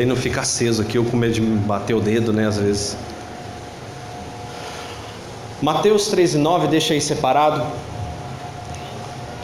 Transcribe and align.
E 0.00 0.02
daí 0.02 0.06
não 0.06 0.16
fica 0.16 0.40
aceso 0.40 0.80
aqui, 0.80 0.96
eu 0.96 1.04
com 1.04 1.14
medo 1.14 1.34
de 1.34 1.42
bater 1.42 1.92
o 1.92 2.00
dedo, 2.00 2.32
né? 2.32 2.46
Às 2.46 2.56
vezes. 2.56 2.96
Mateus 5.60 6.08
13, 6.08 6.38
9, 6.38 6.68
deixa 6.68 6.94
aí 6.94 7.02
separado. 7.02 7.60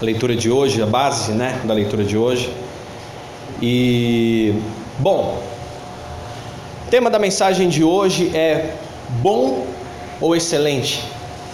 A 0.01 0.03
leitura 0.03 0.35
de 0.35 0.51
hoje, 0.51 0.81
a 0.81 0.87
base 0.87 1.33
né, 1.33 1.61
da 1.63 1.75
leitura 1.75 2.03
de 2.05 2.17
hoje. 2.17 2.51
E, 3.61 4.55
bom, 4.99 5.43
o 6.87 6.91
tema 6.91 7.11
da 7.11 7.19
mensagem 7.19 7.69
de 7.69 7.85
hoje 7.85 8.35
é 8.35 8.77
bom 9.21 9.67
ou 10.23 10.35
excelente, 10.35 11.05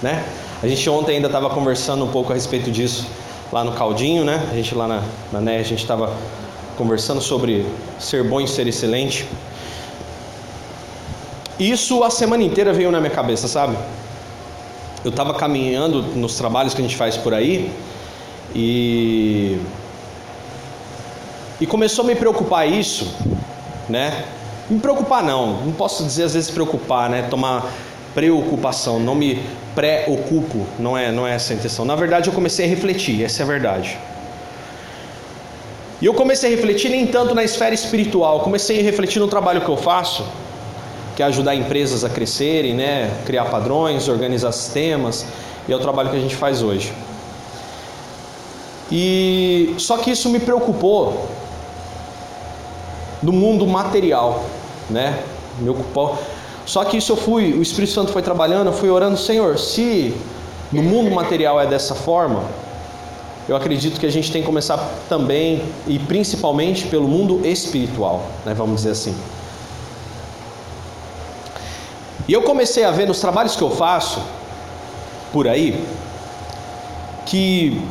né? 0.01 0.25
A 0.63 0.69
gente 0.69 0.89
ontem 0.89 1.17
ainda 1.17 1.27
estava 1.27 1.51
conversando 1.51 2.05
um 2.05 2.09
pouco 2.09 2.31
a 2.31 2.37
respeito 2.37 2.71
disso 2.71 3.09
lá 3.51 3.65
no 3.65 3.73
Caldinho, 3.73 4.25
né? 4.25 4.49
A 4.53 4.55
gente 4.55 4.73
lá 4.77 4.87
na, 4.87 5.03
na 5.33 5.41
NER, 5.41 5.59
a 5.59 5.65
gente 5.65 5.83
estava 5.83 6.17
conversando 6.77 7.21
sobre 7.21 7.67
ser 7.99 8.25
bom 8.25 8.41
e 8.41 8.49
ser 8.49 8.67
excelente. 8.67 9.27
Isso 11.59 12.03
a 12.03 12.11
semana 12.11 12.43
inteira 12.43 12.73
veio 12.73 12.91
na 12.91 13.01
minha 13.01 13.13
cabeça, 13.13 13.47
sabe? 13.47 13.77
Eu 15.05 15.11
estava 15.11 15.35
caminhando 15.35 16.03
nos 16.03 16.37
trabalhos 16.37 16.75
que 16.75 16.81
a 16.81 16.85
gente 16.85 16.97
faz 16.97 17.17
por 17.17 17.35
aí 17.35 17.73
e 18.55 19.59
e 21.61 21.67
começou 21.67 22.05
a 22.05 22.09
me 22.09 22.17
preocupar 22.17 22.69
isso, 22.69 23.15
né? 23.89 24.25
Me 24.69 24.81
preocupar 24.81 25.23
não, 25.23 25.65
não 25.65 25.73
posso 25.73 26.03
dizer 26.05 26.25
às 26.25 26.35
vezes 26.35 26.51
preocupar, 26.51 27.09
né? 27.09 27.23
Tomar 27.31 27.71
preocupação, 28.15 28.99
não 28.99 29.15
me 29.15 29.41
preocupo, 29.75 30.67
não 30.79 30.97
é, 30.97 31.11
não 31.11 31.27
é 31.27 31.35
essa 31.35 31.53
a 31.53 31.57
intenção. 31.57 31.85
Na 31.85 31.95
verdade, 31.95 32.29
eu 32.29 32.35
comecei 32.35 32.67
a 32.67 32.69
refletir, 32.69 33.25
essa 33.25 33.43
é 33.43 33.45
a 33.45 33.47
verdade. 33.47 33.99
E 36.03 36.07
eu 36.07 36.13
comecei 36.13 36.53
a 36.53 36.57
refletir 36.57 36.91
nem 36.91 37.07
tanto 37.07 37.33
na 37.33 37.45
esfera 37.45 37.73
espiritual, 37.73 38.41
comecei 38.41 38.81
a 38.81 38.83
refletir 38.83 39.21
no 39.21 39.29
trabalho 39.29 39.61
que 39.61 39.69
eu 39.69 39.77
faço, 39.77 40.25
que 41.15 41.23
é 41.23 41.27
ajudar 41.27 41.55
empresas 41.55 42.03
a 42.03 42.11
crescerem, 42.11 42.75
né, 42.75 43.09
criar 43.25 43.45
padrões, 43.45 44.09
organizar 44.09 44.51
sistemas, 44.51 45.25
e 45.69 45.73
é 45.73 45.77
o 45.77 45.79
trabalho 45.79 46.11
que 46.11 46.17
a 46.17 46.21
gente 46.21 46.35
faz 46.35 46.61
hoje. 46.61 46.93
E 48.91 49.77
só 49.79 49.97
que 49.97 50.11
isso 50.11 50.29
me 50.29 50.41
preocupou 50.41 51.29
no 53.23 53.31
mundo 53.31 53.65
material, 53.65 54.45
né? 54.91 55.23
Me 55.61 55.69
ocupou. 55.69 56.19
Só 56.67 56.85
que 56.85 56.97
isso 56.97 57.13
eu 57.13 57.17
fui, 57.17 57.53
o 57.53 57.63
Espírito 57.63 57.93
Santo 57.93 58.11
foi 58.11 58.23
trabalhando, 58.23 58.67
eu 58.67 58.73
fui 58.73 58.91
orando, 58.91 59.17
Senhor, 59.17 59.57
se 59.57 60.13
no 60.73 60.83
mundo 60.83 61.13
material 61.13 61.61
é 61.61 61.67
dessa 61.67 61.95
forma, 61.95 62.43
eu 63.49 63.57
acredito 63.57 63.99
que 63.99 64.07
a 64.07 64.11
gente 64.11 64.31
tem 64.31 64.43
que 64.43 64.47
começar 64.47 64.79
também 65.09 65.65
e 65.87 65.99
principalmente 65.99 66.87
pelo 66.87 67.09
mundo 67.09 67.45
espiritual, 67.45 68.25
né, 68.45 68.55
vamos 68.55 68.77
dizer 68.77 68.91
assim. 68.91 69.17
E 72.29 72.33
eu 72.33 72.43
comecei 72.43 72.85
a 72.85 72.91
ver 72.91 73.07
nos 73.07 73.21
trabalhos 73.21 73.57
que 73.57 73.63
eu 73.63 73.71
faço 73.71 74.23
por 75.33 75.49
aí 75.49 75.85
que 77.27 77.83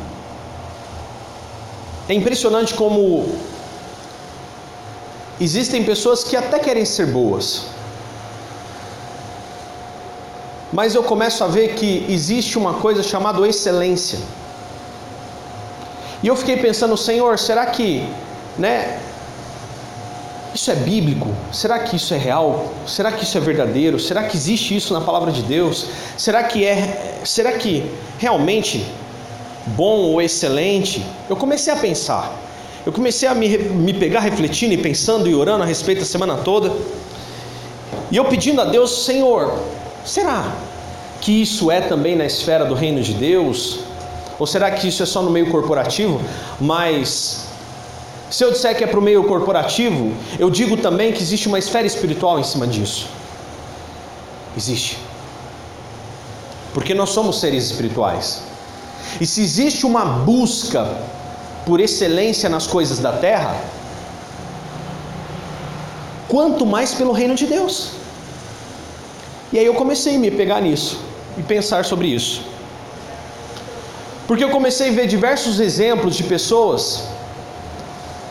é 2.08 2.14
impressionante 2.14 2.74
como 2.74 3.28
existem 5.40 5.84
pessoas 5.84 6.24
que 6.24 6.36
até 6.36 6.58
querem 6.58 6.84
ser 6.84 7.06
boas, 7.06 7.66
mas 10.72 10.94
eu 10.94 11.02
começo 11.02 11.42
a 11.44 11.48
ver 11.48 11.74
que 11.74 12.06
existe 12.08 12.56
uma 12.56 12.74
coisa 12.74 13.02
chamada 13.02 13.46
excelência. 13.46 14.18
E 16.22 16.26
eu 16.28 16.36
fiquei 16.36 16.56
pensando, 16.56 16.96
Senhor, 16.96 17.38
será 17.38 17.66
que, 17.66 18.06
né, 18.56 19.00
isso 20.54 20.70
é 20.70 20.74
bíblico? 20.74 21.34
Será 21.52 21.78
que 21.80 21.96
isso 21.96 22.12
é 22.14 22.18
real? 22.18 22.72
Será 22.86 23.10
que 23.10 23.24
isso 23.24 23.36
é 23.36 23.40
verdadeiro? 23.40 23.98
Será 23.98 24.24
que 24.24 24.36
existe 24.36 24.76
isso 24.76 24.92
na 24.92 25.00
palavra 25.00 25.32
de 25.32 25.42
Deus? 25.42 25.86
Será 26.16 26.44
que 26.44 26.64
é, 26.64 27.18
será 27.24 27.52
que 27.52 27.90
realmente 28.18 28.86
bom 29.68 29.96
ou 29.96 30.22
excelente? 30.22 31.04
Eu 31.28 31.36
comecei 31.36 31.72
a 31.72 31.76
pensar. 31.76 32.38
Eu 32.84 32.92
comecei 32.92 33.28
a 33.28 33.34
me, 33.34 33.48
me 33.58 33.94
pegar 33.94 34.20
refletindo 34.20 34.74
e 34.74 34.76
pensando 34.76 35.28
e 35.28 35.34
orando 35.34 35.62
a 35.62 35.66
respeito 35.66 36.00
da 36.00 36.04
semana 36.04 36.36
toda. 36.36 36.72
E 38.10 38.16
eu 38.16 38.24
pedindo 38.26 38.60
a 38.60 38.64
Deus, 38.64 39.04
Senhor, 39.04 39.58
será 40.04 40.54
que 41.20 41.42
isso 41.42 41.70
é 41.70 41.80
também 41.80 42.14
na 42.14 42.26
esfera 42.26 42.64
do 42.64 42.74
reino 42.74 43.00
de 43.00 43.14
Deus? 43.14 43.80
Ou 44.42 44.46
será 44.46 44.72
que 44.72 44.88
isso 44.88 45.04
é 45.04 45.06
só 45.06 45.22
no 45.22 45.30
meio 45.30 45.48
corporativo? 45.52 46.20
Mas 46.60 47.44
se 48.28 48.42
eu 48.42 48.50
disser 48.50 48.76
que 48.76 48.82
é 48.82 48.88
para 48.88 48.98
o 48.98 49.02
meio 49.02 49.22
corporativo, 49.22 50.12
eu 50.36 50.50
digo 50.50 50.76
também 50.76 51.12
que 51.12 51.22
existe 51.22 51.46
uma 51.46 51.60
esfera 51.60 51.86
espiritual 51.86 52.40
em 52.40 52.42
cima 52.42 52.66
disso. 52.66 53.06
Existe. 54.56 54.98
Porque 56.74 56.92
nós 56.92 57.10
somos 57.10 57.38
seres 57.38 57.66
espirituais. 57.66 58.42
E 59.20 59.26
se 59.28 59.40
existe 59.40 59.86
uma 59.86 60.04
busca 60.04 60.92
por 61.64 61.78
excelência 61.78 62.48
nas 62.48 62.66
coisas 62.66 62.98
da 62.98 63.12
terra, 63.12 63.54
quanto 66.26 66.66
mais 66.66 66.92
pelo 66.92 67.12
reino 67.12 67.36
de 67.36 67.46
Deus. 67.46 67.90
E 69.52 69.58
aí 69.60 69.66
eu 69.66 69.74
comecei 69.74 70.16
a 70.16 70.18
me 70.18 70.32
pegar 70.32 70.60
nisso 70.60 70.98
e 71.38 71.42
pensar 71.44 71.84
sobre 71.84 72.08
isso. 72.08 72.51
Porque 74.26 74.44
eu 74.44 74.50
comecei 74.50 74.90
a 74.90 74.92
ver 74.92 75.06
diversos 75.06 75.60
exemplos 75.60 76.16
de 76.16 76.24
pessoas 76.24 77.04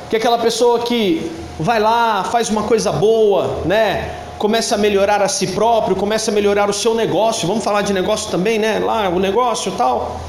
que 0.10 0.16
aquela 0.16 0.38
pessoa 0.38 0.80
que 0.80 1.32
vai 1.60 1.80
lá, 1.80 2.24
faz 2.24 2.50
uma 2.50 2.64
coisa 2.64 2.92
boa, 2.92 3.62
né? 3.66 4.16
Começa 4.38 4.76
a 4.76 4.78
melhorar 4.78 5.22
a 5.22 5.28
si 5.28 5.48
próprio, 5.48 5.96
começa 5.96 6.32
a 6.32 6.34
melhorar 6.34 6.70
o 6.70 6.74
seu 6.74 6.94
negócio. 6.96 7.48
Vamos 7.48 7.64
falar 7.64 7.82
de 7.84 7.94
negócio 7.94 8.30
também, 8.30 8.58
né? 8.58 8.80
Lá 8.80 9.10
o 9.10 9.20
negócio, 9.20 9.72
tal. 9.74 10.20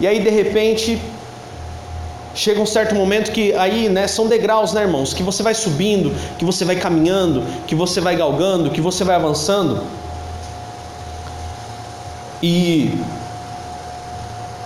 E 0.00 0.06
aí 0.06 0.20
de 0.20 0.30
repente 0.30 1.00
chega 2.34 2.60
um 2.60 2.66
certo 2.66 2.94
momento 2.94 3.32
que 3.32 3.52
aí, 3.54 3.88
né, 3.88 4.06
são 4.06 4.26
degraus, 4.28 4.72
né, 4.72 4.82
irmãos, 4.82 5.12
que 5.12 5.22
você 5.22 5.42
vai 5.42 5.54
subindo, 5.54 6.14
que 6.38 6.44
você 6.44 6.64
vai 6.64 6.76
caminhando, 6.76 7.42
que 7.66 7.74
você 7.74 8.00
vai 8.00 8.14
galgando, 8.14 8.70
que 8.70 8.80
você 8.80 9.02
vai 9.02 9.16
avançando. 9.16 9.82
E 12.42 12.98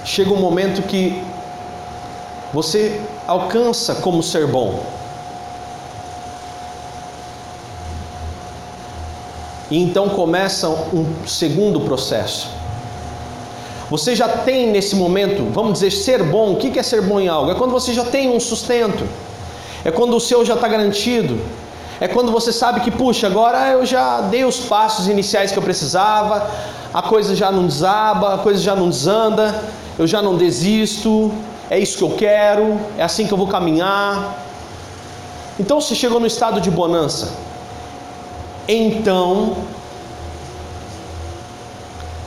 chega 0.04 0.30
um 0.30 0.36
momento 0.36 0.82
que 0.82 1.22
você 2.52 3.00
alcança 3.26 3.96
como 3.96 4.22
ser 4.22 4.46
bom. 4.46 4.84
E 9.70 9.82
então 9.82 10.10
começa 10.10 10.68
um 10.68 11.26
segundo 11.26 11.80
processo. 11.80 12.48
Você 13.90 14.14
já 14.14 14.28
tem 14.28 14.70
nesse 14.70 14.94
momento, 14.94 15.50
vamos 15.52 15.74
dizer, 15.74 15.90
ser 15.90 16.22
bom. 16.22 16.52
O 16.52 16.56
que 16.56 16.78
é 16.78 16.82
ser 16.82 17.02
bom 17.02 17.18
em 17.18 17.28
algo? 17.28 17.50
É 17.50 17.54
quando 17.54 17.72
você 17.72 17.92
já 17.92 18.04
tem 18.04 18.28
um 18.28 18.38
sustento, 18.38 19.06
é 19.84 19.90
quando 19.90 20.16
o 20.16 20.20
seu 20.20 20.44
já 20.44 20.54
está 20.54 20.68
garantido, 20.68 21.40
é 22.00 22.08
quando 22.08 22.30
você 22.30 22.52
sabe 22.52 22.80
que, 22.80 22.90
puxa, 22.90 23.26
agora 23.26 23.70
eu 23.70 23.84
já 23.86 24.20
dei 24.20 24.44
os 24.44 24.58
passos 24.60 25.08
iniciais 25.08 25.52
que 25.52 25.58
eu 25.58 25.62
precisava, 25.62 26.50
a 26.92 27.02
coisa 27.02 27.34
já 27.34 27.50
não 27.50 27.66
desaba, 27.66 28.34
a 28.34 28.38
coisa 28.38 28.60
já 28.60 28.74
não 28.74 28.88
desanda, 28.88 29.62
eu 29.98 30.06
já 30.06 30.20
não 30.20 30.36
desisto, 30.36 31.32
é 31.70 31.78
isso 31.78 31.98
que 31.98 32.04
eu 32.04 32.10
quero, 32.10 32.78
é 32.98 33.02
assim 33.02 33.26
que 33.26 33.32
eu 33.32 33.38
vou 33.38 33.46
caminhar. 33.46 34.44
Então 35.58 35.80
você 35.80 35.94
chegou 35.94 36.18
no 36.18 36.26
estado 36.26 36.60
de 36.60 36.70
bonança. 36.70 37.32
Então 38.66 39.56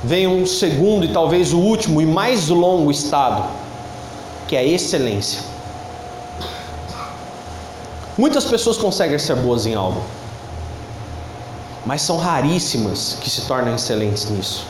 vem 0.04 0.28
um 0.28 0.46
segundo 0.46 1.06
e 1.06 1.12
talvez 1.12 1.52
o 1.52 1.60
último 1.60 2.02
e 2.02 2.06
mais 2.06 2.48
longo 2.48 2.90
estado, 2.90 3.44
que 4.48 4.56
é 4.56 4.60
a 4.60 4.64
excelência. 4.64 5.42
Muitas 8.18 8.46
pessoas 8.46 8.78
conseguem 8.78 9.20
ser 9.20 9.36
boas 9.36 9.66
em 9.66 9.76
algo, 9.76 10.02
mas 11.86 12.02
são 12.02 12.18
raríssimas 12.18 13.18
que 13.22 13.30
se 13.30 13.42
tornam 13.42 13.76
excelentes 13.76 14.30
nisso, 14.30 14.66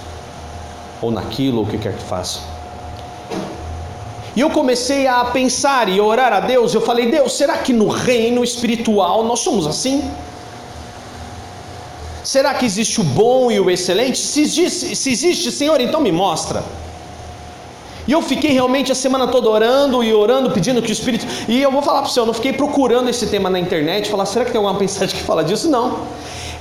ou 1.01 1.11
naquilo, 1.11 1.59
ou 1.59 1.63
o 1.63 1.67
que 1.67 1.77
quer 1.77 1.93
que 1.93 2.03
façam. 2.03 2.56
E 4.37 4.39
eu 4.39 4.51
comecei 4.51 5.07
a 5.07 5.25
pensar 5.25 5.89
e 5.89 5.99
orar 5.99 6.31
a 6.31 6.39
Deus. 6.39 6.71
Eu 6.75 6.81
falei, 6.81 7.09
Deus, 7.09 7.33
será 7.33 7.57
que 7.57 7.73
no 7.73 7.87
reino 7.87 8.43
espiritual 8.43 9.23
nós 9.23 9.39
somos 9.39 9.65
assim? 9.65 10.07
Será 12.23 12.53
que 12.53 12.63
existe 12.63 13.01
o 13.01 13.03
bom 13.03 13.51
e 13.51 13.59
o 13.59 13.67
excelente? 13.71 14.19
Se 14.19 14.39
existe, 14.41 14.95
se 14.95 15.09
existe, 15.09 15.51
Senhor, 15.51 15.81
então 15.81 15.99
me 15.99 16.11
mostra. 16.11 16.63
E 18.07 18.11
eu 18.11 18.21
fiquei 18.21 18.51
realmente 18.51 18.91
a 18.91 18.95
semana 18.95 19.25
toda 19.25 19.49
orando 19.49 20.03
e 20.03 20.13
orando, 20.13 20.51
pedindo 20.51 20.83
que 20.83 20.91
o 20.91 20.93
Espírito. 20.93 21.25
E 21.47 21.59
eu 21.59 21.71
vou 21.71 21.81
falar 21.81 22.01
para 22.03 22.11
você, 22.11 22.19
eu 22.19 22.27
não 22.27 22.33
fiquei 22.35 22.53
procurando 22.53 23.09
esse 23.09 23.25
tema 23.25 23.49
na 23.49 23.59
internet, 23.59 24.07
falar, 24.07 24.27
será 24.27 24.45
que 24.45 24.51
tem 24.51 24.59
alguma 24.59 24.79
mensagem 24.79 25.17
que 25.17 25.23
fala 25.23 25.43
disso? 25.43 25.67
Não. 25.67 25.97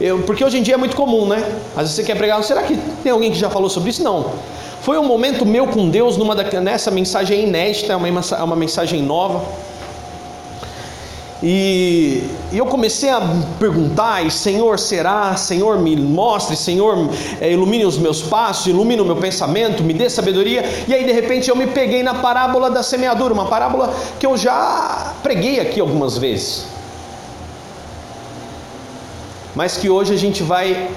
Eu, 0.01 0.21
porque 0.23 0.43
hoje 0.43 0.57
em 0.57 0.63
dia 0.63 0.77
é 0.77 0.79
muito 0.79 0.97
comum, 0.97 1.27
né? 1.27 1.45
Às 1.73 1.83
vezes 1.83 1.97
você 1.97 2.05
quer 2.05 2.17
pregar, 2.17 2.43
será 2.43 2.63
que 2.63 2.75
tem 3.03 3.13
alguém 3.13 3.31
que 3.31 3.39
já 3.39 3.51
falou 3.51 3.69
sobre 3.69 3.91
isso? 3.91 4.03
Não. 4.03 4.33
Foi 4.87 4.97
um 4.97 5.03
momento 5.03 5.45
meu 5.45 5.67
com 5.67 5.91
Deus, 5.91 6.17
numa 6.17 6.33
da, 6.33 6.45
nessa 6.61 6.93
mensagem 6.93 7.43
inédita, 7.43 7.93
é 7.93 7.97
uma, 7.97 8.21
é 8.21 8.43
uma 8.45 8.55
mensagem 8.55 9.03
nova. 9.03 9.45
E, 11.43 12.23
e, 12.53 12.57
eu 12.57 12.67
comecei 12.67 13.11
a 13.11 13.21
perguntar, 13.59 14.25
e 14.25 14.31
Senhor, 14.31 14.79
será? 14.79 15.35
Senhor, 15.35 15.81
me 15.81 15.97
mostre, 15.97 16.55
Senhor, 16.55 17.11
é, 17.41 17.51
ilumine 17.51 17.85
os 17.85 17.99
meus 17.99 18.23
passos, 18.23 18.69
ilumine 18.69 19.01
o 19.01 19.05
meu 19.05 19.17
pensamento, 19.17 19.83
me 19.83 19.93
dê 19.93 20.09
sabedoria. 20.09 20.65
E 20.87 20.95
aí, 20.95 21.05
de 21.05 21.11
repente, 21.11 21.51
eu 21.51 21.57
me 21.57 21.67
peguei 21.67 22.05
na 22.05 22.15
parábola 22.15 22.71
da 22.71 22.85
semeadura, 22.85 23.35
uma 23.35 23.47
parábola 23.47 23.93
que 24.21 24.27
eu 24.27 24.37
já 24.37 25.15
preguei 25.21 25.59
aqui 25.59 25.81
algumas 25.81 26.17
vezes. 26.17 26.65
Mas 29.53 29.77
que 29.77 29.91
hoje 29.91 30.15
a 30.15 30.17
gente 30.17 30.45
vai 30.45 30.89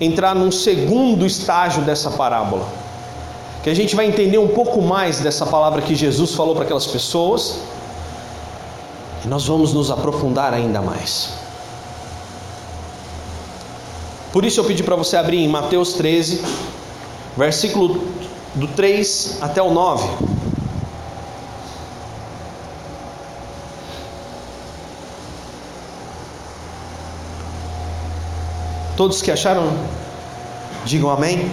entrar 0.00 0.32
num 0.32 0.52
segundo 0.52 1.26
estágio 1.26 1.82
dessa 1.82 2.08
parábola. 2.08 2.81
Que 3.62 3.70
a 3.70 3.74
gente 3.74 3.94
vai 3.94 4.06
entender 4.06 4.38
um 4.38 4.48
pouco 4.48 4.82
mais 4.82 5.20
dessa 5.20 5.46
palavra 5.46 5.82
que 5.82 5.94
Jesus 5.94 6.34
falou 6.34 6.54
para 6.54 6.64
aquelas 6.64 6.86
pessoas 6.86 7.60
e 9.24 9.28
nós 9.28 9.46
vamos 9.46 9.72
nos 9.72 9.90
aprofundar 9.90 10.52
ainda 10.52 10.82
mais. 10.82 11.30
Por 14.32 14.44
isso 14.44 14.58
eu 14.58 14.64
pedi 14.64 14.82
para 14.82 14.96
você 14.96 15.16
abrir 15.16 15.38
em 15.38 15.48
Mateus 15.48 15.92
13, 15.92 16.42
versículo 17.36 18.02
do 18.54 18.66
3 18.66 19.38
até 19.40 19.62
o 19.62 19.70
9. 19.70 20.08
Todos 28.96 29.22
que 29.22 29.30
acharam, 29.30 29.72
digam 30.84 31.10
amém. 31.10 31.50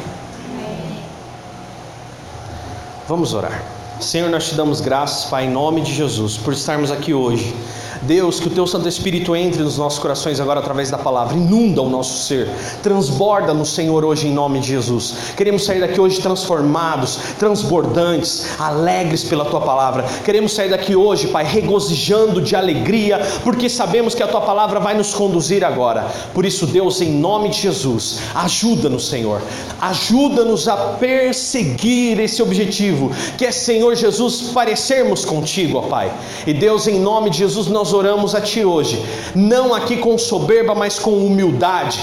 Vamos 3.10 3.34
orar. 3.34 3.64
Senhor, 4.00 4.30
nós 4.30 4.50
te 4.50 4.54
damos 4.54 4.82
graças, 4.82 5.26
Pai, 5.32 5.48
em 5.48 5.50
nome 5.50 5.82
de 5.82 5.92
Jesus, 5.92 6.38
por 6.38 6.54
estarmos 6.54 6.92
aqui 6.92 7.12
hoje. 7.12 7.56
Deus, 8.02 8.40
que 8.40 8.48
o 8.48 8.52
teu 8.52 8.66
Santo 8.66 8.88
Espírito 8.88 9.36
entre 9.36 9.62
nos 9.62 9.78
nossos 9.78 10.00
corações 10.00 10.40
agora 10.40 10.60
através 10.60 10.90
da 10.90 10.98
palavra, 10.98 11.36
inunda 11.36 11.82
o 11.82 11.90
nosso 11.90 12.26
ser, 12.28 12.50
transborda 12.82 13.54
no 13.54 13.66
Senhor 13.66 14.06
hoje 14.06 14.28
em 14.28 14.34
nome 14.34 14.60
de 14.60 14.68
Jesus. 14.70 15.34
Queremos 15.36 15.66
sair 15.66 15.82
daqui 15.82 16.00
hoje 16.00 16.22
transformados, 16.22 17.18
transbordantes, 17.38 18.60
alegres 18.60 19.24
pela 19.24 19.46
tua 19.46 19.62
palavra. 19.62 20.06
Queremos 20.24 20.54
sair 20.54 20.70
daqui 20.70 20.96
hoje, 20.96 21.28
Pai, 21.28 21.44
regozijando 21.44 22.42
de 22.42 22.56
alegria, 22.56 23.20
porque 23.44 23.68
sabemos 23.68 24.16
que 24.16 24.24
a 24.24 24.28
tua 24.28 24.42
palavra 24.42 24.80
vai 24.80 24.96
nos 24.96 25.14
conduzir 25.14 25.66
agora. 25.66 26.08
Por 26.34 26.46
isso, 26.46 26.66
Deus, 26.66 27.02
em 27.02 27.12
nome 27.12 27.50
de 27.50 27.62
Jesus, 27.62 28.20
ajuda-nos, 28.34 29.10
Senhor. 29.10 29.42
Ajuda-nos 29.82 30.68
a 30.68 30.76
perseguir 31.00 32.20
esse 32.20 32.42
objetivo, 32.42 33.12
que 33.38 33.46
é, 33.46 33.52
Senhor 33.52 33.96
Jesus, 33.96 34.52
parecermos 34.54 35.26
contigo, 35.26 35.80
ó 35.80 35.82
Pai. 35.84 36.12
E 36.46 36.54
Deus, 36.54 36.88
em 36.88 37.00
nome 37.00 37.30
de 37.30 37.40
Jesus, 37.40 37.68
nós 37.68 37.89
nós 37.90 37.94
oramos 37.94 38.36
a 38.36 38.42
Ti 38.42 38.64
hoje, 38.64 39.04
não 39.34 39.74
aqui 39.74 39.98
com 39.98 40.16
soberba, 40.16 40.76
mas 40.76 41.00
com 41.00 41.26
humildade, 41.26 42.00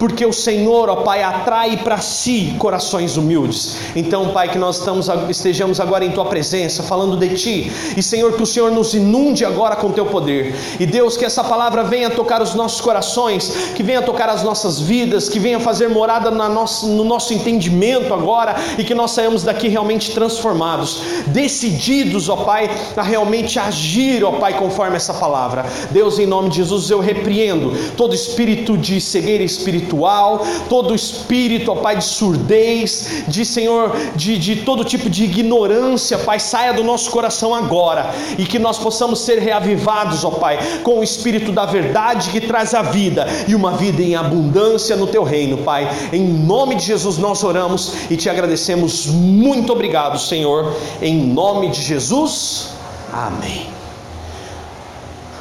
porque 0.00 0.26
o 0.26 0.32
Senhor, 0.32 0.88
ó 0.88 0.96
Pai, 0.96 1.22
atrai 1.22 1.76
para 1.76 1.98
si 1.98 2.56
corações 2.58 3.16
humildes. 3.16 3.76
Então, 3.94 4.30
Pai, 4.30 4.48
que 4.48 4.58
nós 4.58 4.78
estamos, 4.78 5.08
estejamos 5.28 5.78
agora 5.78 6.04
em 6.04 6.10
Tua 6.10 6.24
presença, 6.24 6.82
falando 6.82 7.16
de 7.16 7.36
Ti, 7.36 7.72
e 7.96 8.02
Senhor, 8.02 8.32
que 8.32 8.42
o 8.42 8.46
Senhor 8.46 8.72
nos 8.72 8.94
inunde 8.94 9.44
agora 9.44 9.76
com 9.76 9.92
Teu 9.92 10.06
poder, 10.06 10.56
e 10.80 10.86
Deus, 10.86 11.16
que 11.16 11.24
essa 11.24 11.44
palavra 11.44 11.84
venha 11.84 12.10
tocar 12.10 12.42
os 12.42 12.54
nossos 12.54 12.80
corações, 12.80 13.72
que 13.76 13.82
venha 13.84 14.02
tocar 14.02 14.28
as 14.28 14.42
nossas 14.42 14.80
vidas, 14.80 15.28
que 15.28 15.38
venha 15.38 15.60
fazer 15.60 15.88
morada 15.88 16.32
nossa, 16.32 16.84
no 16.86 17.04
nosso 17.04 17.32
entendimento 17.32 18.12
agora, 18.12 18.56
e 18.76 18.82
que 18.82 18.94
nós 18.94 19.12
saímos 19.12 19.44
daqui 19.44 19.68
realmente 19.68 20.10
transformados, 20.10 21.00
decididos, 21.28 22.28
ó 22.28 22.36
Pai, 22.38 22.68
a 22.96 23.02
realmente 23.02 23.56
agir, 23.56 24.24
ó 24.24 24.32
Pai, 24.32 24.58
conforme 24.58 24.96
essa 24.96 25.14
palavra 25.14 25.27
palavra. 25.28 25.66
Deus, 25.90 26.18
em 26.18 26.26
nome 26.26 26.48
de 26.48 26.56
Jesus, 26.56 26.90
eu 26.90 27.00
repreendo 27.00 27.72
todo 27.96 28.14
espírito 28.14 28.78
de 28.78 28.98
cegueira 28.98 29.44
espiritual, 29.44 30.40
todo 30.68 30.94
espírito, 30.94 31.70
ó 31.70 31.76
Pai, 31.76 31.96
de 31.98 32.04
surdez, 32.04 33.24
de 33.28 33.44
Senhor, 33.44 33.94
de, 34.16 34.38
de 34.38 34.56
todo 34.56 34.84
tipo 34.84 35.10
de 35.10 35.24
ignorância, 35.24 36.16
Pai, 36.18 36.40
saia 36.40 36.72
do 36.72 36.82
nosso 36.82 37.10
coração 37.10 37.54
agora 37.54 38.10
e 38.38 38.46
que 38.46 38.58
nós 38.58 38.78
possamos 38.78 39.20
ser 39.20 39.38
reavivados, 39.38 40.24
ó 40.24 40.30
Pai, 40.30 40.58
com 40.82 41.00
o 41.00 41.04
espírito 41.04 41.52
da 41.52 41.66
verdade 41.66 42.30
que 42.30 42.40
traz 42.40 42.72
a 42.72 42.82
vida 42.82 43.26
e 43.46 43.54
uma 43.54 43.72
vida 43.72 44.02
em 44.02 44.16
abundância 44.16 44.96
no 44.96 45.06
teu 45.06 45.22
reino, 45.22 45.58
Pai. 45.58 45.88
Em 46.12 46.24
nome 46.24 46.74
de 46.74 46.86
Jesus 46.86 47.18
nós 47.18 47.44
oramos 47.44 48.10
e 48.10 48.16
te 48.16 48.30
agradecemos. 48.30 49.06
Muito 49.06 49.72
obrigado, 49.72 50.18
Senhor. 50.18 50.74
Em 51.02 51.14
nome 51.14 51.68
de 51.68 51.82
Jesus. 51.82 52.70
Amém. 53.12 53.77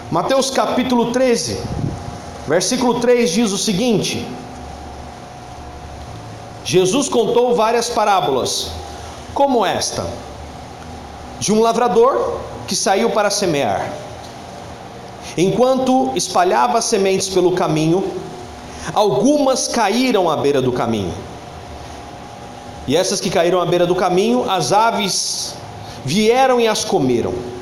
Mateus 0.09 0.49
capítulo 0.49 1.11
13, 1.11 1.61
versículo 2.47 3.01
3 3.01 3.29
diz 3.29 3.51
o 3.51 3.57
seguinte: 3.57 4.25
Jesus 6.63 7.09
contou 7.09 7.53
várias 7.53 7.89
parábolas, 7.89 8.71
como 9.33 9.65
esta, 9.65 10.07
de 11.41 11.51
um 11.51 11.59
lavrador 11.59 12.39
que 12.65 12.73
saiu 12.73 13.09
para 13.09 13.29
semear. 13.29 13.91
Enquanto 15.37 16.13
espalhava 16.15 16.81
sementes 16.81 17.27
pelo 17.27 17.51
caminho, 17.51 18.09
algumas 18.93 19.67
caíram 19.67 20.29
à 20.29 20.37
beira 20.37 20.61
do 20.61 20.71
caminho. 20.71 21.13
E 22.87 22.95
essas 22.95 23.19
que 23.19 23.29
caíram 23.29 23.59
à 23.59 23.65
beira 23.65 23.85
do 23.85 23.93
caminho, 23.93 24.49
as 24.49 24.71
aves 24.71 25.53
vieram 26.05 26.61
e 26.61 26.67
as 26.67 26.85
comeram. 26.85 27.56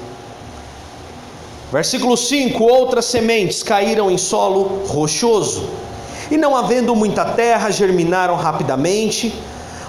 Versículo 1.72 2.16
5: 2.16 2.64
Outras 2.64 3.06
sementes 3.06 3.64
caíram 3.64 4.12
em 4.12 4.18
solo 4.18 4.84
rochoso, 4.86 5.68
e 6.30 6.38
não 6.38 6.56
havendo 6.56 6.96
muita 6.96 7.26
terra, 7.26 7.72
germinaram 7.72 8.36
rapidamente, 8.36 9.34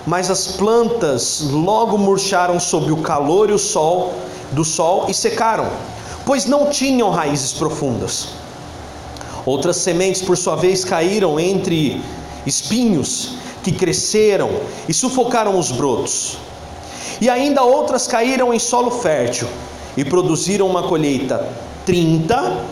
mas 0.07 0.31
as 0.31 0.49
plantas 0.49 1.43
logo 1.51 1.99
murcharam 1.99 2.59
sob 2.59 2.91
o 2.93 2.99
calor 2.99 3.51
e 3.51 3.53
o 3.53 3.59
sol 3.59 4.15
do 4.53 4.65
sol 4.65 5.07
e 5.09 5.15
secaram, 5.15 5.69
pois 6.25 6.47
não 6.47 6.71
tinham 6.71 7.11
raízes 7.11 7.53
profundas. 7.53 8.29
Outras 9.45 9.77
sementes, 9.77 10.23
por 10.23 10.37
sua 10.37 10.57
vez, 10.57 10.85
caíram 10.85 11.39
entre 11.39 12.03
espinhos 12.47 13.35
que 13.63 13.73
cresceram 13.73 14.51
e 14.89 14.95
sufocaram 14.95 15.59
os 15.59 15.71
brotos. 15.71 16.39
E 17.21 17.29
ainda 17.29 17.63
outras 17.63 18.07
caíram 18.07 18.53
em 18.53 18.59
solo 18.59 18.91
fértil 18.91 19.49
e 19.97 20.05
produziram 20.05 20.67
uma 20.67 20.83
colheita 20.83 21.49
30, 21.87 22.65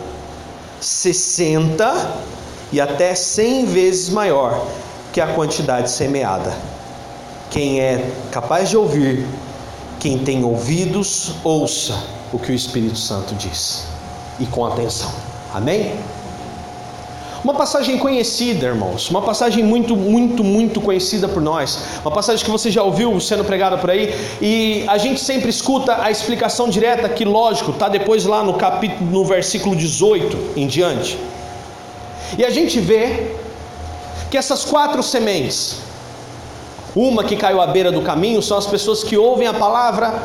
60 0.79 2.11
e 2.71 2.81
até 2.81 3.15
100 3.15 3.65
vezes 3.65 4.09
maior 4.09 4.67
que 5.13 5.21
a 5.21 5.27
quantidade 5.27 5.89
semeada. 5.89 6.53
Quem 7.49 7.79
é 7.79 8.11
capaz 8.31 8.69
de 8.69 8.75
ouvir, 8.75 9.25
quem 9.99 10.19
tem 10.19 10.43
ouvidos, 10.43 11.31
ouça 11.43 11.97
o 12.33 12.37
que 12.37 12.51
o 12.51 12.55
Espírito 12.55 12.97
Santo 12.97 13.33
diz 13.35 13.85
e 14.39 14.45
com 14.45 14.65
atenção. 14.65 15.11
Amém? 15.53 15.97
Uma 17.45 17.53
passagem 17.53 17.99
conhecida, 17.99 18.65
irmãos, 18.65 19.07
uma 19.11 19.21
passagem 19.21 19.63
muito, 19.63 19.95
muito, 19.95 20.43
muito 20.43 20.81
conhecida 20.81 21.27
por 21.27 21.43
nós, 21.43 21.77
uma 22.01 22.09
passagem 22.09 22.43
que 22.43 22.49
você 22.49 22.71
já 22.71 22.81
ouviu 22.81 23.19
sendo 23.19 23.45
pregada 23.45 23.77
por 23.77 23.91
aí, 23.91 24.15
e 24.41 24.83
a 24.87 24.97
gente 24.97 25.21
sempre 25.21 25.51
escuta 25.51 26.01
a 26.01 26.09
explicação 26.09 26.67
direta, 26.67 27.07
que 27.07 27.23
lógico, 27.23 27.69
está 27.69 27.87
depois 27.87 28.25
lá 28.25 28.43
no 28.43 28.55
capítulo, 28.55 29.11
no 29.11 29.23
versículo 29.23 29.75
18 29.75 30.53
em 30.55 30.65
diante. 30.65 31.19
E 32.35 32.43
a 32.43 32.49
gente 32.49 32.79
vê 32.79 33.35
que 34.31 34.39
essas 34.39 34.65
quatro 34.65 35.03
sementes, 35.03 35.81
uma 36.95 37.23
que 37.23 37.35
caiu 37.35 37.61
à 37.61 37.67
beira 37.67 37.91
do 37.91 38.01
caminho, 38.01 38.41
são 38.41 38.57
as 38.57 38.65
pessoas 38.65 39.03
que 39.03 39.19
ouvem 39.19 39.47
a 39.47 39.53
palavra, 39.53 40.19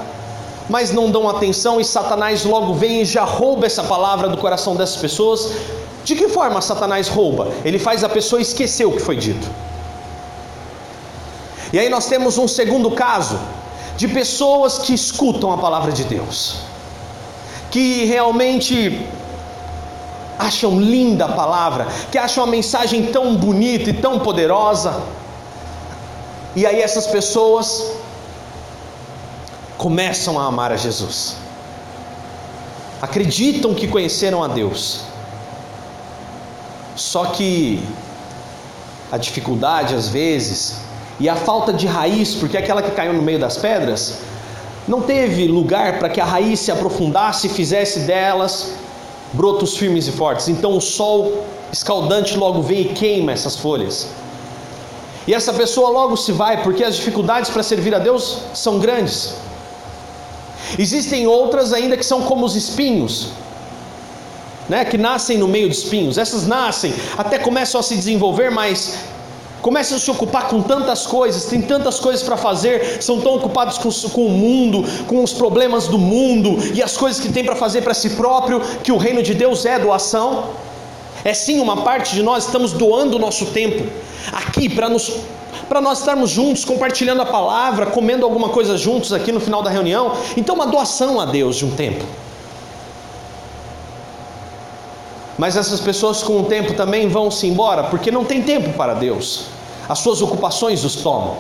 mas 0.71 0.91
não 0.91 1.11
dão 1.11 1.29
atenção, 1.29 1.79
e 1.79 1.85
Satanás 1.85 2.47
logo 2.47 2.73
vem 2.73 3.03
e 3.03 3.05
já 3.05 3.25
rouba 3.25 3.67
essa 3.67 3.83
palavra 3.83 4.27
do 4.27 4.39
coração 4.39 4.75
dessas 4.75 4.97
pessoas, 4.97 5.53
de 6.05 6.15
que 6.15 6.29
forma 6.29 6.61
Satanás 6.61 7.09
rouba? 7.09 7.49
Ele 7.65 7.79
faz 7.79 8.03
a 8.03 8.09
pessoa 8.09 8.41
esquecer 8.41 8.85
o 8.87 8.93
que 8.93 9.01
foi 9.01 9.17
dito. 9.17 9.49
E 11.73 11.79
aí 11.79 11.89
nós 11.89 12.07
temos 12.07 12.39
um 12.39 12.49
segundo 12.49 12.91
caso 12.91 13.39
de 13.97 14.09
pessoas 14.09 14.79
que 14.79 14.95
escutam 14.95 15.53
a 15.53 15.59
palavra 15.59 15.93
de 15.93 16.05
Deus, 16.05 16.57
que 17.71 18.05
realmente 18.07 19.07
acham 20.39 20.81
linda 20.81 21.27
a 21.27 21.33
palavra, 21.33 21.87
que 22.11 22.17
acham 22.17 22.43
a 22.43 22.47
mensagem 22.47 23.07
tão 23.07 23.37
bonita 23.37 23.91
e 23.91 23.93
tão 23.93 24.19
poderosa. 24.21 25.03
E 26.57 26.67
aí 26.67 26.81
essas 26.81 27.07
pessoas 27.07 27.93
começam 29.77 30.41
a 30.41 30.47
amar 30.47 30.73
a 30.73 30.77
Jesus. 30.77 31.37
Acreditam 33.01 33.75
que 33.75 33.87
conheceram 33.87 34.43
a 34.43 34.49
Deus 34.49 35.10
só 36.97 37.27
que 37.27 37.83
a 39.11 39.17
dificuldade 39.17 39.95
às 39.95 40.09
vezes 40.09 40.77
e 41.19 41.29
a 41.29 41.37
falta 41.37 41.73
de 41.73 41.87
raiz, 41.87 42.35
porque 42.35 42.57
aquela 42.57 42.83
que 42.83 42.91
caiu 42.93 43.13
no 43.13 43.23
meio 43.23 43.39
das 43.39 43.57
pedras, 43.57 44.19
não 44.89 45.03
teve 45.03 45.47
lugar 45.47 45.99
para 45.99 46.09
que 46.09 46.21
a 46.21 46.25
raiz 46.25 46.61
se 46.61 46.73
aprofundasse 46.73 47.47
e 47.47 47.51
fizesse 47.51 48.01
delas 48.01 48.73
brotos 49.33 49.77
firmes 49.77 50.09
e 50.09 50.13
fortes. 50.13 50.49
Então 50.49 50.77
o 50.77 50.81
sol 50.81 51.45
escaldante 51.73 52.37
logo 52.37 52.63
vem 52.63 52.81
e 52.83 52.85
queima 52.87 53.33
essas 53.33 53.57
folhas. 53.57 54.09
E 55.27 55.35
essa 55.35 55.53
pessoa 55.53 55.91
logo 55.91 56.17
se 56.17 56.33
vai, 56.33 56.63
porque 56.63 56.83
as 56.83 56.97
dificuldades 56.97 57.51
para 57.51 57.63
servir 57.63 57.95
a 57.95 57.99
Deus 57.99 58.39
são 58.55 58.79
grandes. 58.79 59.35
Existem 60.79 61.27
outras 61.27 61.73
ainda 61.73 61.97
que 61.97 62.05
são 62.05 62.23
como 62.23 62.45
os 62.47 62.57
espinhos, 62.57 63.29
né, 64.71 64.85
que 64.85 64.97
nascem 64.97 65.37
no 65.37 65.49
meio 65.49 65.69
de 65.69 65.75
espinhos. 65.75 66.17
Essas 66.17 66.47
nascem, 66.47 66.95
até 67.19 67.39
começam 67.39 67.81
a 67.81 67.83
se 67.83 67.97
desenvolver, 67.97 68.51
mas 68.51 69.01
começam 69.61 69.97
a 69.97 70.01
se 70.01 70.11
ocupar 70.11 70.47
com 70.47 70.63
tantas 70.63 71.07
coisas, 71.07 71.45
tem 71.47 71.61
tantas 71.61 71.99
coisas 71.99 72.23
para 72.23 72.37
fazer, 72.37 73.03
são 73.03 73.21
tão 73.21 73.35
ocupados 73.35 73.77
com, 73.77 73.91
com, 74.11 74.27
o 74.27 74.31
mundo, 74.31 74.85
com 75.07 75.23
os 75.23 75.33
problemas 75.33 75.89
do 75.89 75.99
mundo 75.99 76.57
e 76.73 76.83
as 76.83 76.97
coisas 76.97 77.21
que 77.21 77.31
tem 77.31 77.45
para 77.45 77.57
fazer 77.57 77.83
para 77.83 77.93
si 77.93 78.11
próprio, 78.11 78.61
que 78.83 78.93
o 78.93 78.97
reino 78.97 79.23
de 79.23 79.35
Deus 79.35 79.67
é 79.67 79.79
doação. 79.79 80.45
É 81.25 81.35
sim, 81.35 81.61
uma 81.61 81.79
parte 81.79 82.15
de 82.15 82.23
nós 82.23 82.47
estamos 82.47 82.73
doando 82.73 83.17
o 83.17 83.19
nosso 83.19 83.47
tempo 83.47 83.87
aqui 84.33 84.69
para 84.69 84.89
nos 84.89 85.13
para 85.69 85.81
nós 85.81 85.99
estarmos 85.99 86.31
juntos, 86.31 86.65
compartilhando 86.65 87.23
a 87.23 87.27
palavra, 87.27 87.87
comendo 87.87 88.25
alguma 88.25 88.49
coisa 88.49 88.77
juntos 88.77 89.13
aqui 89.13 89.31
no 89.31 89.39
final 89.39 89.63
da 89.63 89.71
reunião. 89.71 90.13
Então, 90.37 90.55
uma 90.57 90.67
doação 90.67 91.21
a 91.21 91.25
Deus 91.25 91.57
de 91.57 91.65
um 91.65 91.71
tempo. 91.71 92.05
Mas 95.41 95.57
essas 95.57 95.81
pessoas 95.81 96.23
com 96.23 96.43
o 96.43 96.45
tempo 96.45 96.75
também 96.75 97.09
vão 97.09 97.31
se 97.31 97.47
embora, 97.47 97.85
porque 97.85 98.11
não 98.11 98.27
tem 98.27 98.43
tempo 98.43 98.75
para 98.75 98.93
Deus. 98.93 99.47
As 99.89 99.99
suas 100.01 100.21
ocupações 100.21 100.85
os 100.85 100.97
tomam. 100.97 101.39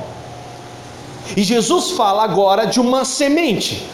E 1.37 1.43
Jesus 1.43 1.91
fala 1.91 2.25
agora 2.25 2.65
de 2.65 2.81
uma 2.81 3.05
semente. 3.05 3.87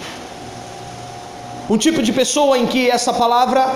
Um 1.69 1.77
tipo 1.77 2.05
de 2.05 2.13
pessoa 2.13 2.57
em 2.57 2.69
que 2.69 2.89
essa 2.89 3.13
palavra 3.13 3.75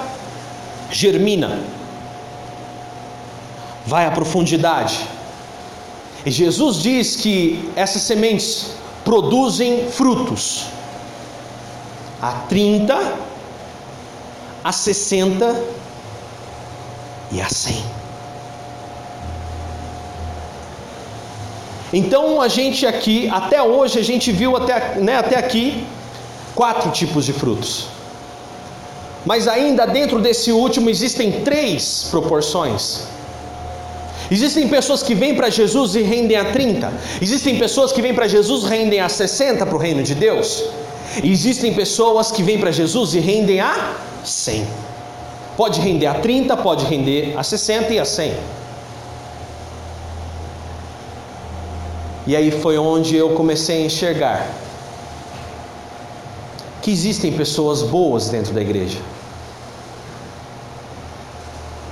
germina 0.93 1.59
vai 3.85 4.07
à 4.07 4.13
profundidade. 4.13 5.01
E 6.25 6.31
Jesus 6.31 6.77
diz 6.81 7.17
que 7.17 7.73
essas 7.75 8.03
sementes 8.03 8.71
produzem 9.05 9.91
frutos 9.91 10.67
a 12.23 12.31
30, 12.49 13.15
a 14.63 14.71
60 14.71 15.80
e 17.33 17.41
a 17.41 17.49
100. 17.49 18.01
Então 21.93 22.41
a 22.41 22.49
gente 22.49 22.87
aqui, 22.87 23.29
até 23.29 23.61
hoje, 23.63 23.99
a 23.99 24.05
gente 24.05 24.31
viu 24.31 24.57
até, 24.57 24.97
né, 24.97 25.17
até 25.17 25.37
aqui 25.37 25.85
quatro 26.55 26.91
tipos 26.91 27.25
de 27.25 27.33
frutos. 27.33 27.87
Mas 29.25 29.49
ainda 29.49 29.87
dentro 29.87 30.21
desse 30.21 30.51
último 30.53 30.89
existem 30.89 31.43
três 31.43 32.07
proporções. 32.11 33.03
Existem 34.31 34.69
pessoas 34.69 35.03
que 35.03 35.15
vêm 35.15 35.35
para 35.35 35.51
Jesus 35.51 35.97
e 35.97 36.03
rendem 36.03 36.37
a 36.37 36.53
30. 36.53 36.93
Existem 37.21 37.59
pessoas 37.59 37.91
que 37.93 38.01
vêm 38.01 38.15
para 38.15 38.29
Jesus 38.29 38.63
e 38.63 38.69
rendem 38.69 39.01
a 39.01 39.09
60 39.09 39.67
para 39.67 39.75
o 39.75 39.79
reino 39.79 40.03
de 40.05 40.15
Deus. 40.15 40.63
Existem 41.23 41.75
pessoas 41.75 42.31
que 42.31 42.43
vêm 42.43 42.59
para 42.59 42.71
Jesus 42.71 43.15
e 43.15 43.19
rendem 43.19 43.61
a 43.61 43.97
100. 44.25 44.90
Pode 45.61 45.79
render 45.79 46.07
a 46.07 46.15
30, 46.15 46.57
pode 46.57 46.87
render 46.87 47.35
a 47.37 47.43
60 47.43 47.93
e 47.93 47.99
a 47.99 48.05
100. 48.07 48.35
E 52.27 52.35
aí 52.35 52.51
foi 52.51 52.79
onde 52.79 53.15
eu 53.15 53.35
comecei 53.35 53.83
a 53.83 53.85
enxergar 53.85 54.51
que 56.81 56.91
existem 56.91 57.31
pessoas 57.33 57.83
boas 57.83 58.31
dentro 58.31 58.55
da 58.55 58.63
igreja 58.63 58.99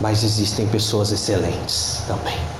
mas 0.01 0.23
existem 0.23 0.67
pessoas 0.69 1.11
excelentes 1.11 2.03
também. 2.07 2.58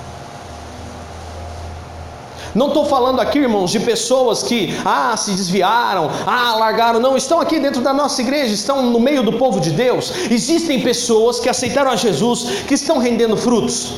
Não 2.55 2.69
estou 2.69 2.85
falando 2.87 3.21
aqui, 3.21 3.39
irmãos, 3.39 3.71
de 3.71 3.81
pessoas 3.81 4.43
que 4.43 4.75
ah, 4.85 5.17
se 5.17 5.33
desviaram, 5.33 6.11
ah, 6.27 6.55
largaram, 6.57 6.99
não, 7.01 7.17
estão 7.17 7.41
aqui 7.41 7.59
dentro 7.61 7.83
da 7.83 7.93
nossa 7.93 8.21
igreja, 8.23 8.55
estão 8.55 8.83
no 8.83 8.99
meio 8.99 9.23
do 9.23 9.35
povo 9.35 9.61
de 9.61 9.71
Deus. 9.71 10.13
Existem 10.31 10.81
pessoas 10.81 11.39
que 11.41 11.49
aceitaram 11.49 11.91
a 11.91 11.97
Jesus, 11.97 12.63
que 12.67 12.75
estão 12.75 12.99
rendendo 12.99 13.37
frutos. 13.37 13.95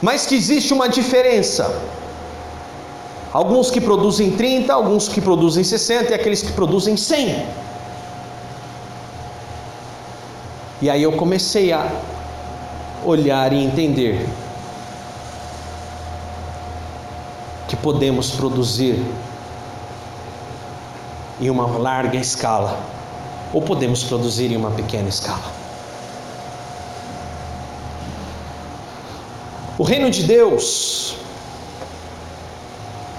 Mas 0.00 0.26
que 0.26 0.34
existe 0.34 0.74
uma 0.74 0.88
diferença. 0.88 1.80
Alguns 3.32 3.70
que 3.70 3.80
produzem 3.80 4.32
30, 4.32 4.72
alguns 4.74 5.08
que 5.08 5.20
produzem 5.20 5.64
60 5.64 6.10
e 6.10 6.14
aqueles 6.14 6.42
que 6.42 6.52
produzem 6.52 6.96
100. 6.96 7.46
E 10.82 10.90
aí 10.90 11.02
eu 11.02 11.12
comecei 11.12 11.72
a 11.72 11.90
olhar 13.04 13.52
e 13.52 13.64
entender 13.64 14.28
que 17.72 17.76
podemos 17.76 18.32
produzir 18.32 19.02
em 21.40 21.48
uma 21.48 21.66
larga 21.78 22.18
escala 22.18 22.78
ou 23.50 23.62
podemos 23.62 24.04
produzir 24.04 24.52
em 24.52 24.56
uma 24.56 24.70
pequena 24.72 25.08
escala. 25.08 25.40
O 29.78 29.84
reino 29.84 30.10
de 30.10 30.24
Deus, 30.24 31.16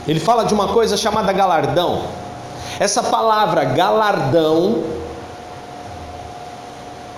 ele 0.07 0.19
fala 0.19 0.43
de 0.43 0.53
uma 0.53 0.67
coisa 0.67 0.95
chamada 0.97 1.33
galardão. 1.33 2.03
Essa 2.79 3.01
palavra 3.01 3.63
galardão 3.65 4.83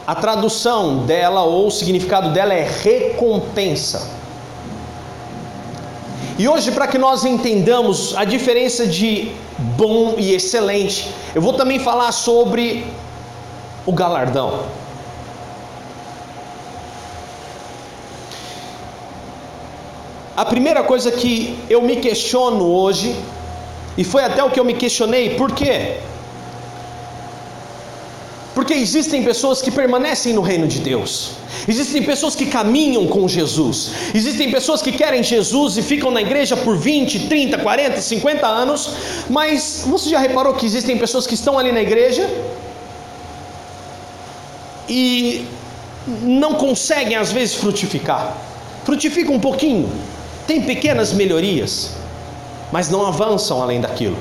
a 0.07 0.15
tradução 0.15 0.99
dela 0.99 1.41
ou 1.41 1.67
o 1.67 1.71
significado 1.71 2.31
dela 2.31 2.53
é 2.53 2.63
recompensa. 2.63 4.09
E 6.37 6.49
hoje, 6.49 6.69
para 6.73 6.85
que 6.85 6.97
nós 6.97 7.23
entendamos 7.23 8.13
a 8.17 8.25
diferença 8.25 8.85
de 8.85 9.31
bom 9.57 10.15
e 10.17 10.33
excelente, 10.33 11.09
eu 11.33 11.41
vou 11.41 11.53
também 11.53 11.79
falar 11.79 12.11
sobre 12.11 12.85
o 13.85 13.93
galardão. 13.93 14.65
A 20.35 20.43
primeira 20.43 20.83
coisa 20.83 21.09
que 21.09 21.57
eu 21.69 21.81
me 21.81 21.95
questiono 21.95 22.65
hoje, 22.65 23.15
e 23.97 24.03
foi 24.03 24.21
até 24.21 24.43
o 24.43 24.49
que 24.49 24.59
eu 24.59 24.65
me 24.65 24.73
questionei, 24.73 25.35
por 25.35 25.53
quê? 25.53 25.99
Porque 28.55 28.73
existem 28.73 29.21
pessoas 29.21 29.61
que 29.61 29.69
permanecem 29.69 30.33
no 30.33 30.41
reino 30.41 30.65
de 30.65 30.79
Deus. 30.79 31.31
Existem 31.67 32.01
pessoas 32.01 32.35
que 32.35 32.45
caminham 32.45 33.05
com 33.05 33.27
Jesus. 33.27 33.91
Existem 34.13 34.49
pessoas 34.49 34.81
que 34.81 34.93
querem 34.93 35.21
Jesus 35.21 35.77
e 35.77 35.81
ficam 35.81 36.09
na 36.09 36.21
igreja 36.21 36.55
por 36.55 36.77
20, 36.77 37.27
30, 37.27 37.57
40, 37.57 38.01
50 38.01 38.47
anos. 38.47 38.89
Mas 39.29 39.83
você 39.85 40.09
já 40.09 40.19
reparou 40.19 40.53
que 40.53 40.65
existem 40.65 40.97
pessoas 40.97 41.27
que 41.27 41.33
estão 41.33 41.59
ali 41.59 41.73
na 41.73 41.81
igreja 41.81 42.29
e 44.87 45.45
não 46.21 46.53
conseguem 46.53 47.17
às 47.17 47.33
vezes 47.33 47.55
frutificar? 47.55 48.37
Frutificam 48.85 49.35
um 49.35 49.39
pouquinho, 49.39 49.91
tem 50.47 50.61
pequenas 50.61 51.11
melhorias, 51.11 51.91
mas 52.71 52.89
não 52.89 53.05
avançam 53.05 53.61
além 53.61 53.81
daquilo. 53.81 54.17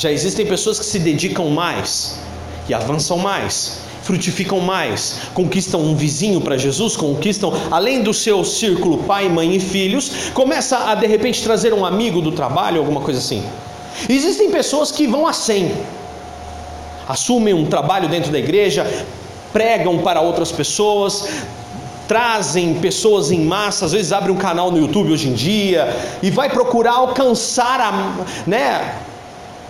Já 0.00 0.10
existem 0.10 0.46
pessoas 0.46 0.78
que 0.78 0.86
se 0.86 0.98
dedicam 0.98 1.50
mais 1.50 2.16
e 2.66 2.72
avançam 2.72 3.18
mais, 3.18 3.80
frutificam 4.02 4.58
mais, 4.58 5.18
conquistam 5.34 5.78
um 5.78 5.94
vizinho 5.94 6.40
para 6.40 6.56
Jesus, 6.56 6.96
conquistam 6.96 7.52
além 7.70 8.02
do 8.02 8.14
seu 8.14 8.42
círculo 8.42 9.02
pai, 9.02 9.28
mãe 9.28 9.56
e 9.56 9.60
filhos, 9.60 10.30
começa 10.32 10.90
a 10.90 10.94
de 10.94 11.06
repente 11.06 11.42
trazer 11.42 11.74
um 11.74 11.84
amigo 11.84 12.22
do 12.22 12.32
trabalho, 12.32 12.78
alguma 12.78 13.02
coisa 13.02 13.20
assim. 13.20 13.44
Existem 14.08 14.50
pessoas 14.50 14.90
que 14.90 15.06
vão 15.06 15.26
a 15.26 15.34
100, 15.34 15.70
assumem 17.06 17.52
um 17.52 17.66
trabalho 17.66 18.08
dentro 18.08 18.32
da 18.32 18.38
igreja, 18.38 18.90
pregam 19.52 19.98
para 19.98 20.22
outras 20.22 20.50
pessoas, 20.50 21.28
trazem 22.08 22.72
pessoas 22.76 23.30
em 23.30 23.44
massa, 23.44 23.84
às 23.84 23.92
vezes 23.92 24.12
abre 24.12 24.32
um 24.32 24.36
canal 24.36 24.72
no 24.72 24.78
YouTube 24.78 25.12
hoje 25.12 25.28
em 25.28 25.34
dia 25.34 25.94
e 26.22 26.30
vai 26.30 26.48
procurar 26.48 26.94
alcançar 26.94 27.78
a, 27.82 28.24
né, 28.46 28.94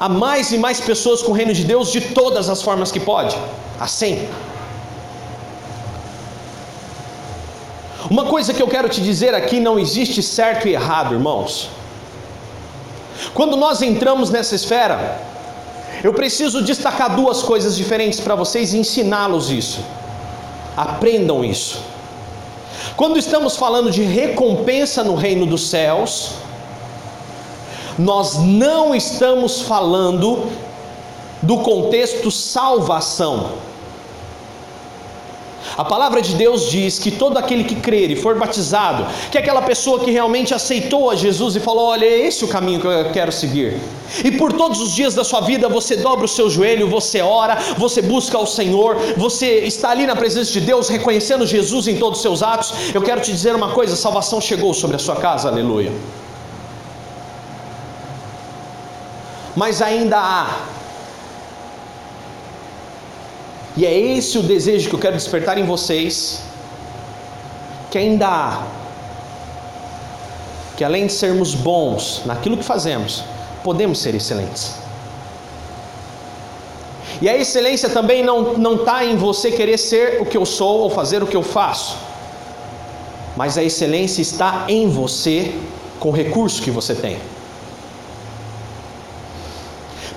a 0.00 0.09
mais 0.09 0.50
e 0.50 0.57
mais 0.57 0.80
pessoas 0.80 1.23
com 1.23 1.33
o 1.33 1.35
reino 1.35 1.52
de 1.52 1.62
Deus 1.62 1.92
de 1.92 2.00
todas 2.00 2.49
as 2.49 2.62
formas 2.62 2.90
que 2.90 2.99
pode. 2.99 3.37
Assim. 3.78 4.26
Uma 8.11 8.25
coisa 8.25 8.54
que 8.54 8.62
eu 8.62 8.66
quero 8.66 8.88
te 8.88 9.02
dizer 9.02 9.35
aqui: 9.35 9.61
não 9.61 9.78
existe 9.78 10.23
certo 10.23 10.66
e 10.66 10.73
errado, 10.73 11.14
irmãos. 11.14 11.69
Quando 13.35 13.57
nós 13.57 13.83
entramos 13.83 14.30
nessa 14.30 14.54
esfera, 14.54 15.21
eu 16.02 16.14
preciso 16.14 16.62
destacar 16.62 17.14
duas 17.14 17.42
coisas 17.42 17.76
diferentes 17.76 18.19
para 18.19 18.35
vocês 18.35 18.73
e 18.73 18.78
ensiná-los 18.78 19.50
isso. 19.50 19.80
Aprendam 20.75 21.45
isso. 21.45 21.83
Quando 22.97 23.19
estamos 23.19 23.57
falando 23.57 23.90
de 23.90 24.02
recompensa 24.02 25.04
no 25.04 25.14
reino 25.14 25.45
dos 25.45 25.69
céus, 25.69 26.33
nós 28.00 28.38
não 28.38 28.95
estamos 28.95 29.62
falando 29.62 30.47
do 31.42 31.59
contexto 31.59 32.30
salvação. 32.30 33.52
A 35.76 35.85
palavra 35.85 36.21
de 36.21 36.35
Deus 36.35 36.69
diz 36.69 36.99
que 36.99 37.11
todo 37.11 37.37
aquele 37.38 37.64
que 37.64 37.76
crer 37.76 38.11
e 38.11 38.16
for 38.16 38.37
batizado, 38.38 39.07
que 39.30 39.38
é 39.38 39.40
aquela 39.40 39.62
pessoa 39.62 40.00
que 40.00 40.11
realmente 40.11 40.52
aceitou 40.52 41.11
a 41.11 41.14
Jesus 41.14 41.57
e 41.57 41.61
falou: 41.61 41.87
Olha, 41.87 42.04
é 42.04 42.26
esse 42.26 42.45
o 42.45 42.49
caminho 42.49 42.80
que 42.80 42.87
eu 42.87 43.12
quero 43.12 43.30
seguir. 43.30 43.78
E 44.25 44.33
por 44.33 44.52
todos 44.52 44.80
os 44.80 44.92
dias 44.92 45.14
da 45.14 45.23
sua 45.23 45.42
vida 45.42 45.69
você 45.69 45.97
dobra 45.97 46.25
o 46.25 46.28
seu 46.28 46.50
joelho, 46.50 46.88
você 46.88 47.21
ora, 47.21 47.57
você 47.76 48.02
busca 48.02 48.37
ao 48.37 48.47
Senhor, 48.47 48.97
você 49.16 49.61
está 49.61 49.90
ali 49.90 50.07
na 50.07 50.16
presença 50.16 50.50
de 50.50 50.61
Deus, 50.61 50.88
reconhecendo 50.88 51.47
Jesus 51.47 51.87
em 51.87 51.97
todos 51.97 52.19
os 52.19 52.23
seus 52.23 52.42
atos. 52.42 52.73
Eu 52.95 53.02
quero 53.02 53.21
te 53.21 53.30
dizer 53.30 53.54
uma 53.54 53.71
coisa: 53.71 53.95
salvação 53.95 54.40
chegou 54.40 54.73
sobre 54.75 54.97
a 54.97 54.99
sua 54.99 55.16
casa, 55.16 55.49
aleluia. 55.49 55.92
Mas 59.57 59.83
ainda 59.83 60.19
há 60.19 60.66
e 63.76 63.87
é 63.87 63.99
esse 63.99 64.37
o 64.37 64.42
desejo 64.42 64.88
que 64.88 64.95
eu 64.95 64.99
quero 64.99 65.16
despertar 65.16 65.57
em 65.57 65.64
vocês, 65.64 66.40
que 67.90 67.97
ainda 67.97 68.28
há, 68.28 68.62
que 70.76 70.85
além 70.85 71.07
de 71.07 71.12
sermos 71.12 71.54
bons 71.54 72.23
naquilo 72.26 72.57
que 72.57 72.64
fazemos, 72.64 73.23
podemos 73.62 73.99
ser 74.00 74.14
excelentes. 74.14 74.75
E 77.23 77.28
a 77.28 77.37
excelência 77.37 77.88
também 77.88 78.25
não 78.25 78.75
está 78.75 79.04
em 79.04 79.16
você 79.16 79.50
querer 79.50 79.78
ser 79.78 80.21
o 80.21 80.26
que 80.26 80.37
eu 80.37 80.47
sou 80.47 80.80
ou 80.80 80.90
fazer 80.90 81.23
o 81.23 81.26
que 81.26 81.37
eu 81.37 81.42
faço, 81.42 81.97
mas 83.37 83.57
a 83.57 83.62
excelência 83.62 84.21
está 84.21 84.64
em 84.69 84.88
você 84.88 85.54
com 85.99 86.09
o 86.09 86.12
recurso 86.12 86.62
que 86.62 86.71
você 86.71 86.95
tem. 86.95 87.19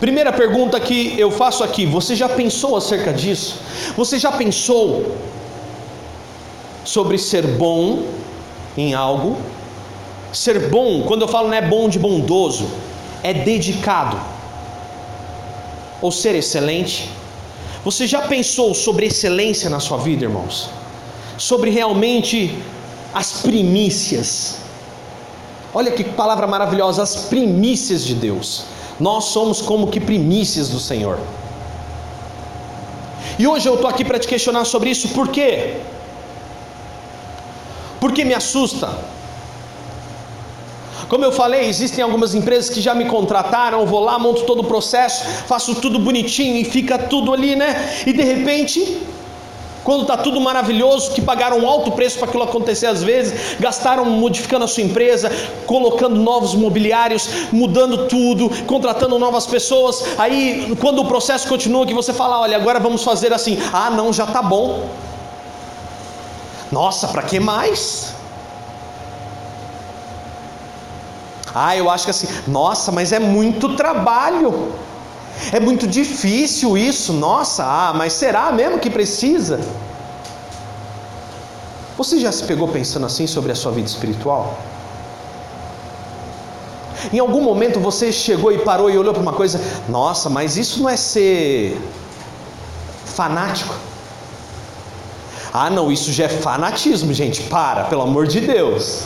Primeira 0.04 0.34
pergunta 0.34 0.78
que 0.82 1.18
eu 1.18 1.32
faço 1.32 1.64
aqui: 1.64 1.86
você 1.86 2.14
já 2.14 2.28
pensou 2.28 2.76
acerca 2.76 3.14
disso? 3.14 3.56
Você 3.96 4.20
já 4.20 4.34
pensou 4.34 5.16
sobre 6.84 7.18
ser 7.18 7.48
bom 7.48 8.04
em 8.78 8.94
algo? 8.94 9.38
Ser 10.34 10.68
bom, 10.68 11.04
quando 11.04 11.22
eu 11.22 11.28
falo 11.30 11.48
não 11.48 11.54
é 11.54 11.62
bom 11.62 11.88
de 11.88 11.98
bondoso, 11.98 12.68
é 13.24 13.34
dedicado. 13.34 14.20
Ou 16.02 16.12
ser 16.12 16.36
excelente. 16.36 17.10
Você 17.86 18.06
já 18.06 18.24
pensou 18.24 18.74
sobre 18.74 19.06
excelência 19.06 19.70
na 19.70 19.80
sua 19.80 20.00
vida, 20.00 20.26
irmãos? 20.26 20.70
Sobre 21.38 21.70
realmente 21.70 22.62
as 23.14 23.42
primícias. 23.42 24.58
Olha 25.74 25.92
que 25.92 26.04
palavra 26.04 26.46
maravilhosa, 26.46 27.02
as 27.02 27.16
primícias 27.16 28.04
de 28.04 28.16
Deus. 28.16 28.73
Nós 29.04 29.26
somos 29.36 29.62
como 29.62 29.88
que 29.88 30.00
primícias 30.00 30.70
do 30.70 30.80
Senhor. 30.80 31.20
E 33.38 33.46
hoje 33.46 33.68
eu 33.68 33.76
estou 33.76 33.90
aqui 33.90 34.06
para 34.06 34.18
te 34.18 34.28
questionar 34.34 34.64
sobre 34.64 34.92
isso, 34.92 35.10
por 35.10 35.28
quê? 35.28 35.82
Porque 38.00 38.24
me 38.24 38.34
assusta. 38.34 38.88
Como 41.10 41.26
eu 41.26 41.34
falei, 41.34 41.68
existem 41.68 42.02
algumas 42.02 42.34
empresas 42.34 42.70
que 42.70 42.80
já 42.80 42.96
me 42.96 43.06
contrataram, 43.16 43.82
eu 43.82 43.86
vou 43.86 44.00
lá, 44.00 44.18
monto 44.18 44.44
todo 44.44 44.62
o 44.62 44.64
processo, 44.74 45.26
faço 45.48 45.76
tudo 45.76 46.00
bonitinho 46.00 46.56
e 46.56 46.64
fica 46.64 46.98
tudo 46.98 47.34
ali, 47.34 47.58
né? 47.58 47.70
E 48.08 48.14
de 48.14 48.24
repente 48.24 49.02
quando 49.84 50.04
está 50.04 50.18
tudo 50.18 50.40
maravilhoso, 50.40 51.12
que 51.12 51.22
pagaram 51.22 51.60
um 51.60 51.68
alto 51.68 51.92
preço 51.92 52.18
para 52.18 52.28
aquilo 52.28 52.44
acontecer 52.44 52.88
às 52.88 53.04
vezes, 53.04 53.58
gastaram 53.60 54.06
modificando 54.06 54.66
a 54.66 54.68
sua 54.68 54.84
empresa, 54.84 55.32
colocando 55.66 56.16
novos 56.16 56.56
mobiliários, 56.56 57.28
mudando 57.52 58.08
tudo, 58.08 58.50
contratando 58.66 59.20
novas 59.20 59.46
pessoas. 59.46 60.04
Aí, 60.18 60.76
quando 60.80 61.00
o 61.00 61.06
processo 61.06 61.48
continua, 61.48 61.86
que 61.86 61.94
você 61.94 62.14
fala: 62.14 62.40
olha, 62.40 62.56
agora 62.56 62.80
vamos 62.80 63.04
fazer 63.04 63.34
assim. 63.34 63.58
Ah, 63.74 63.90
não, 63.90 64.14
já 64.14 64.24
está 64.24 64.42
bom. 64.42 64.90
Nossa, 66.72 67.08
para 67.08 67.22
que 67.24 67.40
mais? 67.40 68.14
Ah, 71.54 71.78
eu 71.78 71.90
acho 71.90 72.06
que 72.06 72.12
assim, 72.12 72.28
nossa, 72.48 72.92
mas 72.92 73.12
é 73.12 73.20
muito 73.20 73.76
trabalho. 73.76 74.74
É 75.52 75.60
muito 75.60 75.88
difícil 75.88 76.78
isso, 76.78 77.14
nossa, 77.14 77.64
ah, 77.64 77.94
mas 77.94 78.14
será 78.14 78.52
mesmo 78.52 78.80
que 78.80 78.90
precisa? 78.90 79.60
Você 81.98 82.20
já 82.20 82.32
se 82.32 82.44
pegou 82.44 82.68
pensando 82.68 83.06
assim 83.06 83.28
sobre 83.28 83.52
a 83.52 83.56
sua 83.56 83.72
vida 83.72 83.88
espiritual? 83.88 84.58
Em 87.12 87.20
algum 87.20 87.42
momento 87.42 87.80
você 87.80 88.12
chegou 88.12 88.52
e 88.52 88.60
parou 88.60 88.90
e 88.90 88.98
olhou 88.98 89.14
para 89.14 89.22
uma 89.22 89.34
coisa, 89.34 89.60
nossa, 89.90 90.30
mas 90.30 90.58
isso 90.58 90.82
não 90.82 90.90
é 90.90 90.96
ser 90.96 91.80
fanático? 93.06 93.76
Ah, 95.54 95.70
não, 95.70 95.92
isso 95.92 96.12
já 96.12 96.26
é 96.26 96.30
fanatismo, 96.30 97.14
gente, 97.14 97.44
para, 97.44 97.84
pelo 97.84 98.02
amor 98.02 98.26
de 98.26 98.40
Deus. 98.40 99.04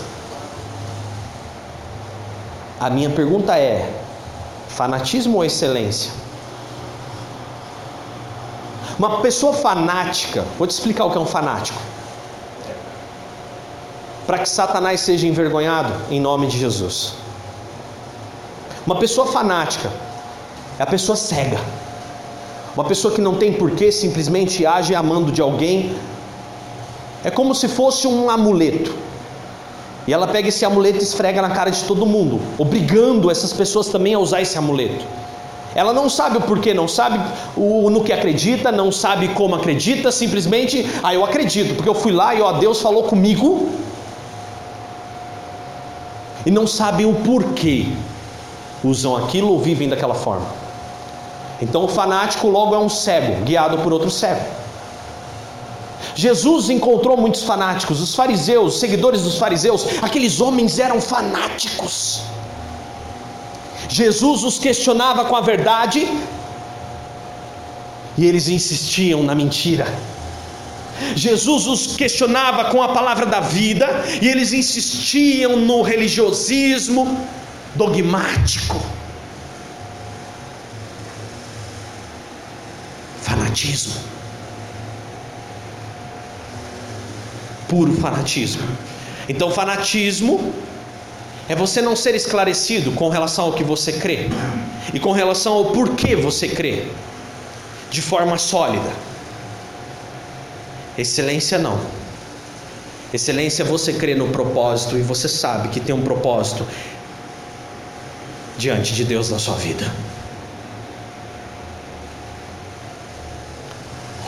A 2.80 2.90
minha 2.90 3.10
pergunta 3.10 3.58
é: 3.58 4.07
fanatismo 4.78 5.38
ou 5.38 5.44
excelência? 5.44 6.12
Uma 9.00 9.22
pessoa 9.22 9.54
fanática, 9.54 10.46
vou 10.58 10.68
te 10.68 10.72
explicar 10.72 11.06
o 11.06 11.12
que 11.12 11.18
é 11.18 11.22
um 11.22 11.26
fanático. 11.26 11.80
Para 14.28 14.40
que 14.40 14.50
Satanás 14.50 15.00
seja 15.02 15.26
envergonhado 15.28 15.94
em 16.12 16.20
nome 16.20 16.48
de 16.48 16.60
Jesus. 16.60 17.14
Uma 18.86 18.98
pessoa 18.98 19.28
fanática 19.28 19.92
é 20.78 20.84
a 20.84 20.86
pessoa 20.86 21.16
cega. 21.16 21.60
Uma 22.76 22.84
pessoa 22.86 23.14
que 23.14 23.22
não 23.22 23.36
tem 23.36 23.54
porquê, 23.54 23.92
simplesmente 23.92 24.66
age 24.66 24.94
amando 24.94 25.32
de 25.32 25.42
alguém. 25.42 25.98
É 27.24 27.32
como 27.32 27.56
se 27.56 27.68
fosse 27.68 28.08
um 28.08 28.30
amuleto. 28.30 29.07
E 30.08 30.14
ela 30.14 30.28
pega 30.28 30.48
esse 30.48 30.64
amuleto 30.64 31.00
e 31.00 31.04
esfrega 31.04 31.42
na 31.42 31.50
cara 31.50 31.70
de 31.70 31.84
todo 31.84 32.06
mundo, 32.06 32.40
obrigando 32.58 33.30
essas 33.30 33.52
pessoas 33.52 33.88
também 33.90 34.14
a 34.14 34.20
usar 34.20 34.42
esse 34.42 34.58
amuleto. 34.58 35.06
Ela 35.76 35.94
não 35.94 36.10
sabe 36.10 36.38
o 36.38 36.42
porquê, 36.42 36.74
não 36.74 36.88
sabe 36.88 37.20
o, 37.56 37.90
no 37.90 38.04
que 38.04 38.14
acredita, 38.14 38.72
não 38.72 38.92
sabe 38.92 39.28
como 39.30 39.54
acredita, 39.54 40.12
simplesmente, 40.12 40.90
ah, 41.04 41.14
eu 41.14 41.24
acredito, 41.24 41.76
porque 41.76 41.90
eu 41.90 41.94
fui 41.94 42.12
lá 42.12 42.34
e 42.34 42.42
ó, 42.42 42.54
Deus 42.54 42.82
falou 42.82 43.04
comigo. 43.04 43.70
E 46.46 46.50
não 46.50 46.66
sabem 46.66 47.06
o 47.06 47.14
porquê 47.14 47.88
usam 48.84 49.16
aquilo 49.18 49.52
ou 49.52 49.60
vivem 49.60 49.90
daquela 49.90 50.16
forma. 50.16 50.48
Então 51.62 51.84
o 51.84 51.88
fanático 51.88 52.48
logo 52.48 52.74
é 52.74 52.80
um 52.80 52.90
cego, 52.90 53.44
guiado 53.44 53.80
por 53.80 53.92
outro 53.92 54.10
cego. 54.10 54.46
Jesus 56.18 56.72
encontrou 56.72 57.16
muitos 57.16 57.44
fanáticos, 57.44 58.02
os 58.02 58.16
fariseus, 58.16 58.74
os 58.74 58.80
seguidores 58.80 59.22
dos 59.22 59.38
fariseus, 59.38 59.86
aqueles 60.02 60.42
homens 60.42 60.80
eram 60.80 61.00
fanáticos. 61.00 62.22
Jesus 63.88 64.44
os 64.44 64.58
questionava 64.58 65.26
com 65.26 65.36
a 65.36 65.42
verdade 65.42 66.12
e 68.18 68.26
eles 68.26 68.48
insistiam 68.48 69.22
na 69.22 69.36
mentira. 69.36 69.86
Jesus 71.16 71.68
os 71.68 71.96
questionava 71.96 72.72
com 72.72 72.82
a 72.82 72.90
palavra 72.90 73.28
da 73.28 73.40
vida 73.40 73.88
e 74.20 74.28
eles 74.28 74.52
insistiam 74.54 75.56
no 75.56 75.84
religiosismo 75.84 77.28
dogmático. 77.76 78.84
Fanatismo. 83.22 84.18
Puro 87.68 87.94
fanatismo. 87.94 88.64
Então, 89.28 89.52
fanatismo 89.52 90.54
é 91.50 91.56
você 91.56 91.82
não 91.82 91.96
ser 91.96 92.16
esclarecido 92.16 92.92
com 92.92 93.10
relação 93.10 93.46
ao 93.46 93.54
que 93.54 93.64
você 93.64 93.94
crê 93.94 94.28
e 94.94 95.00
com 95.00 95.12
relação 95.12 95.54
ao 95.54 95.66
porquê 95.72 96.16
você 96.16 96.48
crê 96.48 96.88
de 97.90 98.02
forma 98.02 98.38
sólida. 98.38 98.92
Excelência 100.98 101.58
não. 101.58 101.80
Excelência 103.14 103.64
você 103.64 103.94
crê 103.94 104.16
no 104.16 104.28
propósito 104.30 104.98
e 104.98 105.02
você 105.02 105.30
sabe 105.30 105.70
que 105.70 105.80
tem 105.80 105.96
um 105.96 106.02
propósito 106.02 106.68
diante 108.58 108.94
de 108.94 109.06
Deus 109.06 109.30
na 109.30 109.40
sua 109.40 109.56
vida. 109.56 109.90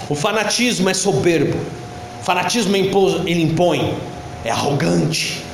O 0.08 0.16
fanatismo 0.16 0.90
é 0.90 0.94
soberbo. 0.94 1.60
O 2.20 2.24
fanatismo 2.24 2.76
ele 2.76 3.44
impõe, 3.44 3.98
é 4.44 4.52
arrogante 4.52 5.50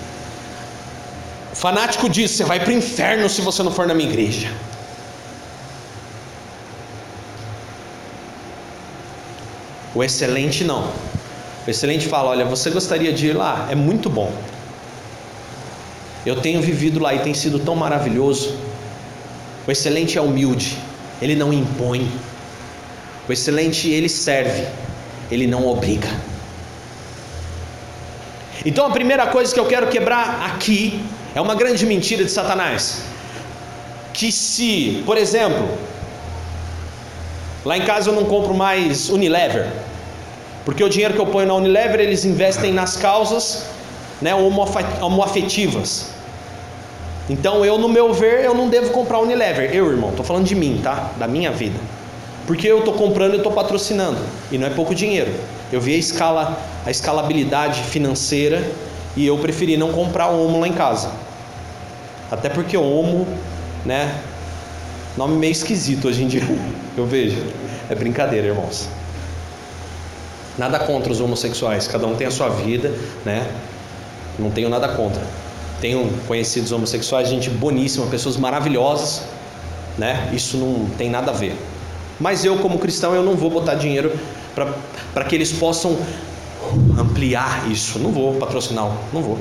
o 1.55 1.57
fanático 1.57 2.09
diz: 2.09 2.31
Você 2.31 2.43
vai 2.43 2.59
para 2.59 2.69
o 2.69 2.73
inferno 2.73 3.29
se 3.29 3.39
você 3.39 3.63
não 3.63 3.71
for 3.71 3.87
na 3.87 3.93
minha 3.93 4.09
igreja. 4.09 4.51
O 9.95 10.03
excelente 10.03 10.65
não. 10.65 10.91
O 11.65 11.69
excelente 11.69 12.09
fala: 12.09 12.31
Olha, 12.31 12.43
você 12.43 12.69
gostaria 12.69 13.13
de 13.13 13.27
ir 13.27 13.33
lá? 13.33 13.69
É 13.71 13.75
muito 13.75 14.09
bom. 14.09 14.33
Eu 16.25 16.41
tenho 16.41 16.61
vivido 16.61 16.99
lá 16.99 17.13
e 17.13 17.19
tem 17.19 17.33
sido 17.33 17.57
tão 17.57 17.73
maravilhoso. 17.73 18.57
O 19.65 19.71
excelente 19.71 20.17
é 20.17 20.21
humilde. 20.21 20.77
ele 21.21 21.35
não 21.35 21.53
impõe. 21.53 22.11
O 23.29 23.31
excelente, 23.31 23.89
ele 23.89 24.09
serve, 24.09 24.67
ele 25.31 25.47
não 25.47 25.65
obriga. 25.65 26.09
Então 28.63 28.85
a 28.85 28.91
primeira 28.91 29.27
coisa 29.27 29.53
que 29.53 29.59
eu 29.59 29.65
quero 29.65 29.87
quebrar 29.87 30.43
aqui 30.45 31.03
é 31.33 31.41
uma 31.41 31.55
grande 31.55 31.85
mentira 31.85 32.23
de 32.23 32.31
Satanás. 32.31 33.03
Que 34.13 34.31
se, 34.31 35.03
por 35.05 35.17
exemplo, 35.17 35.67
lá 37.65 37.77
em 37.77 37.81
casa 37.81 38.09
eu 38.09 38.15
não 38.15 38.25
compro 38.25 38.53
mais 38.53 39.09
Unilever, 39.09 39.67
porque 40.63 40.83
o 40.83 40.89
dinheiro 40.89 41.13
que 41.13 41.19
eu 41.19 41.25
ponho 41.25 41.47
na 41.47 41.55
Unilever 41.55 41.99
eles 41.99 42.23
investem 42.23 42.71
nas 42.71 42.95
causas 42.95 43.65
né, 44.21 44.33
homoafetivas. 45.01 46.15
Então 47.29 47.65
eu, 47.65 47.77
no 47.77 47.89
meu 47.89 48.13
ver, 48.13 48.45
eu 48.45 48.53
não 48.53 48.69
devo 48.69 48.91
comprar 48.91 49.19
Unilever. 49.19 49.73
Eu, 49.73 49.91
irmão, 49.91 50.11
estou 50.11 50.23
falando 50.23 50.45
de 50.45 50.55
mim, 50.55 50.79
tá? 50.83 51.11
Da 51.17 51.27
minha 51.27 51.51
vida. 51.51 51.79
Porque 52.45 52.67
eu 52.67 52.79
estou 52.79 52.93
comprando 52.93 53.33
e 53.33 53.37
estou 53.37 53.51
patrocinando. 53.51 54.19
E 54.51 54.57
não 54.57 54.67
é 54.67 54.69
pouco 54.69 54.93
dinheiro. 54.93 55.33
Eu 55.75 55.81
vi 55.81 55.93
a 55.93 55.97
escala, 55.97 56.57
a 56.85 56.89
escalabilidade 56.89 57.83
financeira 57.83 58.65
e 59.13 59.27
eu 59.27 59.37
preferi 59.39 59.75
não 59.75 59.91
comprar 59.91 60.29
o 60.29 60.45
Omo 60.45 60.61
lá 60.61 60.69
em 60.69 60.71
casa. 60.71 61.11
Até 62.31 62.47
porque 62.47 62.77
o 62.77 62.81
Omo, 62.81 63.27
né? 63.83 64.21
Nome 65.17 65.35
meio 65.35 65.51
esquisito 65.51 66.07
hoje 66.07 66.23
em 66.23 66.27
dia. 66.27 66.43
Eu 66.95 67.05
vejo. 67.05 67.43
É 67.89 67.93
brincadeira, 67.93 68.47
irmãos. 68.47 68.87
Nada 70.57 70.79
contra 70.79 71.11
os 71.11 71.19
homossexuais. 71.19 71.89
Cada 71.89 72.07
um 72.07 72.15
tem 72.15 72.25
a 72.25 72.31
sua 72.31 72.47
vida, 72.47 72.93
né? 73.25 73.45
Não 74.39 74.51
tenho 74.51 74.69
nada 74.69 74.87
contra. 74.87 75.21
Tenho 75.81 76.09
conhecidos 76.25 76.71
homossexuais, 76.71 77.27
gente 77.27 77.49
boníssima, 77.49 78.05
pessoas 78.05 78.37
maravilhosas, 78.37 79.23
né? 79.97 80.29
Isso 80.31 80.55
não 80.55 80.89
tem 80.97 81.09
nada 81.09 81.31
a 81.31 81.33
ver. 81.33 81.53
Mas 82.17 82.45
eu, 82.45 82.59
como 82.59 82.79
cristão, 82.79 83.13
eu 83.13 83.23
não 83.23 83.35
vou 83.35 83.49
botar 83.49 83.75
dinheiro 83.75 84.17
para 84.55 85.23
que 85.25 85.35
eles 85.35 85.51
possam 85.51 85.97
ampliar 86.97 87.69
isso. 87.69 87.99
Não 87.99 88.11
vou 88.11 88.35
patrocinar, 88.35 88.89
não 89.13 89.21
vou. 89.21 89.37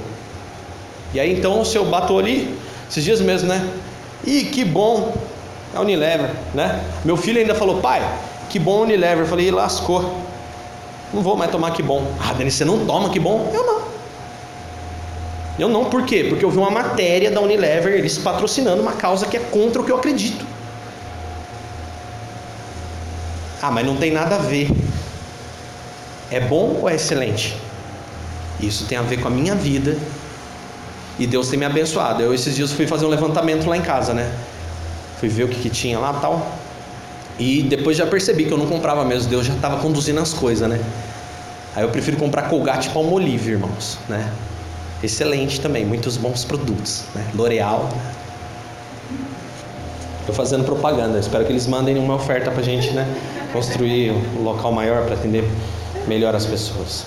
E 1.13 1.21
aí 1.21 1.33
então, 1.33 1.65
se 1.65 1.77
eu 1.77 1.85
bato 1.85 2.19
ali, 2.19 2.59
esses 2.91 3.05
dias 3.05 3.21
mesmo, 3.21 3.49
né? 3.49 3.67
Ih, 4.27 4.45
que 4.47 4.65
bom, 4.65 5.15
é 5.75 5.79
Unilever, 5.79 6.31
né? 6.53 6.85
Meu 7.05 7.17
filho 7.17 7.41
ainda 7.41 7.55
falou, 7.55 7.81
pai, 7.81 8.03
que 8.51 8.59
bom 8.59 8.83
Unilever. 8.83 9.25
Eu 9.25 9.29
falei, 9.29 9.51
lascou. 9.51 10.19
Não 11.13 11.23
vou 11.23 11.37
mais 11.37 11.51
tomar 11.51 11.71
que 11.71 11.83
bom. 11.83 12.05
Ah, 12.21 12.33
Dani, 12.33 12.51
você 12.51 12.65
não 12.65 12.85
toma 12.85 13.11
que 13.11 13.21
bom? 13.21 13.51
Eu 13.55 13.65
não. 13.65 13.85
Eu 15.57 15.69
não, 15.69 15.85
por 15.85 16.05
quê? 16.05 16.27
Porque 16.29 16.45
eu 16.45 16.51
vi 16.51 16.59
uma 16.59 16.71
matéria 16.71 17.31
da 17.31 17.41
Unilever, 17.41 17.93
eles 17.93 18.19
patrocinando 18.19 18.83
uma 18.83 18.93
causa 18.93 19.27
que 19.27 19.37
é 19.37 19.41
contra 19.41 19.81
o 19.81 19.85
que 19.85 19.93
eu 19.93 19.97
acredito. 19.97 20.45
Ah, 23.63 23.71
mas 23.71 23.87
não 23.87 23.97
tem 23.97 24.11
nada 24.11 24.35
a 24.35 24.39
ver. 24.39 24.69
É 26.35 26.41
bom 26.41 26.81
ou 26.83 26.89
é 26.89 26.95
excelente? 26.95 27.57
Isso 28.61 28.87
tem 28.87 28.99
a 28.99 29.03
ver 29.03 29.21
com 29.21 29.29
a 29.29 29.31
minha 29.31 29.55
vida. 29.55 29.97
E 31.19 31.27
Deus 31.27 31.49
tem 31.49 31.59
me 31.59 31.65
abençoado. 31.65 32.23
Eu 32.23 32.35
esses 32.35 32.57
dias 32.57 32.73
fui 32.73 32.87
fazer 32.87 33.07
um 33.07 33.09
levantamento 33.09 33.69
lá 33.69 33.77
em 33.77 33.83
casa, 33.83 34.13
né? 34.13 34.33
Fui 35.21 35.29
ver 35.29 35.45
o 35.45 35.49
que, 35.49 35.61
que 35.61 35.71
tinha 35.71 35.99
lá 35.99 36.13
tal. 36.15 36.59
E 37.39 37.63
depois 37.63 37.97
já 37.97 38.07
percebi 38.07 38.47
que 38.47 38.53
eu 38.53 38.59
não 38.59 38.67
comprava 38.67 39.05
mesmo. 39.05 39.31
Deus 39.31 39.47
já 39.47 39.55
estava 39.55 39.81
conduzindo 39.81 40.21
as 40.21 40.33
coisas, 40.33 40.69
né? 40.69 40.81
Aí 41.77 41.85
eu 41.85 41.89
prefiro 41.89 42.17
comprar 42.17 42.49
Colgate 42.49 42.91
Palmolive, 42.91 43.53
irmãos, 43.53 43.99
né? 44.09 44.33
excelente 45.05 45.61
também, 45.61 45.85
muitos 45.85 46.17
bons 46.17 46.45
produtos, 46.45 47.05
né? 47.15 47.25
L'Oreal. 47.35 47.89
Estou 50.21 50.35
fazendo 50.35 50.65
propaganda, 50.65 51.19
espero 51.19 51.45
que 51.45 51.53
eles 51.53 51.67
mandem 51.67 51.99
uma 51.99 52.15
oferta 52.15 52.51
para 52.51 52.63
gente, 52.63 52.91
né? 52.93 53.07
Construir 53.53 54.11
um 54.11 54.43
local 54.43 54.73
maior 54.73 55.05
para 55.05 55.15
atender 55.15 55.45
melhor 56.07 56.35
as 56.35 56.47
pessoas. 56.47 57.07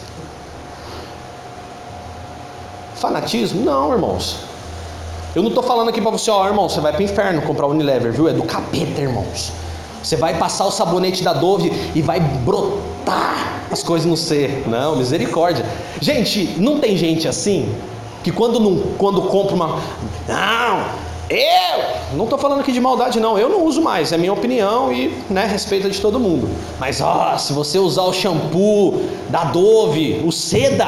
Fanatismo? 2.96 3.64
Não, 3.64 3.92
irmãos. 3.94 4.38
Eu 5.36 5.42
não 5.44 5.50
estou 5.50 5.64
falando 5.64 5.90
aqui 5.90 6.02
para 6.02 6.10
você, 6.10 6.32
ó, 6.32 6.48
irmão, 6.48 6.68
você 6.68 6.82
vai 6.82 6.92
para 6.92 7.02
o 7.02 7.04
inferno 7.04 7.42
comprar 7.44 7.68
Unilever, 7.68 8.12
viu? 8.12 8.28
É 8.28 8.34
do 8.34 8.44
capeta, 8.44 9.02
irmãos. 9.02 9.52
Você 10.02 10.16
vai 10.16 10.38
passar 10.38 10.66
o 10.66 10.72
sabonete 10.72 11.24
da 11.24 11.34
Dove 11.34 11.72
e 11.94 12.02
vai 12.02 12.20
brotar 12.20 13.62
as 13.70 13.84
coisas 13.84 14.08
no 14.08 14.18
ser. 14.18 14.64
Não, 14.68 14.96
misericórdia. 14.96 15.66
Gente, 16.02 16.56
não 16.58 16.80
tem 16.80 16.98
gente 16.98 17.28
assim 17.28 17.76
que 18.24 18.32
quando 18.32 18.60
não, 18.60 18.78
quando 18.98 19.22
compra 19.24 19.56
uma, 19.56 19.80
não, 20.28 20.86
eu 21.30 22.16
não 22.16 22.24
estou 22.24 22.40
falando 22.40 22.62
aqui 22.62 22.72
de 22.72 22.80
maldade 22.80 23.20
não, 23.20 23.38
eu 23.38 23.50
não 23.50 23.66
uso 23.66 23.82
mais, 23.82 24.12
é 24.12 24.18
minha 24.18 24.32
opinião 24.32 24.92
e 24.94 25.10
né, 25.30 25.46
respeito 25.46 25.90
de 25.90 26.00
todo 26.00 26.20
mundo. 26.20 26.50
Mas 26.80 27.02
ó, 27.02 27.38
se 27.38 27.52
você 27.54 27.78
usar 27.78 28.04
o 28.04 28.14
shampoo 28.14 29.10
da 29.30 29.44
Dove, 29.44 30.22
o 30.26 30.32
Seda, 30.32 30.88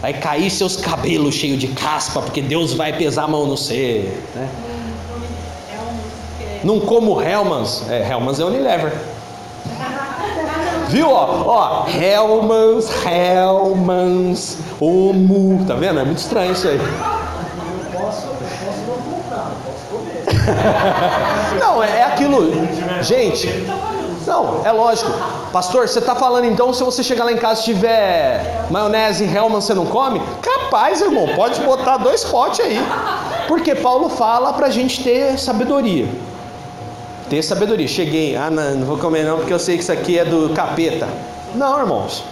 vai 0.00 0.12
cair 0.12 0.50
seus 0.50 0.76
cabelos 0.76 1.34
cheios 1.34 1.58
de 1.58 1.68
caspa, 1.68 2.20
porque 2.20 2.42
Deus 2.42 2.74
vai 2.74 2.92
pesar 2.92 3.24
a 3.24 3.28
mão 3.28 3.46
no 3.46 3.56
ser. 3.56 4.22
Né? 4.34 4.48
Não 6.62 6.80
como 6.80 7.20
Hellmans. 7.22 7.88
É, 7.88 8.08
Hellmans 8.10 8.40
é 8.40 8.44
Unilever. 8.44 8.92
Viu, 10.88 11.10
ó? 11.10 11.44
Ó, 11.46 11.86
Hellmans, 11.88 12.90
Hellmans, 13.04 14.58
Omu. 14.80 15.64
Tá 15.66 15.74
vendo? 15.74 16.00
É 16.00 16.04
muito 16.04 16.18
estranho 16.18 16.52
isso 16.52 16.66
aí. 16.66 16.78
Não, 21.60 21.82
é 21.82 22.04
aquilo. 22.04 22.50
Gente, 23.02 23.48
não, 24.28 24.60
é 24.62 24.70
lógico. 24.70 25.10
Pastor, 25.50 25.88
você 25.88 26.00
está 26.00 26.14
falando 26.14 26.44
então 26.44 26.72
se 26.72 26.84
você 26.84 27.02
chegar 27.02 27.24
lá 27.24 27.32
em 27.32 27.38
casa 27.38 27.62
e 27.62 27.64
tiver 27.64 28.66
maionese 28.70 29.24
Hellman, 29.24 29.60
você 29.60 29.72
não 29.72 29.86
come? 29.86 30.20
Capaz, 30.42 31.00
irmão, 31.00 31.26
pode 31.34 31.58
botar 31.62 31.96
dois 31.96 32.24
potes 32.24 32.60
aí. 32.60 32.78
Porque 33.46 33.74
Paulo 33.74 34.10
fala 34.10 34.52
para 34.52 34.66
a 34.66 34.70
gente 34.70 35.02
ter 35.02 35.38
sabedoria. 35.38 36.06
Ter 37.30 37.42
sabedoria. 37.42 37.88
Cheguei, 37.88 38.36
ah, 38.36 38.50
não, 38.50 38.74
não 38.74 38.86
vou 38.86 38.98
comer 38.98 39.24
não, 39.24 39.38
porque 39.38 39.52
eu 39.52 39.58
sei 39.58 39.76
que 39.76 39.82
isso 39.82 39.92
aqui 39.92 40.18
é 40.18 40.24
do 40.26 40.50
capeta. 40.50 41.08
Não, 41.54 41.80
irmãos. 41.80 42.22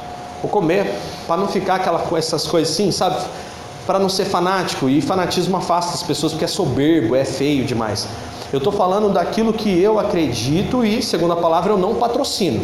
Vou 0.43 0.51
comer 0.51 0.95
para 1.27 1.39
não 1.39 1.49
ficar 1.49 1.77
aquela, 1.77 2.05
essas 2.17 2.47
coisas 2.47 2.75
assim, 2.75 2.91
sabe? 2.91 3.17
Para 3.87 3.99
não 3.99 4.09
ser 4.09 4.25
fanático. 4.25 4.89
E 4.89 5.01
fanatismo 5.01 5.57
afasta 5.57 5.95
as 5.95 6.03
pessoas 6.03 6.33
porque 6.33 6.45
é 6.45 6.49
soberbo, 6.49 7.15
é 7.15 7.25
feio 7.25 7.65
demais. 7.65 8.09
Eu 8.53 8.59
estou 8.59 8.73
falando 8.73 9.13
daquilo 9.13 9.53
que 9.53 9.81
eu 9.81 9.99
acredito 9.99 10.85
e, 10.85 11.03
segundo 11.03 11.33
a 11.33 11.37
palavra, 11.37 11.73
eu 11.73 11.79
não 11.79 11.95
patrocino. 11.95 12.63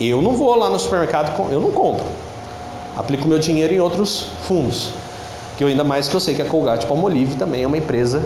Eu 0.00 0.20
não 0.20 0.32
vou 0.36 0.54
lá 0.56 0.68
no 0.68 0.78
supermercado, 0.78 1.50
eu 1.50 1.60
não 1.60 1.70
compro. 1.70 2.04
Aplico 2.96 3.26
meu 3.28 3.38
dinheiro 3.38 3.74
em 3.74 3.80
outros 3.80 4.26
fundos. 4.46 4.90
Que 5.56 5.64
eu 5.64 5.68
ainda 5.68 5.84
mais 5.84 6.08
que 6.08 6.14
eu 6.14 6.20
sei 6.20 6.34
que 6.34 6.42
a 6.42 6.44
Colgate 6.44 6.86
Palmolive 6.86 7.36
também 7.36 7.62
é 7.62 7.66
uma 7.66 7.78
empresa 7.78 8.22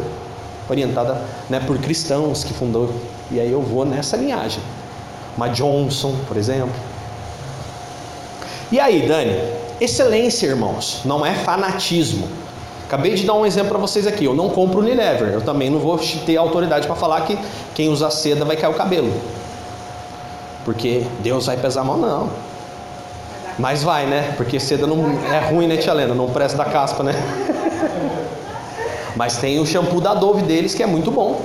orientada 0.68 1.20
né, 1.48 1.60
por 1.60 1.78
cristãos 1.78 2.44
que 2.44 2.52
fundou 2.52 2.90
e 3.30 3.38
aí 3.38 3.50
eu 3.50 3.62
vou 3.62 3.84
nessa 3.84 4.16
linhagem. 4.16 4.60
Uma 5.36 5.48
Johnson, 5.48 6.14
por 6.26 6.36
exemplo. 6.36 6.74
E 8.72 8.80
aí, 8.80 9.06
Dani? 9.06 9.36
Excelência, 9.80 10.46
irmãos, 10.46 11.00
não 11.04 11.24
é 11.24 11.34
fanatismo. 11.34 12.28
Acabei 12.86 13.14
de 13.14 13.24
dar 13.24 13.34
um 13.34 13.46
exemplo 13.46 13.70
para 13.70 13.78
vocês 13.78 14.06
aqui. 14.06 14.24
Eu 14.24 14.34
não 14.34 14.50
compro 14.50 14.80
Unilever. 14.80 15.28
Eu 15.28 15.40
também 15.40 15.70
não 15.70 15.78
vou 15.78 15.98
ter 16.26 16.36
autoridade 16.36 16.86
para 16.86 16.96
falar 16.96 17.20
que 17.22 17.38
quem 17.74 17.88
usa 17.88 18.10
seda 18.10 18.44
vai 18.44 18.56
cair 18.56 18.70
o 18.70 18.74
cabelo. 18.74 19.12
Porque 20.64 21.06
Deus 21.20 21.46
vai 21.46 21.56
pesar 21.56 21.82
a 21.82 21.84
mão, 21.84 21.96
não. 21.96 22.30
Mas 23.58 23.82
vai, 23.82 24.06
né? 24.06 24.34
Porque 24.36 24.58
seda 24.58 24.86
não 24.86 25.18
é 25.32 25.38
ruim, 25.38 25.66
né, 25.66 25.76
Tia 25.76 25.92
Lena? 25.92 26.14
Não 26.14 26.28
presta 26.28 26.58
da 26.58 26.64
caspa, 26.64 27.02
né? 27.02 27.12
Mas 29.16 29.36
tem 29.38 29.58
o 29.60 29.66
shampoo 29.66 30.00
da 30.00 30.14
Dove 30.14 30.42
deles 30.42 30.74
que 30.74 30.82
é 30.82 30.86
muito 30.86 31.10
bom. 31.10 31.40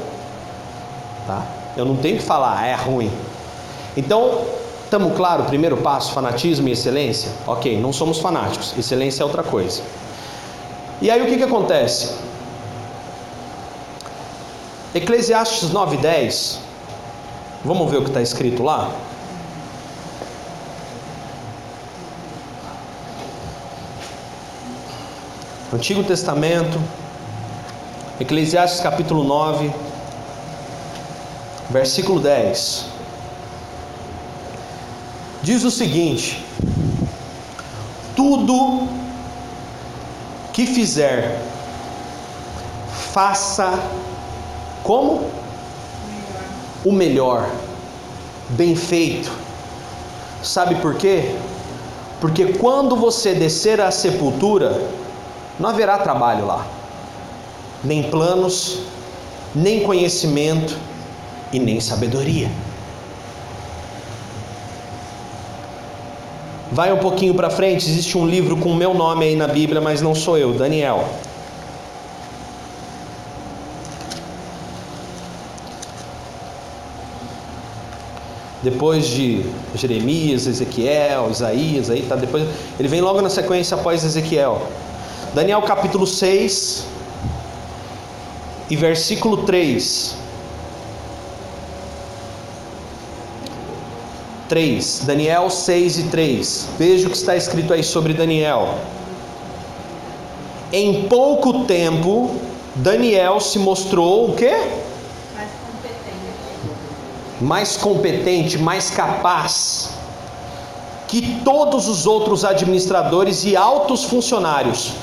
Tá? 1.28 1.44
Eu 1.78 1.86
não 1.86 1.96
tenho 1.96 2.18
que 2.18 2.24
falar, 2.24 2.66
é 2.66 2.74
ruim. 2.74 3.12
Então, 3.96 4.42
estamos 4.96 5.18
claro, 5.18 5.44
primeiro 5.44 5.76
passo, 5.76 6.14
fanatismo 6.14 6.70
e 6.70 6.72
excelência? 6.72 7.30
Ok, 7.46 7.78
não 7.82 7.92
somos 7.92 8.20
fanáticos, 8.20 8.74
excelência 8.78 9.24
é 9.24 9.26
outra 9.26 9.44
coisa. 9.44 9.82
E 11.02 11.12
aí 11.12 11.22
o 11.22 11.26
que, 11.26 11.36
que 11.36 11.44
acontece? 11.44 12.14
Eclesiastes 14.94 15.72
9,10, 15.72 16.60
vamos 17.66 17.92
ver 17.92 17.98
o 17.98 18.02
que 18.04 18.08
está 18.08 18.22
escrito 18.22 18.64
lá? 18.64 18.90
Antigo 25.74 26.06
Testamento, 26.06 26.80
Eclesiastes 28.18 28.80
capítulo 28.80 29.26
9, 29.26 29.74
versículo 31.70 32.22
10. 32.22 32.95
Diz 35.46 35.64
o 35.64 35.70
seguinte: 35.70 36.44
Tudo 38.16 38.88
que 40.52 40.66
fizer, 40.66 41.40
faça 43.14 43.80
como? 44.82 45.30
O 46.84 46.92
melhor. 46.92 47.48
bem 48.50 48.76
feito. 48.76 49.32
Sabe 50.42 50.76
por 50.82 50.96
quê? 50.96 51.36
Porque 52.20 52.54
quando 52.54 52.96
você 52.96 53.36
descer 53.36 53.80
à 53.80 53.92
sepultura, 53.92 54.82
não 55.60 55.70
haverá 55.70 56.00
trabalho 56.00 56.48
lá, 56.48 56.66
nem 57.84 58.10
planos, 58.10 58.80
nem 59.54 59.84
conhecimento 59.84 60.76
e 61.54 61.60
nem 61.60 61.80
sabedoria. 61.80 62.50
Vai 66.72 66.92
um 66.92 66.98
pouquinho 66.98 67.34
para 67.34 67.50
frente, 67.50 67.88
existe 67.88 68.18
um 68.18 68.26
livro 68.26 68.58
com 68.58 68.72
o 68.72 68.76
meu 68.76 68.94
nome 68.94 69.26
aí 69.26 69.36
na 69.36 69.48
Bíblia, 69.48 69.80
mas 69.80 70.02
não 70.02 70.16
sou 70.16 70.38
eu, 70.38 70.54
Daniel. 70.54 71.08
depois 78.66 79.06
de 79.06 79.46
Jeremias, 79.76 80.48
Ezequiel, 80.48 81.30
Isaías, 81.30 81.92
aí 81.92 82.02
tá 82.02 82.16
depois, 82.16 82.48
ele 82.80 82.88
vem 82.88 83.00
logo 83.00 83.22
na 83.22 83.30
sequência 83.30 83.78
após 83.78 84.04
Ezequiel. 84.04 84.60
Daniel 85.36 85.62
capítulo 85.62 86.08
6 86.08 86.88
e 88.68 88.76
versículo 88.76 89.38
3. 89.44 90.25
3, 94.48 95.02
Daniel 95.06 95.50
6 95.50 95.98
e 96.00 96.04
3. 96.04 96.68
Veja 96.78 97.08
o 97.08 97.12
que 97.12 97.18
está 97.18 97.36
escrito 97.36 97.74
aí 97.74 97.84
sobre 97.84 98.14
Daniel. 98.14 98.76
Em 100.72 101.04
pouco 101.04 101.66
tempo, 101.66 102.36
Daniel 102.76 103.40
se 103.40 103.60
mostrou 103.60 104.30
o 104.30 104.36
quê? 104.36 104.56
mais 107.40 107.78
competente, 107.78 108.58
mais 108.58 108.90
capaz 108.90 109.92
que 111.08 111.42
todos 111.44 111.88
os 111.88 112.08
outros 112.08 112.44
administradores 112.44 113.46
e 113.46 113.56
altos 113.56 114.04
funcionários. 114.06 114.94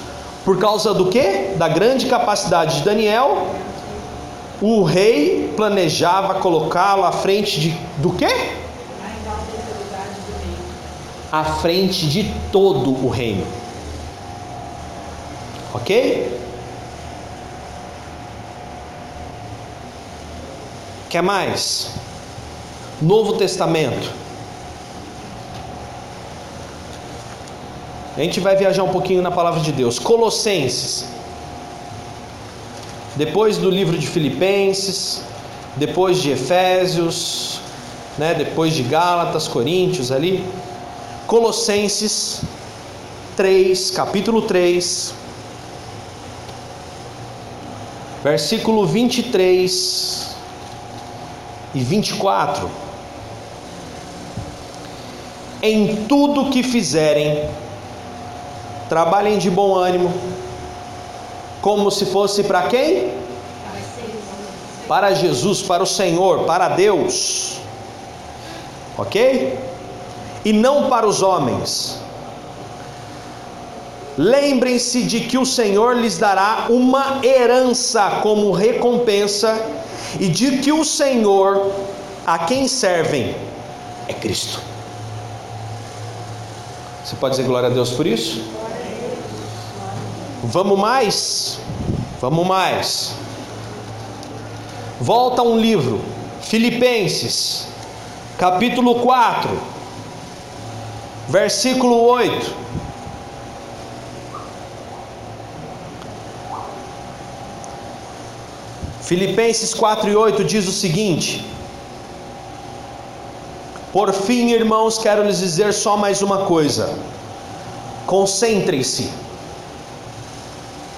Por 0.44 0.58
causa 0.58 0.92
do 0.92 1.06
que? 1.06 1.54
Da 1.56 1.68
grande 1.68 2.06
capacidade 2.06 2.78
de 2.78 2.82
Daniel, 2.82 3.46
o 4.60 4.82
rei 4.82 5.52
planejava 5.56 6.34
colocá-lo 6.34 7.04
à 7.04 7.12
frente 7.12 7.60
de 7.60 7.70
do 7.98 8.10
que? 8.10 8.61
À 11.32 11.44
frente 11.44 12.06
de 12.06 12.30
todo 12.52 12.90
o 12.90 13.08
reino. 13.08 13.46
Ok? 15.72 16.38
Quer 21.08 21.22
mais? 21.22 21.90
Novo 23.00 23.32
Testamento. 23.38 24.10
A 28.16 28.20
gente 28.20 28.38
vai 28.40 28.54
viajar 28.56 28.82
um 28.82 28.90
pouquinho 28.90 29.22
na 29.22 29.30
palavra 29.30 29.60
de 29.60 29.72
Deus. 29.72 29.98
Colossenses. 29.98 31.06
Depois 33.16 33.56
do 33.56 33.70
livro 33.70 33.96
de 33.96 34.06
Filipenses, 34.06 35.22
depois 35.76 36.20
de 36.20 36.30
Efésios, 36.30 37.60
né, 38.18 38.34
depois 38.34 38.74
de 38.74 38.82
Gálatas, 38.82 39.48
Coríntios 39.48 40.12
ali. 40.12 40.44
Colossenses 41.26 42.42
3, 43.36 43.90
capítulo 43.92 44.42
3, 44.42 45.14
versículo 48.22 48.86
23 48.86 50.36
e 51.74 51.80
24 51.80 52.70
em 55.62 56.04
tudo 56.06 56.50
que 56.50 56.62
fizerem, 56.64 57.48
trabalhem 58.88 59.38
de 59.38 59.48
bom 59.48 59.76
ânimo, 59.76 60.12
como 61.60 61.88
se 61.88 62.04
fosse 62.06 62.42
para 62.42 62.62
quem? 62.62 63.12
Para 64.88 65.14
Jesus, 65.14 65.62
para 65.62 65.84
o 65.84 65.86
Senhor, 65.86 66.40
para 66.40 66.68
Deus, 66.70 67.58
ok? 68.98 69.71
E 70.44 70.52
não 70.52 70.88
para 70.88 71.06
os 71.06 71.22
homens. 71.22 71.98
Lembrem-se 74.18 75.02
de 75.04 75.20
que 75.20 75.38
o 75.38 75.46
Senhor 75.46 75.96
lhes 75.96 76.18
dará 76.18 76.66
uma 76.68 77.20
herança 77.24 78.20
como 78.22 78.52
recompensa, 78.52 79.58
e 80.20 80.28
de 80.28 80.58
que 80.58 80.72
o 80.72 80.84
Senhor 80.84 81.72
a 82.26 82.38
quem 82.38 82.68
servem 82.68 83.34
é 84.06 84.12
Cristo. 84.12 84.60
Você 87.04 87.16
pode 87.16 87.36
dizer 87.36 87.48
glória 87.48 87.68
a 87.68 87.72
Deus 87.72 87.90
por 87.90 88.06
isso? 88.06 88.42
Vamos 90.44 90.78
mais? 90.78 91.58
Vamos 92.20 92.46
mais. 92.46 93.14
Volta 95.00 95.42
um 95.42 95.58
livro, 95.58 96.00
Filipenses, 96.42 97.66
capítulo 98.38 98.96
4, 98.96 99.71
versículo 101.28 102.00
8. 102.02 102.62
Filipenses 109.02 109.74
4 109.74 110.08
e 110.10 110.16
8 110.16 110.44
diz 110.44 110.66
o 110.68 110.72
seguinte: 110.72 111.44
por 113.92 114.10
fim, 114.14 114.52
irmãos, 114.52 114.96
quero 114.96 115.22
lhes 115.22 115.38
dizer 115.38 115.74
só 115.74 115.98
mais 115.98 116.22
uma 116.22 116.46
coisa: 116.46 116.98
concentrem-se 118.06 119.10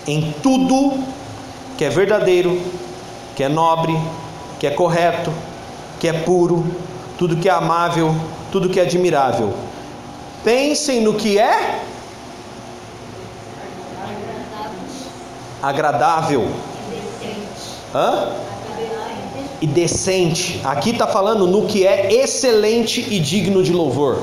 em 0.06 0.32
tudo 0.40 1.02
que 1.76 1.84
é 1.84 1.90
verdadeiro, 1.90 2.62
que 3.34 3.42
é 3.42 3.48
nobre, 3.48 3.98
que 4.60 4.66
é 4.68 4.70
correto, 4.70 5.32
que 5.98 6.06
é 6.06 6.12
puro, 6.12 6.64
tudo 7.18 7.36
que 7.36 7.48
é 7.48 7.52
amável, 7.52 8.14
tudo 8.52 8.68
que 8.68 8.78
é 8.78 8.84
admirável. 8.84 9.52
Pensem 10.44 11.00
no 11.00 11.14
que 11.14 11.38
é 11.38 11.82
agradável. 15.62 16.48
Hã? 17.94 18.44
e 19.64 19.66
decente. 19.66 20.60
Aqui 20.62 20.90
está 20.90 21.06
falando 21.06 21.46
no 21.46 21.66
que 21.66 21.86
é 21.86 22.12
excelente 22.12 23.00
e 23.00 23.18
digno 23.18 23.62
de 23.62 23.72
louvor. 23.72 24.22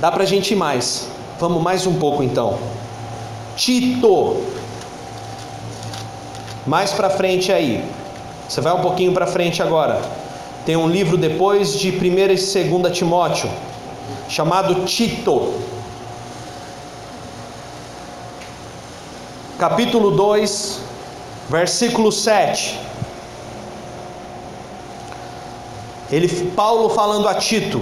Dá 0.00 0.12
para 0.12 0.22
a 0.22 0.26
gente 0.26 0.52
ir 0.52 0.56
mais. 0.56 1.08
Vamos 1.40 1.60
mais 1.60 1.84
um 1.84 1.94
pouco 1.94 2.22
então. 2.22 2.60
Tito. 3.56 4.40
Mais 6.64 6.92
para 6.92 7.10
frente 7.10 7.50
aí. 7.50 7.84
Você 8.48 8.60
vai 8.60 8.72
um 8.72 8.80
pouquinho 8.80 9.12
para 9.12 9.26
frente 9.26 9.60
agora. 9.60 10.00
Tem 10.66 10.76
um 10.76 10.88
livro 10.88 11.16
depois 11.16 11.78
de 11.78 11.90
1 11.90 11.92
e 11.94 12.68
2 12.68 12.98
Timóteo, 12.98 13.48
chamado 14.28 14.84
Tito. 14.84 15.54
Capítulo 19.60 20.10
2, 20.10 20.80
versículo 21.48 22.10
7. 22.10 22.80
Ele 26.10 26.26
Paulo 26.46 26.88
falando 26.88 27.28
a 27.28 27.34
Tito: 27.34 27.80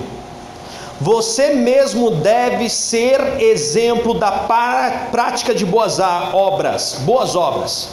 Você 1.00 1.54
mesmo 1.54 2.10
deve 2.10 2.68
ser 2.68 3.40
exemplo 3.40 4.12
da 4.12 4.30
prática 5.10 5.54
de 5.54 5.64
boas 5.64 5.98
obras, 5.98 6.98
boas 7.00 7.34
obras. 7.34 7.88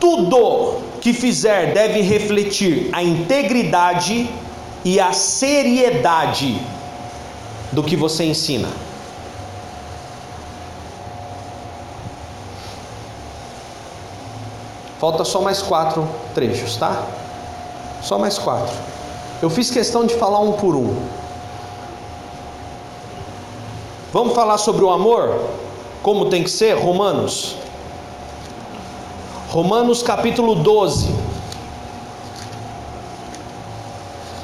Tudo 0.00 0.91
que 1.02 1.12
fizer 1.12 1.74
deve 1.74 2.00
refletir 2.00 2.88
a 2.92 3.02
integridade 3.02 4.30
e 4.84 5.00
a 5.00 5.12
seriedade 5.12 6.56
do 7.72 7.82
que 7.82 7.96
você 7.96 8.24
ensina. 8.24 8.68
Falta 15.00 15.24
só 15.24 15.40
mais 15.40 15.60
quatro 15.60 16.08
trechos, 16.36 16.76
tá? 16.76 17.04
Só 18.00 18.16
mais 18.16 18.38
quatro. 18.38 18.72
Eu 19.42 19.50
fiz 19.50 19.72
questão 19.72 20.06
de 20.06 20.14
falar 20.14 20.38
um 20.38 20.52
por 20.52 20.76
um. 20.76 20.94
Vamos 24.12 24.36
falar 24.36 24.56
sobre 24.58 24.84
o 24.84 24.90
amor? 24.90 25.48
Como 26.00 26.26
tem 26.26 26.44
que 26.44 26.50
ser? 26.50 26.74
Romanos. 26.74 27.56
Romanos 29.52 30.02
capítulo 30.02 30.54
12. 30.54 31.14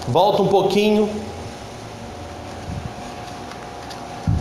Volta 0.06 0.42
um 0.42 0.48
pouquinho. 0.48 1.08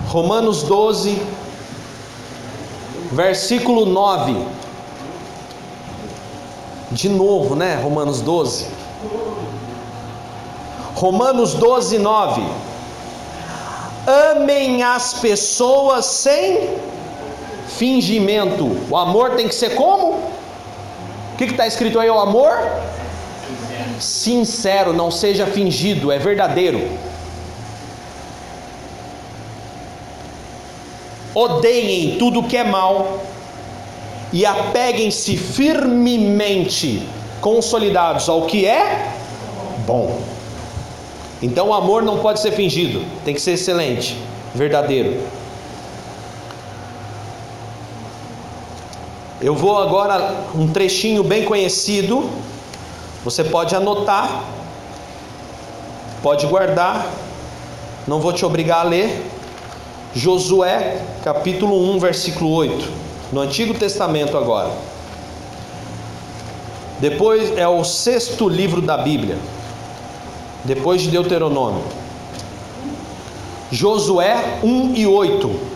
Romanos 0.10 0.64
12, 0.64 1.22
versículo 3.14 3.86
9. 3.86 4.46
De 6.92 7.08
novo, 7.08 7.56
né? 7.56 7.80
Romanos 7.82 8.20
12. 8.20 8.68
Romanos 10.96 11.54
12, 11.54 11.98
9. 11.98 12.44
Amem 14.36 14.84
as 14.84 15.14
pessoas 15.14 16.06
sem 16.08 16.76
fingimento. 17.70 18.66
O 18.90 18.98
amor 18.98 19.38
tem 19.38 19.48
que 19.48 19.56
ser 19.56 19.74
como? 19.74 20.36
O 21.38 21.46
que 21.46 21.46
está 21.46 21.68
escrito 21.68 22.00
aí? 22.00 22.10
O 22.10 22.18
amor? 22.18 22.58
Sincero, 24.00 24.92
não 24.92 25.12
seja 25.12 25.46
fingido, 25.46 26.12
é 26.12 26.18
verdadeiro. 26.18 26.98
Odeiem 31.36 32.18
tudo 32.18 32.42
que 32.42 32.58
é 32.58 32.64
mal 32.64 33.22
e 34.34 34.48
apeguem-se 34.48 35.38
firmemente, 35.38 37.08
consolidados 37.40 38.28
ao 38.28 38.48
que 38.48 38.66
é 38.66 39.12
bom. 39.86 40.20
Então 41.40 41.68
o 41.68 41.74
amor 41.76 42.02
não 42.02 42.18
pode 42.18 42.40
ser 42.40 42.52
fingido, 42.54 43.06
tem 43.24 43.36
que 43.36 43.42
ser 43.42 43.52
excelente, 43.52 44.18
verdadeiro. 44.56 45.22
Eu 49.40 49.54
vou 49.54 49.78
agora 49.78 50.46
um 50.56 50.68
trechinho 50.68 51.24
bem 51.24 51.46
conhecido. 51.46 52.28
Você 53.24 53.44
pode 53.44 53.76
anotar, 53.76 54.44
pode 56.24 56.48
guardar. 56.48 57.08
Não 58.08 58.20
vou 58.20 58.34
te 58.34 58.44
obrigar 58.44 58.80
a 58.80 58.90
ler. 58.90 59.24
Josué, 60.16 61.04
capítulo 61.24 61.94
1, 61.94 62.00
versículo 62.00 62.52
8. 62.52 62.92
No 63.32 63.42
Antigo 63.42 63.76
Testamento 63.76 64.36
agora. 64.36 64.72
Depois 67.00 67.56
é 67.56 67.68
o 67.68 67.84
sexto 67.84 68.50
livro 68.50 68.82
da 68.82 68.98
Bíblia. 68.98 69.38
Depois 70.64 71.04
de 71.04 71.10
Deuteronômio. 71.10 71.84
Josué 73.72 74.60
1 74.64 74.96
e 74.96 75.06
8. 75.06 75.67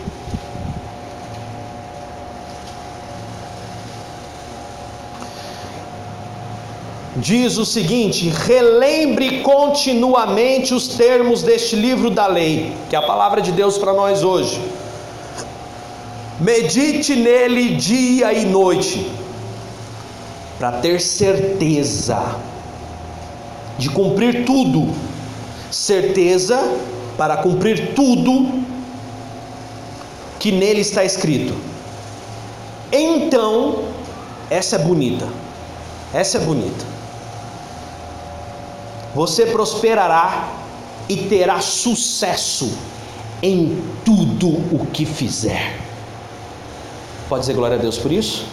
Diz 7.22 7.56
o 7.56 7.64
seguinte: 7.64 8.28
relembre 8.28 9.40
continuamente 9.42 10.74
os 10.74 10.88
termos 10.88 11.42
deste 11.42 11.76
livro 11.76 12.10
da 12.10 12.26
lei, 12.26 12.72
que 12.90 12.96
é 12.96 12.98
a 12.98 13.02
palavra 13.02 13.40
de 13.40 13.52
Deus 13.52 13.78
para 13.78 13.92
nós 13.92 14.24
hoje. 14.24 14.60
Medite 16.40 17.14
nele 17.14 17.76
dia 17.76 18.32
e 18.32 18.44
noite, 18.44 19.08
para 20.58 20.72
ter 20.72 21.00
certeza 21.00 22.36
de 23.78 23.88
cumprir 23.88 24.44
tudo, 24.44 24.92
certeza 25.70 26.58
para 27.16 27.36
cumprir 27.36 27.94
tudo 27.94 28.62
que 30.40 30.50
nele 30.50 30.80
está 30.80 31.04
escrito. 31.04 31.54
Então, 32.90 33.84
essa 34.50 34.76
é 34.76 34.78
bonita, 34.80 35.28
essa 36.12 36.38
é 36.38 36.40
bonita 36.40 36.91
você 39.14 39.46
prosperará 39.46 40.48
e 41.08 41.16
terá 41.16 41.60
sucesso 41.60 42.72
em 43.42 43.82
tudo 44.04 44.48
o 44.48 44.86
que 44.92 45.04
fizer. 45.04 45.78
Pode 47.28 47.42
dizer 47.42 47.54
glória 47.54 47.76
a 47.76 47.80
Deus 47.80 47.98
por 47.98 48.12
isso? 48.12 48.46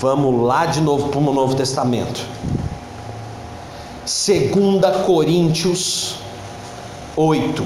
Vamos 0.00 0.42
lá 0.42 0.66
de 0.66 0.80
novo 0.80 1.08
para 1.08 1.18
o 1.20 1.32
Novo 1.32 1.54
Testamento. 1.54 2.26
2 4.04 5.06
Coríntios 5.06 6.16
8. 7.16 7.64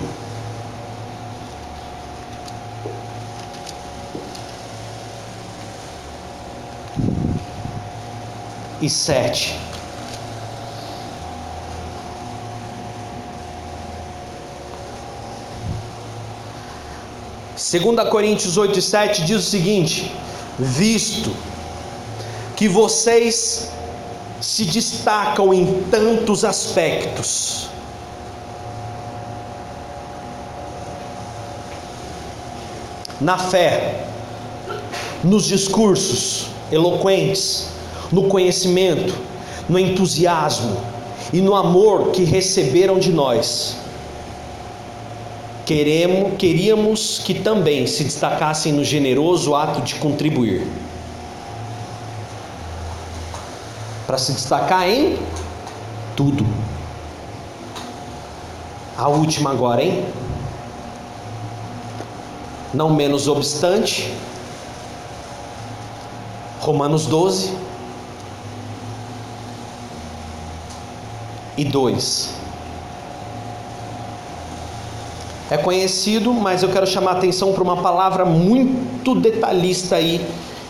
E 8.80 8.88
sete. 8.88 9.67
2 17.70 18.08
Coríntios 18.08 18.56
8 18.56 18.78
e 18.78 18.82
7 18.82 19.24
diz 19.26 19.36
o 19.36 19.50
seguinte: 19.50 20.10
Visto 20.58 21.30
que 22.56 22.66
vocês 22.66 23.68
se 24.40 24.64
destacam 24.64 25.52
em 25.52 25.82
tantos 25.90 26.46
aspectos, 26.46 27.68
na 33.20 33.36
fé, 33.36 34.06
nos 35.22 35.44
discursos 35.44 36.46
eloquentes, 36.72 37.66
no 38.10 38.28
conhecimento, 38.28 39.14
no 39.68 39.78
entusiasmo 39.78 40.80
e 41.34 41.42
no 41.42 41.54
amor 41.54 42.12
que 42.12 42.24
receberam 42.24 42.98
de 42.98 43.12
nós 43.12 43.76
Queremos, 45.68 46.38
queríamos 46.38 47.18
que 47.18 47.34
também 47.34 47.86
se 47.86 48.02
destacassem 48.02 48.72
no 48.72 48.82
generoso 48.82 49.54
ato 49.54 49.82
de 49.82 49.96
contribuir. 49.96 50.66
Para 54.06 54.16
se 54.16 54.32
destacar 54.32 54.88
em 54.88 55.18
tudo. 56.16 56.46
A 58.96 59.08
última 59.08 59.50
agora, 59.50 59.82
hein? 59.82 60.06
Não 62.72 62.94
menos 62.94 63.28
obstante, 63.28 64.10
Romanos 66.60 67.04
12 67.04 67.52
e 71.58 71.64
2. 71.66 72.37
É 75.50 75.56
conhecido, 75.56 76.32
mas 76.32 76.62
eu 76.62 76.68
quero 76.68 76.86
chamar 76.86 77.12
a 77.12 77.14
atenção 77.14 77.52
para 77.52 77.62
uma 77.62 77.78
palavra 77.78 78.24
muito 78.24 79.14
detalhista 79.14 79.96
aí, 79.96 80.20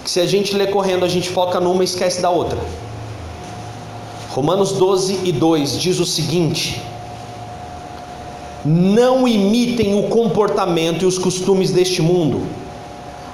que 0.05 0.11
se 0.11 0.21
a 0.21 0.27
gente 0.27 0.55
ler 0.55 0.71
correndo, 0.71 1.05
a 1.05 1.09
gente 1.09 1.29
foca 1.29 1.59
numa 1.59 1.83
e 1.83 1.85
esquece 1.85 2.23
da 2.23 2.31
outra. 2.31 2.59
Romanos 4.31 4.73
12 4.73 5.21
e 5.25 5.33
2 5.33 5.81
diz 5.81 5.99
o 5.99 6.07
seguinte: 6.07 6.81
Não 8.65 9.27
imitem 9.27 9.99
o 9.99 10.05
comportamento 10.05 11.03
e 11.03 11.07
os 11.07 11.19
costumes 11.19 11.73
deste 11.73 12.01
mundo, 12.01 12.47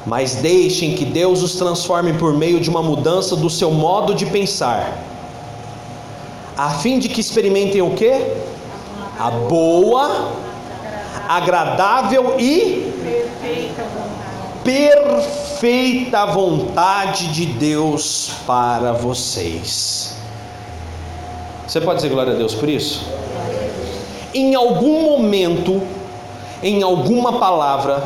mas 0.06 0.36
deixem 0.36 0.94
que 0.94 1.04
Deus 1.04 1.42
os 1.42 1.56
transforme 1.56 2.14
por 2.14 2.32
meio 2.32 2.58
de 2.58 2.70
uma 2.70 2.82
mudança 2.82 3.36
do 3.36 3.50
seu 3.50 3.70
modo 3.70 4.14
de 4.14 4.24
pensar, 4.24 4.96
a 6.56 6.70
fim 6.70 6.98
de 6.98 7.10
que 7.10 7.20
experimentem 7.20 7.82
o 7.82 7.90
que? 7.90 8.12
A 9.18 9.30
boa, 9.30 10.32
agradável 11.28 12.36
e 12.38 12.92
perfeita 14.64 16.26
vontade 16.26 17.28
de 17.28 17.46
Deus 17.46 18.30
para 18.46 18.92
vocês. 18.92 20.16
Você 21.66 21.80
pode 21.80 21.96
dizer 21.96 22.08
glória 22.08 22.32
a 22.32 22.36
Deus 22.36 22.54
por 22.54 22.68
isso? 22.68 23.06
Em 24.32 24.54
algum 24.54 25.02
momento, 25.02 25.82
em 26.62 26.82
alguma 26.82 27.38
palavra, 27.38 28.02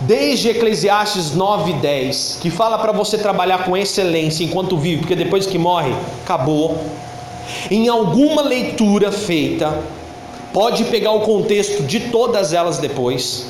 desde 0.00 0.48
Eclesiastes 0.48 1.34
9 1.34 1.74
10, 1.74 2.38
que 2.40 2.50
fala 2.50 2.78
para 2.78 2.92
você 2.92 3.18
trabalhar 3.18 3.64
com 3.64 3.76
excelência 3.76 4.44
enquanto 4.44 4.78
vive, 4.78 4.98
porque 5.02 5.16
depois 5.16 5.46
que 5.46 5.58
morre, 5.58 5.92
acabou. 6.22 6.78
Em 7.70 7.88
alguma 7.88 8.42
leitura 8.42 9.10
feita, 9.10 9.76
Pode 10.52 10.84
pegar 10.84 11.12
o 11.12 11.20
contexto 11.20 11.82
de 11.82 12.00
todas 12.10 12.52
elas 12.52 12.78
depois 12.78 13.46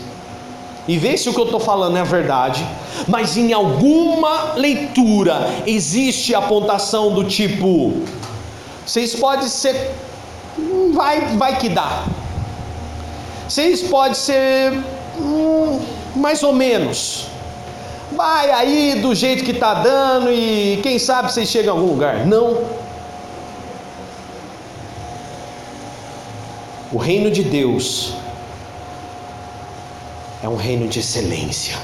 e 0.87 0.99
ver 0.99 1.17
se 1.17 1.29
o 1.29 1.33
que 1.33 1.41
eu 1.41 1.45
estou 1.45 1.61
falando 1.61 1.97
é 1.97 2.05
verdade, 2.05 2.67
mas 3.07 3.37
em 3.37 3.53
alguma 3.53 4.55
leitura 4.55 5.49
existe 5.67 6.35
a 6.35 6.39
apontação 6.39 7.13
do 7.13 7.25
tipo: 7.25 7.95
vocês 8.85 9.15
podem 9.15 9.49
ser, 9.49 9.93
hum, 10.59 10.93
vai, 10.93 11.37
vai 11.37 11.59
que 11.59 11.69
dá. 11.69 12.05
Vocês 13.49 13.83
podem 13.83 14.15
ser 14.15 14.73
hum, 15.19 15.81
mais 16.17 16.43
ou 16.43 16.53
menos. 16.53 17.27
Vai 18.13 18.51
aí 18.51 18.97
do 19.01 19.15
jeito 19.15 19.45
que 19.45 19.53
está 19.53 19.75
dando 19.75 20.33
e 20.33 20.81
quem 20.83 20.99
sabe 20.99 21.33
vocês 21.33 21.49
chegam 21.49 21.75
a 21.75 21.79
algum 21.79 21.93
lugar. 21.93 22.27
Não. 22.27 22.80
O 26.93 26.99
reino 26.99 27.31
de 27.31 27.45
Deus 27.45 28.15
é 30.43 30.49
um 30.49 30.57
reino 30.57 30.89
de 30.89 30.99
excelência. 30.99 31.77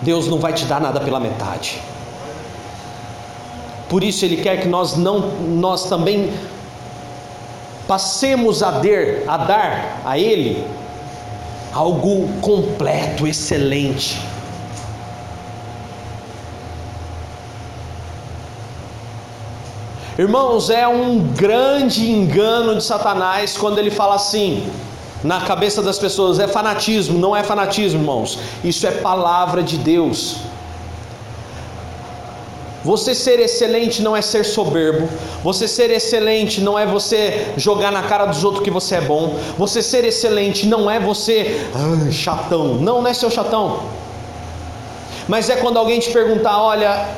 Deus 0.00 0.28
não 0.28 0.38
vai 0.38 0.52
te 0.52 0.64
dar 0.64 0.80
nada 0.80 1.00
pela 1.00 1.20
metade. 1.20 1.80
Por 3.88 4.02
isso 4.02 4.24
ele 4.24 4.38
quer 4.38 4.60
que 4.60 4.68
nós 4.68 4.96
não 4.96 5.30
nós 5.40 5.88
também 5.88 6.32
passemos 7.86 8.62
a 8.62 8.70
dar, 8.70 9.28
a 9.28 9.36
dar 9.36 10.00
a 10.04 10.18
ele 10.18 10.64
algo 11.72 12.28
completo, 12.40 13.26
excelente. 13.26 14.18
Irmãos, 20.18 20.70
é 20.70 20.88
um 20.88 21.18
grande 21.18 22.10
engano 22.10 22.74
de 22.74 22.82
Satanás 22.82 23.56
quando 23.56 23.78
ele 23.78 23.90
fala 23.90 24.14
assim: 24.14 24.66
na 25.22 25.42
cabeça 25.42 25.82
das 25.82 25.98
pessoas 25.98 26.38
é 26.38 26.48
fanatismo, 26.48 27.18
não 27.18 27.36
é 27.36 27.42
fanatismo, 27.42 28.00
irmãos. 28.00 28.38
Isso 28.64 28.86
é 28.86 28.92
palavra 28.92 29.62
de 29.62 29.76
Deus. 29.76 30.36
Você 32.82 33.16
ser 33.16 33.40
excelente 33.40 34.00
não 34.00 34.16
é 34.16 34.22
ser 34.22 34.44
soberbo. 34.44 35.08
Você 35.42 35.66
ser 35.66 35.90
excelente 35.90 36.60
não 36.60 36.78
é 36.78 36.86
você 36.86 37.52
jogar 37.56 37.90
na 37.90 38.04
cara 38.04 38.26
dos 38.26 38.44
outros 38.44 38.62
que 38.62 38.70
você 38.70 38.94
é 38.94 39.00
bom. 39.00 39.36
Você 39.58 39.82
ser 39.82 40.04
excelente 40.04 40.66
não 40.66 40.88
é 40.88 41.00
você 41.00 41.68
ah, 41.74 42.10
chatão. 42.12 42.76
Não, 42.76 43.02
não 43.02 43.08
é 43.08 43.12
seu 43.12 43.28
chatão. 43.28 43.82
Mas 45.26 45.50
é 45.50 45.56
quando 45.56 45.78
alguém 45.78 45.98
te 45.98 46.10
perguntar, 46.10 46.62
olha, 46.62 47.08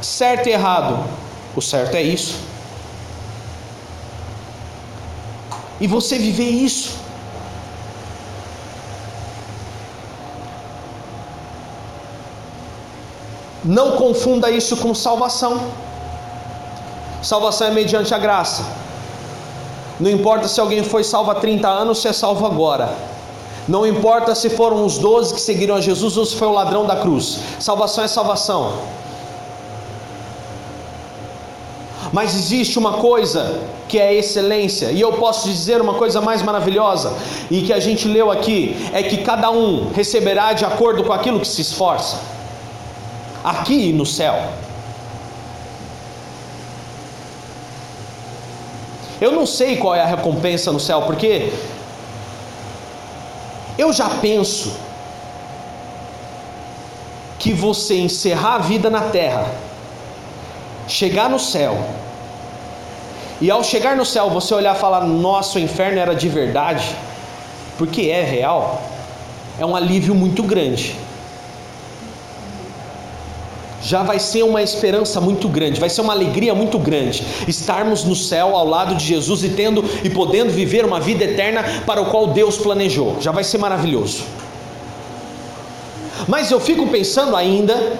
certo 0.00 0.48
e 0.48 0.52
errado. 0.52 1.04
O 1.56 1.60
certo 1.60 1.94
é 1.94 2.02
isso. 2.02 2.38
E 5.80 5.86
você 5.86 6.18
viver 6.18 6.48
isso. 6.48 7.00
Não 13.64 13.92
confunda 13.92 14.50
isso 14.50 14.76
com 14.76 14.94
salvação. 14.94 15.60
Salvação 17.22 17.68
é 17.68 17.70
mediante 17.70 18.14
a 18.14 18.18
graça. 18.18 18.64
Não 19.98 20.10
importa 20.10 20.48
se 20.48 20.58
alguém 20.58 20.82
foi 20.82 21.04
salvo 21.04 21.30
há 21.30 21.34
30 21.34 21.68
anos, 21.68 22.00
se 22.00 22.08
é 22.08 22.12
salvo 22.12 22.46
agora. 22.46 22.94
Não 23.68 23.86
importa 23.86 24.34
se 24.34 24.48
foram 24.48 24.84
os 24.84 24.98
12 24.98 25.34
que 25.34 25.40
seguiram 25.40 25.76
a 25.76 25.80
Jesus 25.80 26.16
ou 26.16 26.24
se 26.24 26.34
foi 26.34 26.48
o 26.48 26.52
ladrão 26.52 26.86
da 26.86 26.96
cruz. 26.96 27.38
Salvação 27.58 28.02
é 28.02 28.08
salvação. 28.08 28.78
Mas 32.12 32.34
existe 32.34 32.78
uma 32.78 32.94
coisa 32.94 33.60
que 33.88 33.98
é 33.98 34.14
excelência, 34.14 34.90
e 34.90 35.00
eu 35.00 35.12
posso 35.12 35.48
dizer 35.48 35.80
uma 35.80 35.94
coisa 35.94 36.20
mais 36.20 36.42
maravilhosa, 36.42 37.12
e 37.50 37.62
que 37.62 37.72
a 37.72 37.80
gente 37.80 38.08
leu 38.08 38.30
aqui, 38.30 38.76
é 38.92 39.02
que 39.02 39.18
cada 39.18 39.50
um 39.50 39.90
receberá 39.92 40.52
de 40.52 40.64
acordo 40.64 41.04
com 41.04 41.12
aquilo 41.12 41.40
que 41.40 41.48
se 41.48 41.60
esforça 41.60 42.18
aqui 43.44 43.92
no 43.92 44.04
céu. 44.04 44.34
Eu 49.20 49.32
não 49.32 49.44
sei 49.44 49.76
qual 49.76 49.94
é 49.94 50.00
a 50.00 50.06
recompensa 50.06 50.72
no 50.72 50.80
céu, 50.80 51.02
porque 51.02 51.52
eu 53.76 53.92
já 53.92 54.08
penso 54.08 54.72
que 57.38 57.52
você 57.52 57.98
encerrar 57.98 58.56
a 58.56 58.58
vida 58.58 58.90
na 58.90 59.02
terra, 59.02 59.46
chegar 60.90 61.30
no 61.30 61.38
céu, 61.38 61.78
e 63.40 63.50
ao 63.50 63.64
chegar 63.64 63.96
no 63.96 64.04
céu 64.04 64.28
você 64.28 64.52
olhar 64.52 64.76
e 64.76 64.78
falar: 64.78 65.06
Nossa, 65.06 65.58
o 65.58 65.62
inferno 65.62 65.98
era 65.98 66.14
de 66.14 66.28
verdade, 66.28 66.94
porque 67.78 68.10
é 68.10 68.22
real, 68.22 68.82
é 69.58 69.64
um 69.64 69.74
alívio 69.74 70.14
muito 70.14 70.42
grande 70.42 70.94
já 73.82 74.02
vai 74.02 74.18
ser 74.18 74.42
uma 74.42 74.62
esperança 74.62 75.20
muito 75.20 75.48
grande, 75.48 75.80
vai 75.80 75.88
ser 75.88 76.02
uma 76.02 76.12
alegria 76.12 76.54
muito 76.54 76.78
grande 76.78 77.24
estarmos 77.48 78.04
no 78.04 78.14
céu 78.14 78.54
ao 78.54 78.66
lado 78.66 78.94
de 78.94 79.04
Jesus 79.04 79.42
e 79.42 79.48
tendo 79.50 79.84
e 80.04 80.10
podendo 80.10 80.52
viver 80.52 80.84
uma 80.84 81.00
vida 81.00 81.24
eterna 81.24 81.64
para 81.86 82.00
o 82.00 82.06
qual 82.06 82.28
Deus 82.28 82.58
planejou. 82.58 83.16
Já 83.20 83.32
vai 83.32 83.42
ser 83.42 83.58
maravilhoso. 83.58 84.22
Mas 86.28 86.50
eu 86.50 86.60
fico 86.60 86.86
pensando 86.88 87.34
ainda 87.34 87.98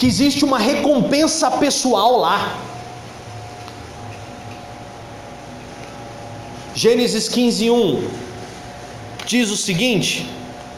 que 0.00 0.06
existe 0.06 0.46
uma 0.46 0.58
recompensa 0.58 1.50
pessoal 1.50 2.18
lá. 2.18 2.56
Gênesis 6.74 7.28
15, 7.28 7.70
1 7.70 8.08
diz 9.26 9.50
o 9.50 9.58
seguinte: 9.58 10.26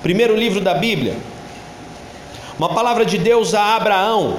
primeiro 0.02 0.34
livro 0.34 0.60
da 0.60 0.74
Bíblia. 0.74 1.16
Uma 2.58 2.70
palavra 2.74 3.04
de 3.04 3.16
Deus 3.16 3.54
a 3.54 3.76
Abraão. 3.76 4.38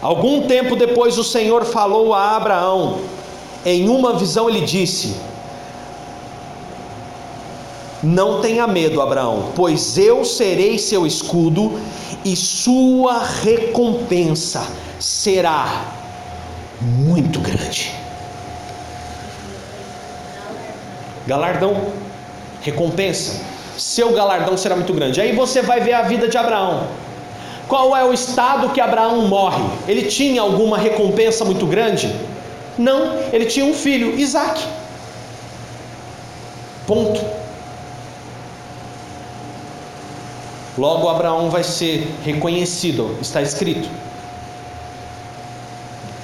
Algum 0.00 0.46
tempo 0.46 0.76
depois 0.76 1.18
o 1.18 1.24
Senhor 1.24 1.66
falou 1.66 2.14
a 2.14 2.36
Abraão. 2.36 3.02
Em 3.66 3.86
uma 3.86 4.14
visão 4.14 4.48
ele 4.48 4.62
disse: 4.62 5.14
Não 8.02 8.40
tenha 8.40 8.66
medo, 8.66 9.00
Abraão, 9.00 9.52
pois 9.56 9.98
eu 9.98 10.24
serei 10.24 10.78
seu 10.78 11.06
escudo 11.06 11.80
e 12.24 12.36
sua 12.36 13.24
recompensa 13.24 14.66
será 15.00 15.84
muito 16.80 17.40
grande. 17.40 17.92
Galardão 21.26 21.92
recompensa. 22.62 23.40
Seu 23.76 24.12
galardão 24.12 24.56
será 24.56 24.76
muito 24.76 24.92
grande. 24.92 25.20
Aí 25.20 25.34
você 25.34 25.60
vai 25.60 25.80
ver 25.80 25.92
a 25.92 26.02
vida 26.02 26.28
de 26.28 26.38
Abraão. 26.38 26.86
Qual 27.68 27.94
é 27.96 28.04
o 28.04 28.14
estado 28.14 28.70
que 28.70 28.80
Abraão 28.80 29.28
morre? 29.28 29.62
Ele 29.86 30.04
tinha 30.04 30.40
alguma 30.40 30.78
recompensa 30.78 31.44
muito 31.44 31.66
grande? 31.66 32.14
Não, 32.78 33.18
ele 33.32 33.44
tinha 33.44 33.66
um 33.66 33.74
filho, 33.74 34.18
Isaac. 34.18 34.64
Ponto. 36.86 37.20
Logo 40.78 41.08
Abraão 41.08 41.50
vai 41.50 41.64
ser 41.64 42.08
reconhecido, 42.24 43.18
está 43.20 43.42
escrito. 43.42 43.90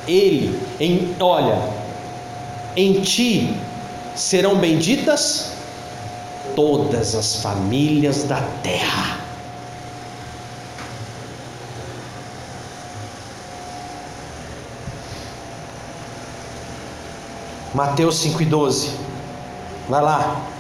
Ele, 0.07 0.57
em, 0.79 1.17
olha, 1.19 1.61
em 2.77 3.01
ti 3.01 3.53
serão 4.15 4.55
benditas 4.55 5.55
todas 6.55 7.17
as 7.17 7.43
famílias 7.43 8.23
da 8.23 8.41
terra. 8.63 9.19
Mateus 17.75 18.25
5,12. 18.25 18.91
Vai 19.89 20.01
lá. 20.01 20.54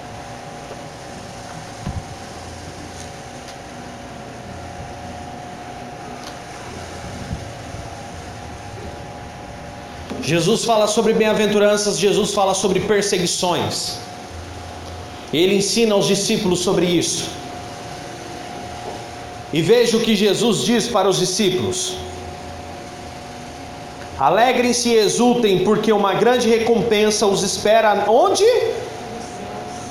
Jesus 10.25 10.65
fala 10.65 10.87
sobre 10.87 11.13
bem-aventuranças, 11.13 11.99
Jesus 11.99 12.33
fala 12.33 12.55
sobre 12.55 12.81
perseguições. 12.81 13.99
Ele 15.33 15.57
ensina 15.57 15.95
aos 15.95 16.07
discípulos 16.07 16.61
sobre 16.61 16.87
isso. 16.87 17.29
E 19.53 19.61
veja 19.61 19.99
o 19.99 20.01
que 20.01 20.17
Jesus 20.17 20.63
diz 20.65 20.89
para 20.89 21.09
os 21.09 21.19
discípulos: 21.19 21.97
Alegrem-se 24.19 24.89
e 24.89 24.95
exultem, 24.95 25.63
porque 25.63 25.93
uma 25.93 26.15
grande 26.15 26.49
recompensa 26.49 27.27
os 27.27 27.43
espera 27.43 28.07
onde? 28.09 28.45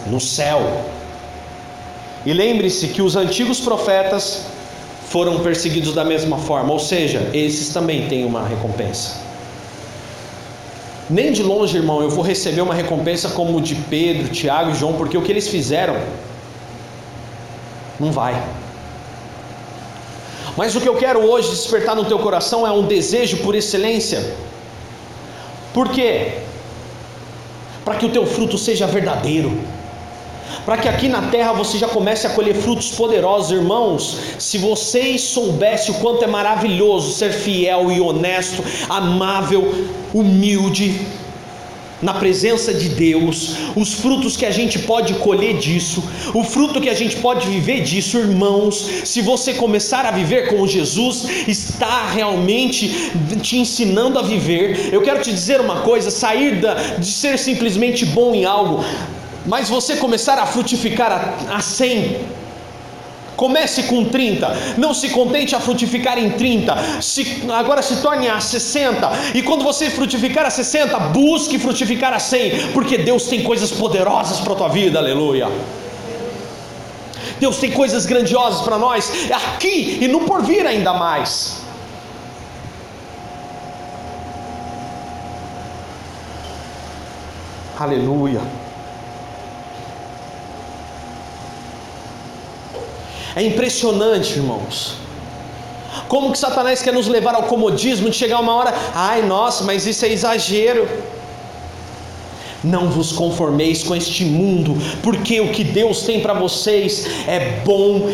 No 0.07 0.19
céu. 0.19 0.83
E 2.25 2.33
lembre-se 2.33 2.87
que 2.87 3.03
os 3.03 3.15
antigos 3.15 3.59
profetas 3.59 4.45
foram 5.09 5.41
perseguidos 5.41 5.93
da 5.93 6.03
mesma 6.03 6.39
forma, 6.39 6.73
ou 6.73 6.79
seja, 6.79 7.29
esses 7.33 7.69
também 7.69 8.07
têm 8.07 8.25
uma 8.25 8.47
recompensa. 8.47 9.22
Nem 11.13 11.31
de 11.31 11.43
longe, 11.43 11.77
irmão, 11.77 12.01
eu 12.01 12.09
vou 12.09 12.23
receber 12.23 12.61
uma 12.61 12.73
recompensa 12.73 13.29
como 13.29 13.61
de 13.61 13.75
Pedro, 13.75 14.29
Tiago 14.29 14.71
e 14.71 14.73
João, 14.73 14.93
porque 14.93 15.15
o 15.15 15.21
que 15.21 15.31
eles 15.31 15.47
fizeram 15.47 15.95
não 17.99 18.11
vai. 18.11 18.33
Mas 20.57 20.75
o 20.75 20.81
que 20.81 20.89
eu 20.89 20.95
quero 20.95 21.19
hoje 21.19 21.51
despertar 21.51 21.95
no 21.95 22.05
teu 22.05 22.17
coração 22.17 22.65
é 22.65 22.71
um 22.71 22.87
desejo 22.87 23.37
por 23.43 23.53
excelência. 23.53 24.35
Por 25.71 25.89
quê? 25.89 26.39
Para 27.85 27.93
que 27.93 28.07
o 28.07 28.09
teu 28.09 28.25
fruto 28.25 28.57
seja 28.57 28.87
verdadeiro 28.87 29.55
para 30.65 30.77
que 30.77 30.87
aqui 30.87 31.07
na 31.07 31.23
terra 31.23 31.53
você 31.53 31.77
já 31.77 31.87
comece 31.87 32.25
a 32.25 32.29
colher 32.29 32.55
frutos 32.55 32.91
poderosos, 32.91 33.51
irmãos. 33.51 34.17
Se 34.39 34.57
vocês 34.57 35.21
soubessem 35.21 35.95
o 35.95 35.99
quanto 35.99 36.23
é 36.23 36.27
maravilhoso 36.27 37.13
ser 37.13 37.33
fiel 37.33 37.91
e 37.91 37.99
honesto, 37.99 38.63
amável, 38.89 39.73
humilde, 40.13 40.99
na 42.03 42.13
presença 42.13 42.73
de 42.73 42.89
Deus, 42.89 43.55
os 43.75 43.93
frutos 43.93 44.35
que 44.35 44.45
a 44.45 44.51
gente 44.51 44.77
pode 44.79 45.13
colher 45.15 45.57
disso, 45.57 46.03
o 46.33 46.43
fruto 46.43 46.81
que 46.81 46.89
a 46.89 46.93
gente 46.93 47.15
pode 47.15 47.47
viver 47.47 47.81
disso, 47.81 48.19
irmãos, 48.19 48.75
se 49.05 49.21
você 49.21 49.53
começar 49.53 50.05
a 50.05 50.11
viver 50.11 50.49
com 50.49 50.67
Jesus, 50.67 51.25
está 51.47 52.09
realmente 52.09 53.11
te 53.41 53.57
ensinando 53.57 54.19
a 54.19 54.21
viver. 54.21 54.89
Eu 54.91 55.01
quero 55.01 55.21
te 55.21 55.31
dizer 55.31 55.61
uma 55.61 55.79
coisa: 55.81 56.11
sair 56.11 56.59
da, 56.59 56.73
de 56.73 57.07
ser 57.07 57.39
simplesmente 57.39 58.05
bom 58.05 58.35
em 58.35 58.43
algo, 58.43 58.83
mas 59.45 59.69
você 59.69 59.97
começar 59.97 60.37
a 60.39 60.45
frutificar 60.45 61.11
a, 61.49 61.55
a 61.55 61.61
100 61.61 62.43
Comece 63.35 63.83
com 63.83 64.05
30, 64.05 64.75
não 64.77 64.93
se 64.93 65.09
contente 65.09 65.55
a 65.55 65.59
frutificar 65.59 66.19
em 66.19 66.31
30, 66.31 67.01
se, 67.01 67.43
agora 67.51 67.81
se 67.81 67.97
torne 67.97 68.29
a 68.29 68.39
60, 68.39 69.11
e 69.33 69.41
quando 69.41 69.63
você 69.63 69.89
frutificar 69.89 70.45
a 70.45 70.51
60, 70.51 70.97
busque 71.09 71.57
frutificar 71.57 72.13
a 72.13 72.19
100, 72.19 72.71
porque 72.73 72.97
Deus 72.97 73.25
tem 73.25 73.41
coisas 73.41 73.71
poderosas 73.71 74.39
para 74.39 74.53
a 74.53 74.55
tua 74.55 74.69
vida, 74.69 74.99
aleluia. 74.99 75.49
Deus 77.39 77.57
tem 77.57 77.71
coisas 77.71 78.05
grandiosas 78.05 78.61
para 78.61 78.77
nós, 78.77 79.11
aqui 79.31 79.97
e 79.99 80.07
no 80.07 80.21
porvir 80.21 80.65
ainda 80.67 80.93
mais. 80.93 81.63
Aleluia. 87.79 88.62
É 93.35 93.41
impressionante, 93.41 94.37
irmãos. 94.37 94.95
Como 96.07 96.31
que 96.31 96.37
Satanás 96.37 96.81
quer 96.81 96.93
nos 96.93 97.07
levar 97.07 97.35
ao 97.35 97.43
comodismo 97.43 98.09
de 98.09 98.15
chegar 98.15 98.39
uma 98.39 98.53
hora, 98.53 98.73
ai 98.93 99.21
nossa, 99.21 99.63
mas 99.63 99.85
isso 99.85 100.05
é 100.05 100.09
exagero. 100.09 100.87
Não 102.63 102.89
vos 102.89 103.11
conformeis 103.11 103.83
com 103.83 103.95
este 103.95 104.23
mundo, 104.23 104.77
porque 105.01 105.41
o 105.41 105.51
que 105.51 105.63
Deus 105.63 106.03
tem 106.03 106.21
para 106.21 106.33
vocês 106.33 107.05
é 107.27 107.61
bom, 107.65 108.09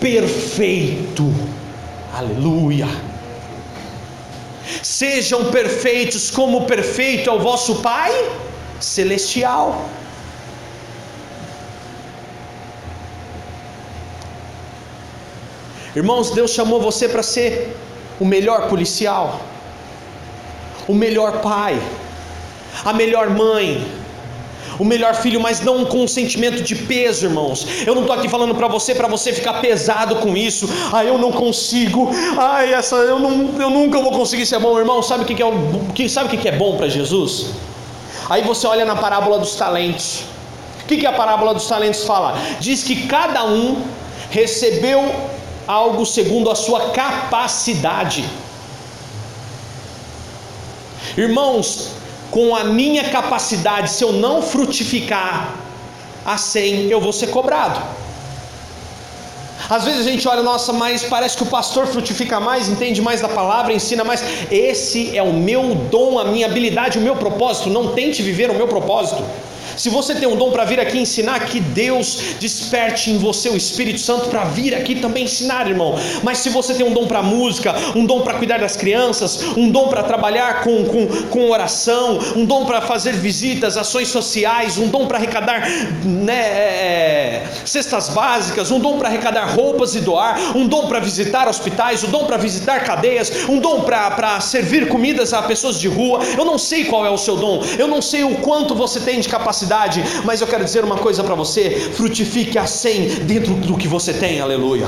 perfeito. 0.00 1.32
Aleluia. 2.12 2.88
Sejam 4.82 5.46
perfeitos 5.46 6.30
como 6.30 6.62
perfeito 6.62 7.30
é 7.30 7.32
o 7.32 7.38
vosso 7.38 7.76
Pai 7.76 8.12
celestial. 8.80 9.88
Irmãos, 15.94 16.30
Deus 16.30 16.50
chamou 16.52 16.80
você 16.80 17.08
para 17.08 17.22
ser 17.22 17.76
o 18.18 18.24
melhor 18.24 18.68
policial, 18.68 19.40
o 20.88 20.94
melhor 20.94 21.40
pai, 21.40 21.80
a 22.84 22.92
melhor 22.92 23.28
mãe, 23.28 23.86
o 24.78 24.84
melhor 24.84 25.14
filho, 25.14 25.38
mas 25.40 25.60
não 25.60 25.84
com 25.84 26.04
um 26.04 26.08
sentimento 26.08 26.62
de 26.62 26.74
peso, 26.74 27.26
irmãos. 27.26 27.66
Eu 27.86 27.94
não 27.94 28.02
estou 28.02 28.16
aqui 28.16 28.28
falando 28.28 28.54
para 28.54 28.68
você, 28.68 28.94
para 28.94 29.06
você 29.06 29.32
ficar 29.32 29.60
pesado 29.60 30.16
com 30.16 30.34
isso. 30.36 30.68
Ah, 30.92 31.04
eu 31.04 31.18
não 31.18 31.30
consigo. 31.30 32.10
Ah, 32.38 32.64
essa 32.64 32.96
eu 32.96 33.18
não, 33.18 33.60
eu 33.60 33.68
nunca 33.68 34.00
vou 34.00 34.12
conseguir 34.12 34.46
ser 34.46 34.58
bom, 34.58 34.78
irmão. 34.78 35.02
Sabe 35.02 35.24
o 35.24 35.26
que, 35.26 35.34
que 35.34 35.42
é 35.42 35.46
que, 35.94 36.08
sabe 36.08 36.34
o 36.34 36.38
que 36.38 36.48
é 36.48 36.52
bom 36.52 36.76
para 36.76 36.88
Jesus? 36.88 37.50
Aí 38.30 38.42
você 38.42 38.66
olha 38.66 38.84
na 38.84 38.96
parábola 38.96 39.38
dos 39.38 39.54
talentos. 39.56 40.22
O 40.82 40.86
que, 40.86 40.96
que 40.96 41.06
a 41.06 41.12
parábola 41.12 41.52
dos 41.54 41.66
talentos 41.66 42.04
fala? 42.04 42.38
Diz 42.58 42.82
que 42.82 43.06
cada 43.06 43.44
um 43.44 43.82
recebeu 44.30 45.12
algo 45.66 46.04
segundo 46.04 46.50
a 46.50 46.54
sua 46.54 46.90
capacidade. 46.90 48.24
Irmãos, 51.16 51.90
com 52.30 52.56
a 52.56 52.64
minha 52.64 53.10
capacidade, 53.10 53.90
se 53.90 54.02
eu 54.02 54.12
não 54.12 54.40
frutificar 54.40 55.54
a 56.24 56.38
100, 56.38 56.90
eu 56.90 57.00
vou 57.00 57.12
ser 57.12 57.28
cobrado. 57.28 57.80
Às 59.68 59.84
vezes 59.84 60.06
a 60.06 60.10
gente 60.10 60.26
olha, 60.26 60.42
nossa, 60.42 60.72
mas 60.72 61.04
parece 61.04 61.36
que 61.36 61.42
o 61.42 61.46
pastor 61.46 61.86
frutifica 61.86 62.40
mais, 62.40 62.68
entende 62.68 63.00
mais 63.00 63.20
da 63.20 63.28
palavra, 63.28 63.72
ensina 63.72 64.02
mais. 64.02 64.22
Esse 64.50 65.16
é 65.16 65.22
o 65.22 65.32
meu 65.32 65.74
dom, 65.74 66.18
a 66.18 66.24
minha 66.24 66.46
habilidade, 66.46 66.98
o 66.98 67.00
meu 67.00 67.16
propósito. 67.16 67.70
Não 67.70 67.88
tente 67.94 68.22
viver 68.22 68.50
o 68.50 68.54
meu 68.54 68.66
propósito. 68.66 69.22
Se 69.76 69.88
você 69.88 70.14
tem 70.14 70.28
um 70.28 70.36
dom 70.36 70.50
para 70.50 70.64
vir 70.64 70.78
aqui 70.80 70.98
ensinar, 70.98 71.46
que 71.46 71.60
Deus 71.60 72.36
desperte 72.38 73.10
em 73.10 73.18
você 73.18 73.48
o 73.48 73.56
Espírito 73.56 74.00
Santo 74.00 74.28
para 74.28 74.44
vir 74.44 74.74
aqui 74.74 74.96
também 74.96 75.24
ensinar, 75.24 75.68
irmão. 75.68 75.94
Mas 76.22 76.38
se 76.38 76.50
você 76.50 76.74
tem 76.74 76.86
um 76.86 76.92
dom 76.92 77.06
para 77.06 77.22
música, 77.22 77.74
um 77.94 78.04
dom 78.04 78.20
para 78.20 78.34
cuidar 78.34 78.58
das 78.58 78.76
crianças, 78.76 79.42
um 79.56 79.70
dom 79.70 79.88
para 79.88 80.02
trabalhar 80.02 80.62
com, 80.62 80.84
com, 80.84 81.06
com 81.28 81.50
oração, 81.50 82.18
um 82.36 82.44
dom 82.44 82.66
para 82.66 82.80
fazer 82.80 83.12
visitas, 83.12 83.76
ações 83.76 84.08
sociais, 84.08 84.78
um 84.78 84.88
dom 84.88 85.06
para 85.06 85.18
arrecadar 85.18 85.68
né, 86.04 86.34
é, 86.34 87.42
é, 87.44 87.46
cestas 87.64 88.08
básicas, 88.10 88.70
um 88.70 88.78
dom 88.78 88.98
para 88.98 89.08
arrecadar 89.08 89.44
roupas 89.46 89.94
e 89.94 90.00
doar, 90.00 90.56
um 90.56 90.66
dom 90.66 90.86
para 90.86 91.00
visitar 91.00 91.48
hospitais, 91.48 92.04
um 92.04 92.10
dom 92.10 92.26
para 92.26 92.36
visitar 92.36 92.84
cadeias, 92.84 93.48
um 93.48 93.58
dom 93.58 93.82
para 93.82 94.40
servir 94.40 94.88
comidas 94.88 95.32
a 95.32 95.42
pessoas 95.42 95.78
de 95.78 95.88
rua. 95.88 96.20
Eu 96.36 96.44
não 96.44 96.58
sei 96.58 96.84
qual 96.84 97.06
é 97.06 97.10
o 97.10 97.18
seu 97.18 97.36
dom, 97.36 97.62
eu 97.78 97.88
não 97.88 98.02
sei 98.02 98.24
o 98.24 98.36
quanto 98.36 98.74
você 98.74 99.00
tem 99.00 99.20
de 99.20 99.28
capacidade 99.28 99.61
capacidade, 99.62 100.02
mas 100.24 100.40
eu 100.40 100.46
quero 100.46 100.64
dizer 100.64 100.84
uma 100.84 100.96
coisa 100.96 101.22
para 101.22 101.34
você: 101.34 101.92
frutifique 101.94 102.58
a 102.58 102.66
100 102.66 103.24
dentro 103.24 103.54
do 103.54 103.76
que 103.76 103.88
você 103.88 104.12
tem, 104.12 104.40
aleluia. 104.40 104.86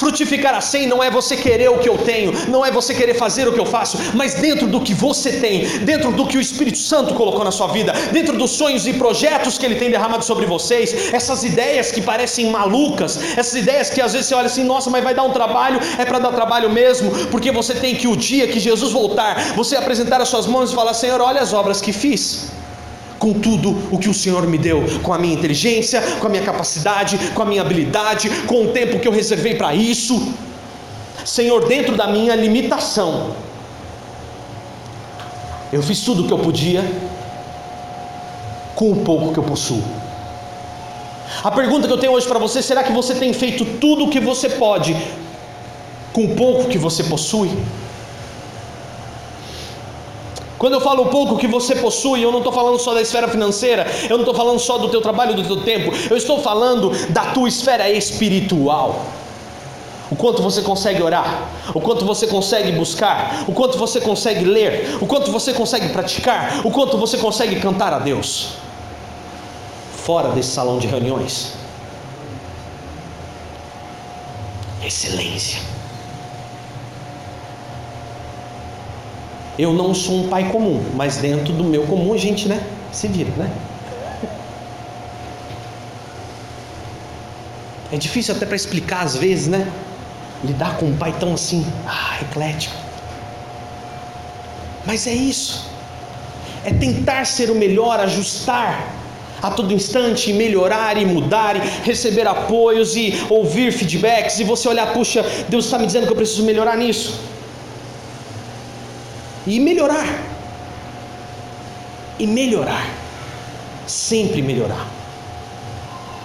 Frutificar 0.00 0.54
a 0.54 0.62
100 0.62 0.86
não 0.86 1.04
é 1.04 1.10
você 1.10 1.36
querer 1.36 1.68
o 1.68 1.76
que 1.76 1.86
eu 1.86 1.98
tenho, 1.98 2.32
não 2.48 2.64
é 2.64 2.70
você 2.70 2.94
querer 2.94 3.12
fazer 3.12 3.46
o 3.46 3.52
que 3.52 3.60
eu 3.60 3.66
faço, 3.66 3.98
mas 4.14 4.32
dentro 4.32 4.66
do 4.66 4.80
que 4.80 4.94
você 4.94 5.32
tem, 5.32 5.66
dentro 5.80 6.10
do 6.10 6.26
que 6.26 6.38
o 6.38 6.40
Espírito 6.40 6.78
Santo 6.78 7.12
colocou 7.12 7.44
na 7.44 7.50
sua 7.50 7.66
vida, 7.66 7.92
dentro 8.10 8.38
dos 8.38 8.52
sonhos 8.52 8.86
e 8.86 8.94
projetos 8.94 9.58
que 9.58 9.66
ele 9.66 9.74
tem 9.74 9.90
derramado 9.90 10.24
sobre 10.24 10.46
vocês, 10.46 11.12
essas 11.12 11.44
ideias 11.44 11.92
que 11.92 12.00
parecem 12.00 12.50
malucas, 12.50 13.20
essas 13.36 13.54
ideias 13.54 13.90
que 13.90 14.00
às 14.00 14.14
vezes 14.14 14.28
você 14.28 14.34
olha 14.34 14.46
assim, 14.46 14.64
nossa, 14.64 14.88
mas 14.88 15.04
vai 15.04 15.12
dar 15.12 15.24
um 15.24 15.32
trabalho, 15.32 15.78
é 15.98 16.04
para 16.06 16.18
dar 16.18 16.32
trabalho 16.32 16.70
mesmo, 16.70 17.10
porque 17.26 17.52
você 17.52 17.74
tem 17.74 17.94
que 17.94 18.08
o 18.08 18.16
dia 18.16 18.48
que 18.48 18.58
Jesus 18.58 18.92
voltar, 18.92 19.52
você 19.54 19.76
apresentar 19.76 20.18
as 20.22 20.30
suas 20.30 20.46
mãos 20.46 20.72
e 20.72 20.74
falar: 20.74 20.94
Senhor, 20.94 21.20
olha 21.20 21.42
as 21.42 21.52
obras 21.52 21.78
que 21.78 21.92
fiz 21.92 22.48
com 23.20 23.34
tudo 23.34 23.76
o 23.92 23.98
que 23.98 24.08
o 24.08 24.14
Senhor 24.14 24.46
me 24.46 24.56
deu, 24.56 24.82
com 25.02 25.12
a 25.12 25.18
minha 25.18 25.34
inteligência, 25.34 26.00
com 26.18 26.26
a 26.26 26.30
minha 26.30 26.42
capacidade, 26.42 27.18
com 27.34 27.42
a 27.42 27.44
minha 27.44 27.60
habilidade, 27.60 28.30
com 28.46 28.64
o 28.64 28.68
tempo 28.68 28.98
que 28.98 29.06
eu 29.06 29.12
reservei 29.12 29.54
para 29.54 29.74
isso. 29.74 30.32
Senhor, 31.22 31.68
dentro 31.68 31.94
da 31.94 32.06
minha 32.06 32.34
limitação, 32.34 33.36
eu 35.70 35.82
fiz 35.82 36.00
tudo 36.00 36.24
o 36.24 36.26
que 36.26 36.32
eu 36.32 36.38
podia 36.38 36.82
com 38.74 38.90
o 38.90 38.96
pouco 39.04 39.34
que 39.34 39.38
eu 39.38 39.44
possuo. 39.44 39.84
A 41.44 41.50
pergunta 41.50 41.86
que 41.86 41.92
eu 41.92 41.98
tenho 41.98 42.14
hoje 42.14 42.26
para 42.26 42.38
você: 42.38 42.62
será 42.62 42.82
que 42.82 42.90
você 42.90 43.14
tem 43.14 43.34
feito 43.34 43.66
tudo 43.78 44.06
o 44.06 44.10
que 44.10 44.18
você 44.18 44.48
pode 44.48 44.96
com 46.14 46.24
o 46.24 46.34
pouco 46.34 46.70
que 46.70 46.78
você 46.78 47.04
possui? 47.04 47.50
Quando 50.60 50.74
eu 50.74 50.80
falo 50.82 51.06
pouco 51.06 51.38
que 51.38 51.46
você 51.46 51.74
possui, 51.74 52.22
eu 52.22 52.30
não 52.30 52.40
estou 52.40 52.52
falando 52.52 52.78
só 52.78 52.92
da 52.92 53.00
esfera 53.00 53.26
financeira, 53.26 53.86
eu 54.10 54.18
não 54.18 54.24
estou 54.26 54.34
falando 54.34 54.58
só 54.58 54.76
do 54.76 54.90
teu 54.90 55.00
trabalho, 55.00 55.34
do 55.34 55.42
teu 55.42 55.62
tempo, 55.62 55.90
eu 56.10 56.18
estou 56.18 56.38
falando 56.38 56.90
da 57.08 57.32
tua 57.32 57.48
esfera 57.48 57.88
espiritual. 57.88 59.06
O 60.10 60.16
quanto 60.16 60.42
você 60.42 60.60
consegue 60.60 61.02
orar, 61.02 61.48
o 61.74 61.80
quanto 61.80 62.04
você 62.04 62.26
consegue 62.26 62.72
buscar, 62.72 63.44
o 63.48 63.54
quanto 63.54 63.78
você 63.78 64.02
consegue 64.02 64.44
ler, 64.44 64.98
o 65.00 65.06
quanto 65.06 65.32
você 65.32 65.54
consegue 65.54 65.88
praticar, 65.88 66.60
o 66.62 66.70
quanto 66.70 66.98
você 66.98 67.16
consegue 67.16 67.58
cantar 67.58 67.94
a 67.94 67.98
Deus, 67.98 68.50
fora 70.04 70.28
desse 70.28 70.50
salão 70.50 70.78
de 70.78 70.86
reuniões. 70.86 71.54
Excelência. 74.84 75.79
Eu 79.60 79.74
não 79.74 79.92
sou 79.92 80.24
um 80.24 80.28
pai 80.28 80.48
comum, 80.50 80.82
mas 80.94 81.18
dentro 81.18 81.52
do 81.52 81.62
meu 81.62 81.82
comum 81.82 82.14
a 82.14 82.16
gente, 82.16 82.48
né, 82.48 82.64
se 82.90 83.06
vira, 83.08 83.30
né? 83.36 83.50
É 87.92 87.96
difícil 87.98 88.34
até 88.34 88.46
para 88.46 88.56
explicar 88.56 89.04
às 89.04 89.16
vezes, 89.16 89.48
né? 89.48 89.70
Lidar 90.42 90.78
com 90.78 90.86
um 90.86 90.96
pai 90.96 91.14
tão 91.20 91.34
assim, 91.34 91.66
ah, 91.86 92.16
eclético. 92.22 92.74
Mas 94.86 95.06
é 95.06 95.12
isso. 95.12 95.66
É 96.64 96.72
tentar 96.72 97.26
ser 97.26 97.50
o 97.50 97.54
melhor, 97.54 98.00
ajustar 98.00 98.88
a 99.42 99.50
todo 99.50 99.74
instante, 99.74 100.32
melhorar 100.32 100.96
e 100.96 101.04
mudar, 101.04 101.56
e 101.56 101.60
receber 101.84 102.26
apoios 102.26 102.96
e 102.96 103.12
ouvir 103.28 103.72
feedbacks, 103.72 104.40
e 104.40 104.44
você 104.44 104.70
olhar, 104.70 104.90
puxa, 104.94 105.22
Deus 105.50 105.66
está 105.66 105.78
me 105.78 105.84
dizendo 105.84 106.06
que 106.06 106.12
eu 106.12 106.16
preciso 106.16 106.44
melhorar 106.44 106.78
nisso 106.78 107.29
e 109.46 109.58
melhorar. 109.60 110.06
E 112.18 112.26
melhorar. 112.26 112.86
Sempre 113.86 114.42
melhorar. 114.42 114.86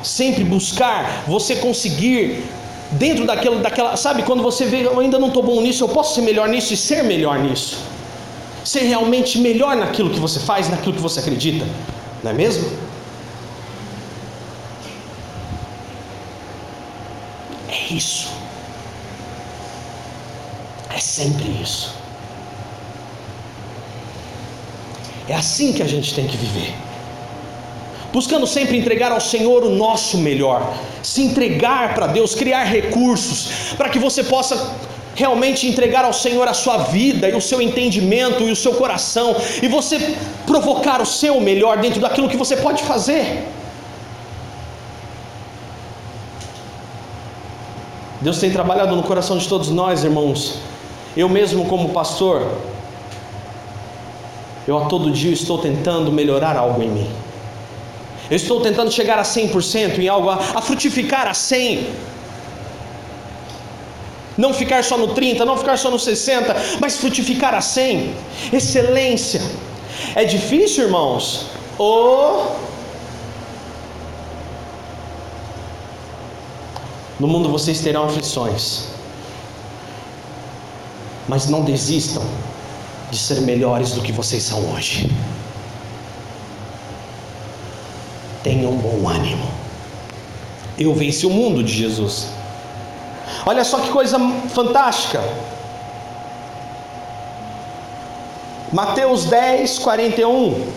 Sempre 0.03 0.43
buscar 0.43 1.23
você 1.25 1.55
conseguir 1.55 2.43
dentro 2.91 3.25
daquilo, 3.25 3.59
daquela, 3.59 3.97
sabe, 3.97 4.23
quando 4.23 4.43
você 4.43 4.65
vê, 4.65 4.85
eu 4.85 4.99
ainda 4.99 5.17
não 5.17 5.29
estou 5.29 5.41
bom 5.41 5.61
nisso, 5.61 5.83
eu 5.83 5.89
posso 5.89 6.15
ser 6.15 6.21
melhor 6.21 6.47
nisso 6.47 6.73
e 6.73 6.77
ser 6.77 7.03
melhor 7.03 7.39
nisso. 7.39 7.77
ser 8.63 8.81
realmente 8.81 9.37
melhor 9.39 9.75
naquilo 9.75 10.09
que 10.09 10.19
você 10.19 10.39
faz, 10.39 10.69
naquilo 10.69 10.93
que 10.93 11.01
você 11.01 11.19
acredita, 11.19 11.65
não 12.23 12.31
é 12.31 12.33
mesmo? 12.33 12.67
É 17.69 17.93
isso. 17.93 18.27
É 20.89 20.99
sempre 20.99 21.45
isso. 21.61 21.93
É 25.27 25.35
assim 25.35 25.73
que 25.73 25.81
a 25.81 25.87
gente 25.87 26.13
tem 26.13 26.27
que 26.27 26.37
viver 26.37 26.73
buscando 28.15 28.47
sempre 28.47 28.77
entregar 28.77 29.11
ao 29.11 29.19
Senhor 29.19 29.61
o 29.65 29.69
nosso 29.69 30.17
melhor, 30.17 30.73
se 31.03 31.21
entregar 31.21 31.93
para 31.93 32.07
Deus, 32.07 32.33
criar 32.33 32.63
recursos 32.63 33.73
para 33.75 33.89
que 33.89 33.99
você 33.99 34.23
possa 34.23 34.73
realmente 35.13 35.67
entregar 35.67 36.05
ao 36.05 36.13
Senhor 36.13 36.47
a 36.47 36.53
sua 36.53 36.77
vida 36.77 37.27
e 37.27 37.35
o 37.35 37.41
seu 37.41 37.61
entendimento 37.61 38.43
e 38.43 38.51
o 38.51 38.55
seu 38.55 38.75
coração 38.75 39.35
e 39.61 39.67
você 39.67 40.15
provocar 40.45 41.01
o 41.01 41.05
seu 41.05 41.41
melhor 41.41 41.77
dentro 41.79 41.99
daquilo 41.99 42.29
que 42.29 42.37
você 42.37 42.55
pode 42.55 42.83
fazer. 42.83 43.43
Deus 48.21 48.37
tem 48.37 48.49
trabalhado 48.49 48.95
no 48.95 49.03
coração 49.03 49.37
de 49.37 49.45
todos 49.45 49.69
nós, 49.69 50.05
irmãos. 50.05 50.53
Eu 51.17 51.27
mesmo 51.27 51.65
como 51.65 51.89
pastor, 51.89 52.47
eu 54.67 54.77
a 54.77 54.85
todo 54.85 55.11
dia 55.11 55.31
estou 55.31 55.57
tentando 55.57 56.11
melhorar 56.11 56.57
algo 56.57 56.81
em 56.81 56.89
mim. 56.89 57.11
Eu 58.29 58.35
estou 58.35 58.61
tentando 58.61 58.91
chegar 58.91 59.19
a 59.19 59.23
100% 59.23 59.99
em 59.99 60.07
algo, 60.07 60.29
a, 60.29 60.61
frutificar 60.61 61.27
a 61.27 61.33
100. 61.33 61.87
Não 64.37 64.53
ficar 64.53 64.83
só 64.83 64.97
no 64.97 65.09
30, 65.09 65.45
não 65.45 65.57
ficar 65.57 65.77
só 65.77 65.89
no 65.91 65.99
60, 65.99 66.55
mas 66.81 66.97
frutificar 66.97 67.53
a 67.53 67.61
100. 67.61 68.13
Excelência. 68.51 69.41
É 70.15 70.25
difícil, 70.25 70.85
irmãos? 70.85 71.45
Ou 71.77 72.55
No 77.19 77.27
mundo 77.27 77.49
vocês 77.49 77.79
terão 77.79 78.05
aflições. 78.05 78.87
Mas 81.27 81.47
não 81.47 81.63
desistam 81.63 82.23
de 83.11 83.17
ser 83.17 83.41
melhores 83.41 83.91
do 83.91 84.01
que 84.01 84.11
vocês 84.11 84.43
são 84.43 84.73
hoje. 84.73 85.09
tenham 88.45 88.73
bom 88.73 89.09
ânimo. 89.09 89.47
Eu 90.77 90.93
venci 90.93 91.25
o 91.25 91.31
mundo 91.31 91.63
de 91.63 91.73
Jesus. 91.73 92.27
Olha 93.43 93.63
só 93.63 93.79
que 93.79 93.89
coisa 93.89 94.19
fantástica. 94.53 95.19
Mateus 98.71 99.25
10, 99.25 99.79
41. 99.79 100.67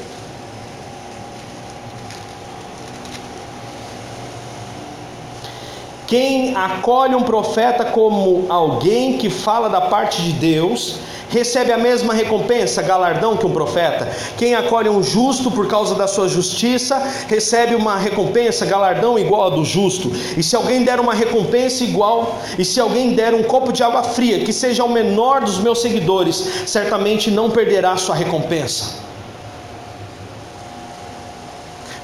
Quem 6.07 6.57
acolhe 6.57 7.15
um 7.15 7.23
profeta 7.23 7.85
como 7.85 8.47
alguém 8.49 9.19
que 9.19 9.29
fala 9.29 9.69
da 9.69 9.83
parte 9.83 10.23
de 10.23 10.33
Deus, 10.33 11.01
recebe 11.31 11.73
a 11.73 11.79
mesma 11.79 12.15
recompensa, 12.15 12.83
galardão 12.83 13.37
que 13.37 13.47
um 13.47 13.53
profeta. 13.53 14.09
Quem 14.37 14.55
acolhe 14.55 14.89
um 14.89 15.03
justo 15.03 15.51
por 15.51 15.67
causa 15.69 15.95
da 15.95 16.07
sua 16.07 16.29
justiça, 16.29 16.99
recebe 17.29 17.75
uma 17.75 17.97
recompensa, 17.97 18.65
galardão 18.67 19.19
igual 19.19 19.47
a 19.47 19.51
do 19.51 19.65
justo. 19.65 20.11
E 20.37 20.43
se 20.43 20.57
alguém 20.57 20.85
der 20.85 21.01
uma 21.01 21.15
recompensa 21.15 21.85
igual, 21.85 22.41
e 22.59 22.65
se 22.65 22.81
alguém 22.81 23.15
der 23.15 23.35
um 23.35 23.43
copo 23.43 23.73
de 23.73 23.83
água 23.83 24.03
fria, 24.03 24.45
que 24.45 24.53
seja 24.53 24.85
o 24.85 24.89
menor 24.89 25.43
dos 25.43 25.59
meus 25.59 25.81
seguidores, 25.81 26.65
certamente 26.67 27.31
não 27.31 27.51
perderá 27.51 27.97
sua 27.97 28.15
recompensa. 28.15 29.09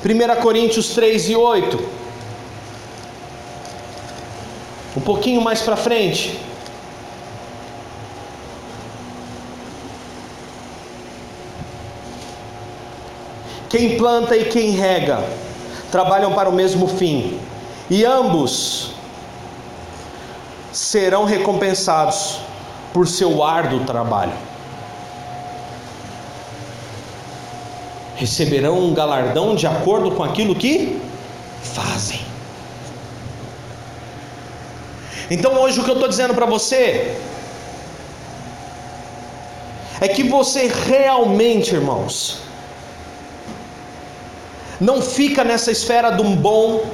1 0.04 0.42
Coríntios 0.42 0.90
3 0.90 1.30
e 1.30 1.36
8. 1.36 2.04
Um 4.96 5.00
pouquinho 5.00 5.40
mais 5.40 5.62
para 5.62 5.76
frente. 5.76 6.38
Quem 13.74 13.96
planta 13.96 14.36
e 14.36 14.44
quem 14.44 14.70
rega 14.70 15.24
trabalham 15.90 16.32
para 16.32 16.48
o 16.48 16.52
mesmo 16.52 16.86
fim, 16.86 17.40
e 17.90 18.04
ambos 18.04 18.92
serão 20.72 21.24
recompensados 21.24 22.38
por 22.92 23.08
seu 23.08 23.42
árduo 23.42 23.80
trabalho. 23.80 24.34
Receberão 28.14 28.78
um 28.78 28.94
galardão 28.94 29.56
de 29.56 29.66
acordo 29.66 30.12
com 30.12 30.22
aquilo 30.22 30.54
que 30.54 31.02
fazem. 31.60 32.20
Então, 35.28 35.60
hoje, 35.60 35.80
o 35.80 35.84
que 35.84 35.90
eu 35.90 35.94
estou 35.94 36.08
dizendo 36.08 36.32
para 36.32 36.46
você 36.46 37.20
é 40.00 40.06
que 40.06 40.22
você 40.22 40.68
realmente, 40.68 41.74
irmãos, 41.74 42.44
não 44.80 45.00
fica 45.00 45.44
nessa 45.44 45.70
esfera 45.70 46.10
de 46.10 46.22
um 46.22 46.34
bom, 46.34 46.84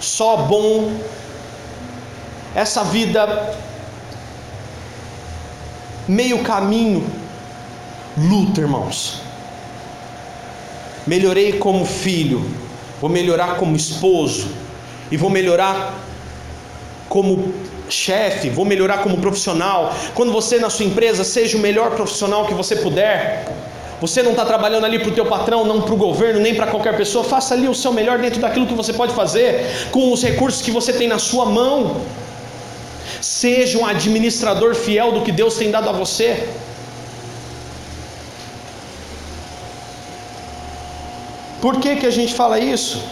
só 0.00 0.36
bom, 0.36 0.92
essa 2.54 2.84
vida 2.84 3.56
meio 6.06 6.42
caminho, 6.42 7.04
luta, 8.16 8.60
irmãos. 8.60 9.20
Melhorei 11.06 11.54
como 11.54 11.84
filho, 11.84 12.48
vou 13.00 13.10
melhorar 13.10 13.56
como 13.56 13.76
esposo, 13.76 14.48
e 15.10 15.16
vou 15.16 15.30
melhorar 15.30 15.94
como 17.08 17.52
chefe, 17.88 18.50
vou 18.50 18.64
melhorar 18.64 18.98
como 18.98 19.18
profissional. 19.18 19.94
Quando 20.14 20.32
você 20.32 20.58
na 20.58 20.70
sua 20.70 20.86
empresa 20.86 21.22
seja 21.24 21.56
o 21.56 21.60
melhor 21.60 21.90
profissional 21.92 22.46
que 22.46 22.54
você 22.54 22.76
puder. 22.76 23.46
Você 24.04 24.22
não 24.22 24.32
está 24.32 24.44
trabalhando 24.44 24.84
ali 24.84 24.98
para 24.98 25.08
o 25.08 25.14
teu 25.18 25.24
patrão, 25.24 25.64
não 25.64 25.80
para 25.80 25.94
o 25.94 25.96
governo, 25.96 26.38
nem 26.38 26.54
para 26.54 26.66
qualquer 26.66 26.94
pessoa. 26.94 27.24
Faça 27.24 27.54
ali 27.54 27.66
o 27.66 27.74
seu 27.74 27.90
melhor 27.90 28.18
dentro 28.18 28.38
daquilo 28.38 28.66
que 28.66 28.74
você 28.74 28.92
pode 28.92 29.14
fazer, 29.14 29.88
com 29.90 30.12
os 30.12 30.22
recursos 30.22 30.60
que 30.60 30.70
você 30.70 30.92
tem 30.92 31.08
na 31.08 31.18
sua 31.18 31.46
mão. 31.46 32.02
Seja 33.22 33.78
um 33.78 33.86
administrador 33.86 34.74
fiel 34.74 35.12
do 35.12 35.22
que 35.22 35.32
Deus 35.32 35.56
tem 35.56 35.70
dado 35.70 35.88
a 35.88 35.92
você. 35.92 36.46
Por 41.62 41.80
que, 41.80 41.96
que 41.96 42.04
a 42.04 42.10
gente 42.10 42.34
fala 42.34 42.58
isso? 42.60 43.02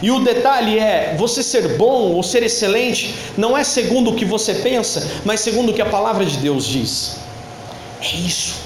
E 0.00 0.10
o 0.10 0.20
detalhe 0.20 0.78
é: 0.78 1.14
você 1.18 1.42
ser 1.42 1.76
bom 1.76 2.12
ou 2.14 2.22
ser 2.22 2.42
excelente 2.42 3.14
não 3.36 3.54
é 3.54 3.62
segundo 3.62 4.12
o 4.12 4.14
que 4.14 4.24
você 4.24 4.54
pensa, 4.54 5.06
mas 5.26 5.40
segundo 5.40 5.72
o 5.72 5.74
que 5.74 5.82
a 5.82 5.90
palavra 5.98 6.24
de 6.24 6.38
Deus 6.38 6.66
diz. 6.66 7.16
É 8.00 8.16
isso. 8.16 8.61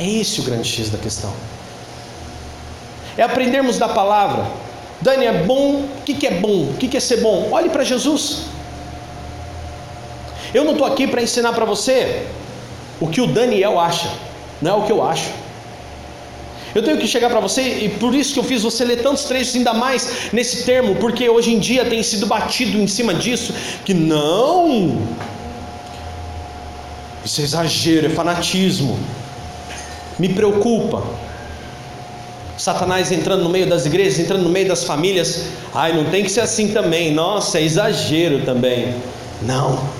É 0.00 0.08
esse 0.08 0.40
o 0.40 0.44
grande 0.44 0.66
X 0.66 0.88
da 0.88 0.96
questão. 0.96 1.30
É 3.18 3.22
aprendermos 3.22 3.76
da 3.76 3.86
palavra. 3.86 4.50
Dani, 5.02 5.26
é 5.26 5.42
bom. 5.42 5.84
O 5.84 6.02
que, 6.02 6.26
é 6.26 6.30
bom? 6.30 6.70
O 6.70 6.74
que, 6.78 6.96
é 6.96 7.00
ser 7.00 7.18
bom? 7.18 7.50
Olhe 7.52 7.68
para 7.68 7.84
Jesus. 7.84 8.44
Eu 10.54 10.64
não 10.64 10.72
estou 10.72 10.86
aqui 10.86 11.06
para 11.06 11.20
ensinar 11.20 11.52
para 11.52 11.66
você 11.66 12.26
o 12.98 13.08
que 13.08 13.20
o 13.20 13.26
Daniel 13.26 13.78
acha, 13.78 14.10
não 14.60 14.70
é 14.70 14.74
o 14.78 14.86
que 14.86 14.92
eu 14.92 15.06
acho. 15.06 15.30
Eu 16.74 16.82
tenho 16.82 16.96
que 16.96 17.06
chegar 17.06 17.28
para 17.28 17.40
você, 17.40 17.62
e 17.62 17.88
por 17.88 18.14
isso 18.14 18.32
que 18.32 18.40
eu 18.40 18.44
fiz 18.44 18.62
você 18.62 18.84
ler 18.84 19.02
tantos 19.02 19.24
trechos, 19.24 19.54
ainda 19.54 19.74
mais 19.74 20.32
nesse 20.32 20.64
termo, 20.64 20.96
porque 20.96 21.28
hoje 21.28 21.52
em 21.52 21.58
dia 21.58 21.84
tem 21.84 22.02
sido 22.02 22.26
batido 22.26 22.78
em 22.78 22.86
cima 22.86 23.12
disso, 23.12 23.54
que 23.84 23.92
não, 23.94 25.06
isso 27.24 27.40
é 27.40 27.44
exagero, 27.44 28.06
é 28.06 28.10
fanatismo 28.10 28.98
me 30.20 30.28
preocupa. 30.28 31.02
Satanás 32.56 33.10
entrando 33.10 33.42
no 33.42 33.48
meio 33.48 33.66
das 33.66 33.86
igrejas, 33.86 34.18
entrando 34.18 34.42
no 34.42 34.50
meio 34.50 34.68
das 34.68 34.84
famílias. 34.84 35.46
Ai, 35.74 35.94
não 35.94 36.04
tem 36.10 36.22
que 36.22 36.30
ser 36.30 36.42
assim 36.42 36.68
também. 36.68 37.10
Nossa, 37.10 37.58
é 37.58 37.62
exagero 37.62 38.42
também. 38.44 38.94
Não. 39.40 39.98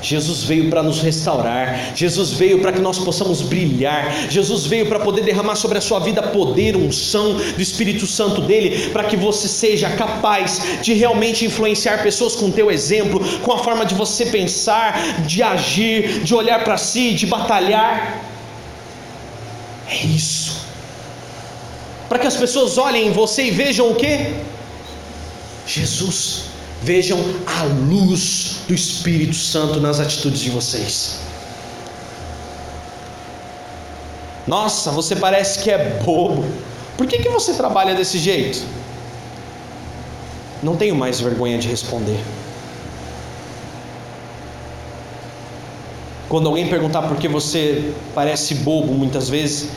Jesus 0.00 0.44
veio 0.44 0.70
para 0.70 0.82
nos 0.82 1.00
restaurar, 1.00 1.92
Jesus 1.96 2.30
veio 2.30 2.60
para 2.60 2.70
que 2.70 2.78
nós 2.78 2.98
possamos 2.98 3.40
brilhar, 3.40 4.30
Jesus 4.30 4.66
veio 4.66 4.86
para 4.86 5.00
poder 5.00 5.22
derramar 5.22 5.56
sobre 5.56 5.78
a 5.78 5.80
sua 5.80 5.98
vida 5.98 6.22
poder, 6.22 6.76
unção 6.76 7.32
do 7.32 7.60
Espírito 7.60 8.06
Santo 8.06 8.40
dele, 8.42 8.90
para 8.90 9.04
que 9.04 9.16
você 9.16 9.48
seja 9.48 9.90
capaz 9.90 10.80
de 10.82 10.92
realmente 10.92 11.44
influenciar 11.44 12.02
pessoas 12.02 12.36
com 12.36 12.46
o 12.46 12.52
teu 12.52 12.70
exemplo, 12.70 13.20
com 13.42 13.52
a 13.52 13.58
forma 13.58 13.84
de 13.84 13.94
você 13.94 14.26
pensar, 14.26 15.22
de 15.26 15.42
agir, 15.42 16.22
de 16.22 16.34
olhar 16.34 16.62
para 16.62 16.76
si, 16.76 17.12
de 17.12 17.26
batalhar. 17.26 18.35
É 19.88 19.96
isso. 20.04 20.60
Para 22.08 22.18
que 22.18 22.26
as 22.26 22.36
pessoas 22.36 22.78
olhem 22.78 23.08
em 23.08 23.12
você 23.12 23.44
e 23.44 23.50
vejam 23.50 23.90
o 23.90 23.94
que? 23.94 24.34
Jesus. 25.66 26.44
Vejam 26.82 27.18
a 27.46 27.64
luz 27.64 28.58
do 28.68 28.74
Espírito 28.74 29.34
Santo 29.34 29.80
nas 29.80 29.98
atitudes 29.98 30.40
de 30.40 30.50
vocês. 30.50 31.18
Nossa, 34.46 34.90
você 34.92 35.16
parece 35.16 35.60
que 35.60 35.70
é 35.70 36.00
bobo. 36.04 36.44
Por 36.96 37.06
que, 37.06 37.18
que 37.18 37.28
você 37.28 37.52
trabalha 37.54 37.94
desse 37.94 38.18
jeito? 38.18 38.64
Não 40.62 40.76
tenho 40.76 40.94
mais 40.94 41.20
vergonha 41.20 41.58
de 41.58 41.68
responder. 41.68 42.20
Quando 46.28 46.48
alguém 46.48 46.68
perguntar 46.68 47.02
por 47.02 47.16
que 47.16 47.28
você 47.28 47.92
parece 48.14 48.56
bobo 48.56 48.92
muitas 48.92 49.28
vezes 49.28 49.68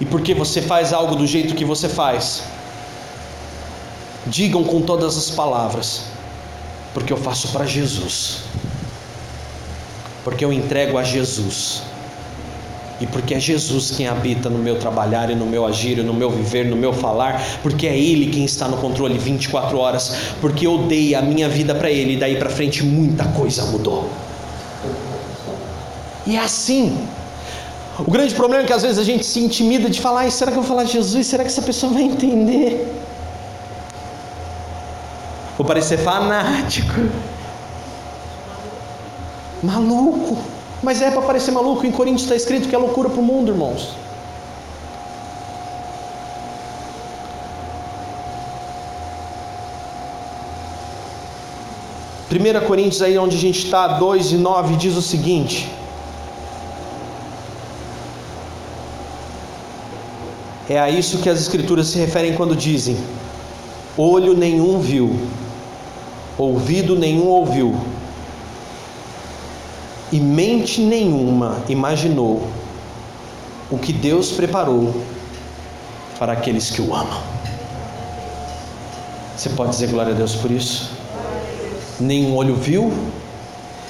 e 0.00 0.04
por 0.04 0.20
que 0.20 0.32
você 0.32 0.62
faz 0.62 0.92
algo 0.92 1.16
do 1.16 1.26
jeito 1.26 1.54
que 1.54 1.64
você 1.64 1.88
faz, 1.88 2.42
digam 4.26 4.62
com 4.62 4.80
todas 4.80 5.16
as 5.16 5.30
palavras: 5.30 6.04
porque 6.94 7.12
eu 7.12 7.16
faço 7.16 7.48
para 7.48 7.66
Jesus, 7.66 8.42
porque 10.22 10.44
eu 10.44 10.52
entrego 10.52 10.98
a 10.98 11.02
Jesus. 11.02 11.82
E 13.00 13.06
porque 13.06 13.32
é 13.32 13.38
Jesus 13.38 13.92
quem 13.92 14.08
habita 14.08 14.50
no 14.50 14.58
meu 14.58 14.76
trabalhar 14.76 15.30
e 15.30 15.34
no 15.36 15.46
meu 15.46 15.64
agir, 15.64 15.98
e 15.98 16.02
no 16.02 16.12
meu 16.12 16.30
viver, 16.30 16.64
no 16.64 16.74
meu 16.74 16.92
falar, 16.92 17.40
porque 17.62 17.86
é 17.86 17.96
Ele 17.96 18.26
quem 18.26 18.44
está 18.44 18.66
no 18.66 18.76
controle 18.76 19.16
24 19.16 19.78
horas, 19.78 20.16
porque 20.40 20.66
eu 20.66 20.78
dei 20.78 21.14
a 21.14 21.22
minha 21.22 21.48
vida 21.48 21.76
para 21.76 21.88
Ele 21.88 22.14
e 22.14 22.16
daí 22.16 22.36
para 22.36 22.50
frente 22.50 22.84
muita 22.84 23.24
coisa 23.26 23.64
mudou. 23.66 24.10
E 26.28 26.36
é 26.36 26.40
assim. 26.40 27.08
O 27.98 28.10
grande 28.10 28.34
problema 28.34 28.62
é 28.62 28.66
que 28.66 28.72
às 28.72 28.82
vezes 28.82 28.98
a 28.98 29.02
gente 29.02 29.24
se 29.24 29.40
intimida 29.40 29.88
de 29.88 29.98
falar: 29.98 30.30
será 30.30 30.52
que 30.52 30.58
eu 30.58 30.62
vou 30.62 30.68
falar 30.68 30.84
de 30.84 30.92
Jesus? 30.92 31.26
Será 31.26 31.42
que 31.42 31.48
essa 31.48 31.62
pessoa 31.62 31.90
vai 31.90 32.02
entender? 32.02 32.86
Vou 35.56 35.66
parecer 35.66 35.96
fanático, 35.96 37.00
maluco. 39.62 40.36
Mas 40.82 41.00
é 41.00 41.10
para 41.10 41.22
parecer 41.22 41.50
maluco. 41.50 41.86
Em 41.86 41.90
Coríntios 41.90 42.24
está 42.24 42.36
escrito 42.36 42.68
que 42.68 42.74
é 42.74 42.78
loucura 42.78 43.08
para 43.08 43.20
o 43.20 43.24
mundo, 43.24 43.50
irmãos. 43.50 43.94
Primeira 52.28 52.60
Coríntios 52.60 53.00
aí 53.00 53.16
onde 53.16 53.34
a 53.34 53.40
gente 53.40 53.64
está, 53.64 53.88
2 53.88 54.32
e 54.32 54.36
9, 54.36 54.76
diz 54.76 54.94
o 54.94 55.02
seguinte. 55.02 55.77
É 60.68 60.78
a 60.78 60.90
isso 60.90 61.18
que 61.18 61.30
as 61.30 61.40
escrituras 61.40 61.86
se 61.86 61.98
referem 61.98 62.34
quando 62.34 62.54
dizem: 62.54 62.96
olho 63.96 64.36
nenhum 64.36 64.80
viu, 64.80 65.18
ouvido 66.36 66.94
nenhum 66.94 67.26
ouviu, 67.26 67.74
e 70.12 70.20
mente 70.20 70.82
nenhuma 70.82 71.62
imaginou 71.68 72.46
o 73.70 73.78
que 73.78 73.92
Deus 73.92 74.30
preparou 74.32 74.94
para 76.18 76.32
aqueles 76.32 76.70
que 76.70 76.82
o 76.82 76.94
amam. 76.94 77.22
Você 79.34 79.48
pode 79.50 79.70
dizer 79.70 79.88
glória 79.88 80.12
a 80.12 80.16
Deus 80.16 80.34
por 80.34 80.50
isso? 80.50 80.90
Nenhum 81.98 82.36
olho 82.36 82.56
viu, 82.56 82.92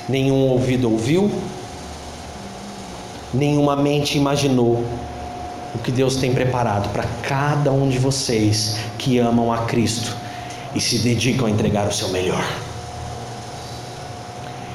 nenhum 0.09 0.49
ouvido 0.49 0.91
ouviu, 0.91 1.31
nenhuma 3.35 3.75
mente 3.75 4.17
imaginou 4.17 4.85
o 5.75 5.79
que 5.79 5.91
Deus 5.93 6.17
tem 6.17 6.33
preparado 6.33 6.89
para 6.93 7.05
cada 7.23 7.71
um 7.73 7.89
de 7.89 7.99
vocês 7.99 8.77
que 8.99 9.19
amam 9.19 9.53
a 9.53 9.59
Cristo 9.67 10.17
e 10.75 10.81
se 10.81 10.99
dedicam 10.99 11.47
a 11.47 11.51
entregar 11.51 11.87
o 11.87 11.93
seu 11.93 12.09
melhor. 12.09 12.45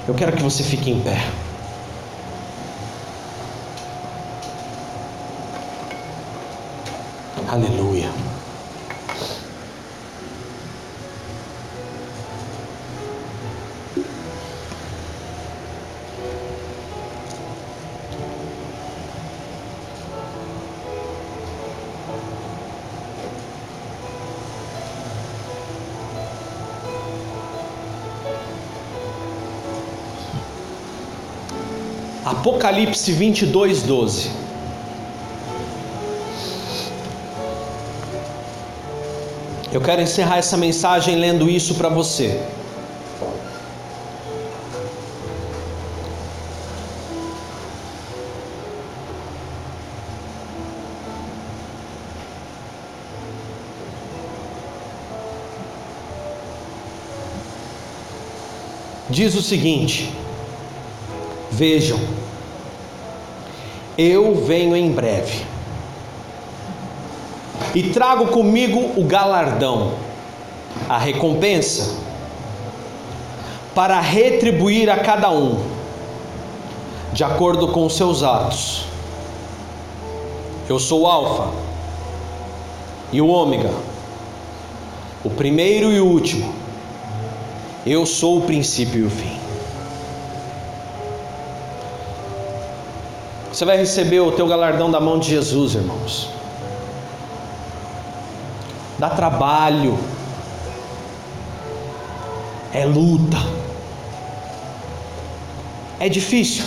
Eu 0.07 0.13
quero 0.13 0.33
que 0.33 0.43
você 0.43 0.63
fique 0.63 0.91
em 0.91 0.99
pé. 0.99 1.25
Aleluia. 7.47 8.09
Apocalipse 32.43 33.09
22, 33.13 33.83
12. 33.83 34.29
Eu 39.71 39.79
quero 39.79 40.01
encerrar 40.01 40.39
essa 40.39 40.57
mensagem 40.57 41.15
lendo 41.15 41.49
isso 41.49 41.75
para 41.75 41.87
você. 41.87 42.45
Diz 59.09 59.33
o 59.33 59.41
seguinte: 59.41 60.11
Vejam, 61.49 62.22
eu 63.97 64.35
venho 64.35 64.75
em 64.75 64.91
breve 64.91 65.45
e 67.75 67.83
trago 67.89 68.27
comigo 68.27 68.99
o 68.99 69.03
galardão, 69.03 69.93
a 70.89 70.97
recompensa, 70.97 71.97
para 73.73 73.99
retribuir 73.99 74.89
a 74.89 74.97
cada 74.97 75.31
um, 75.31 75.63
de 77.11 77.23
acordo 77.23 77.67
com 77.69 77.85
os 77.85 77.95
seus 77.95 78.21
atos. 78.21 78.85
Eu 80.69 80.79
sou 80.79 81.01
o 81.01 81.07
Alfa 81.07 81.51
e 83.11 83.21
o 83.21 83.27
Ômega, 83.27 83.71
o 85.23 85.29
primeiro 85.29 85.91
e 85.91 85.99
o 85.99 86.05
último. 86.05 86.53
Eu 87.85 88.05
sou 88.05 88.37
o 88.37 88.41
princípio 88.41 89.01
e 89.01 89.05
o 89.05 89.09
fim. 89.09 89.43
Você 93.63 93.67
vai 93.67 93.77
receber 93.77 94.19
o 94.19 94.29
teu 94.29 94.45
galardão 94.45 94.91
da 94.91 94.99
mão 94.99 95.17
de 95.17 95.29
Jesus, 95.29 95.75
irmãos. 95.75 96.27
Dá 98.99 99.09
trabalho. 99.09 99.97
É 102.73 102.83
luta. 102.83 103.37
É 105.97 106.09
difícil. 106.09 106.65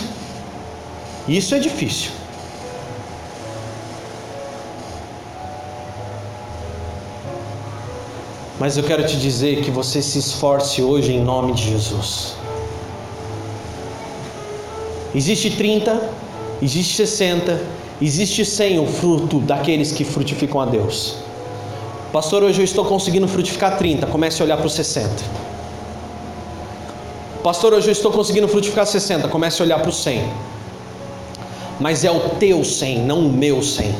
Isso 1.27 1.53
é 1.53 1.59
difícil. 1.59 2.09
Mas 8.59 8.75
eu 8.75 8.83
quero 8.83 9.05
te 9.05 9.17
dizer 9.17 9.61
que 9.63 9.69
você 9.69 10.01
se 10.01 10.17
esforce 10.17 10.81
hoje 10.81 11.13
em 11.13 11.23
nome 11.23 11.53
de 11.53 11.61
Jesus. 11.61 12.33
Existe 15.13 15.51
30, 15.51 16.25
existe 16.61 16.95
60, 16.95 17.61
existe 18.01 18.45
100 18.45 18.79
o 18.79 18.87
fruto 18.87 19.39
daqueles 19.39 19.91
que 19.91 20.03
frutificam 20.03 20.61
a 20.61 20.65
Deus. 20.65 21.15
Pastor, 22.11 22.43
hoje 22.43 22.61
eu 22.61 22.65
estou 22.65 22.85
conseguindo 22.85 23.27
frutificar 23.27 23.77
30, 23.77 24.07
comece 24.07 24.41
a 24.41 24.45
olhar 24.45 24.57
para 24.57 24.67
os 24.67 24.73
60. 24.73 25.09
Pastor, 27.43 27.73
hoje 27.73 27.87
eu 27.87 27.91
estou 27.91 28.11
conseguindo 28.11 28.47
frutificar 28.47 28.85
60, 28.85 29.27
comece 29.27 29.61
a 29.61 29.65
olhar 29.65 29.79
para 29.79 29.89
os 29.89 29.97
100. 30.03 30.23
Mas 31.79 32.03
é 32.03 32.11
o 32.11 32.19
teu 32.39 32.63
100, 32.63 33.05
não 33.05 33.19
o 33.19 33.31
meu 33.31 33.61
100. 33.61 33.93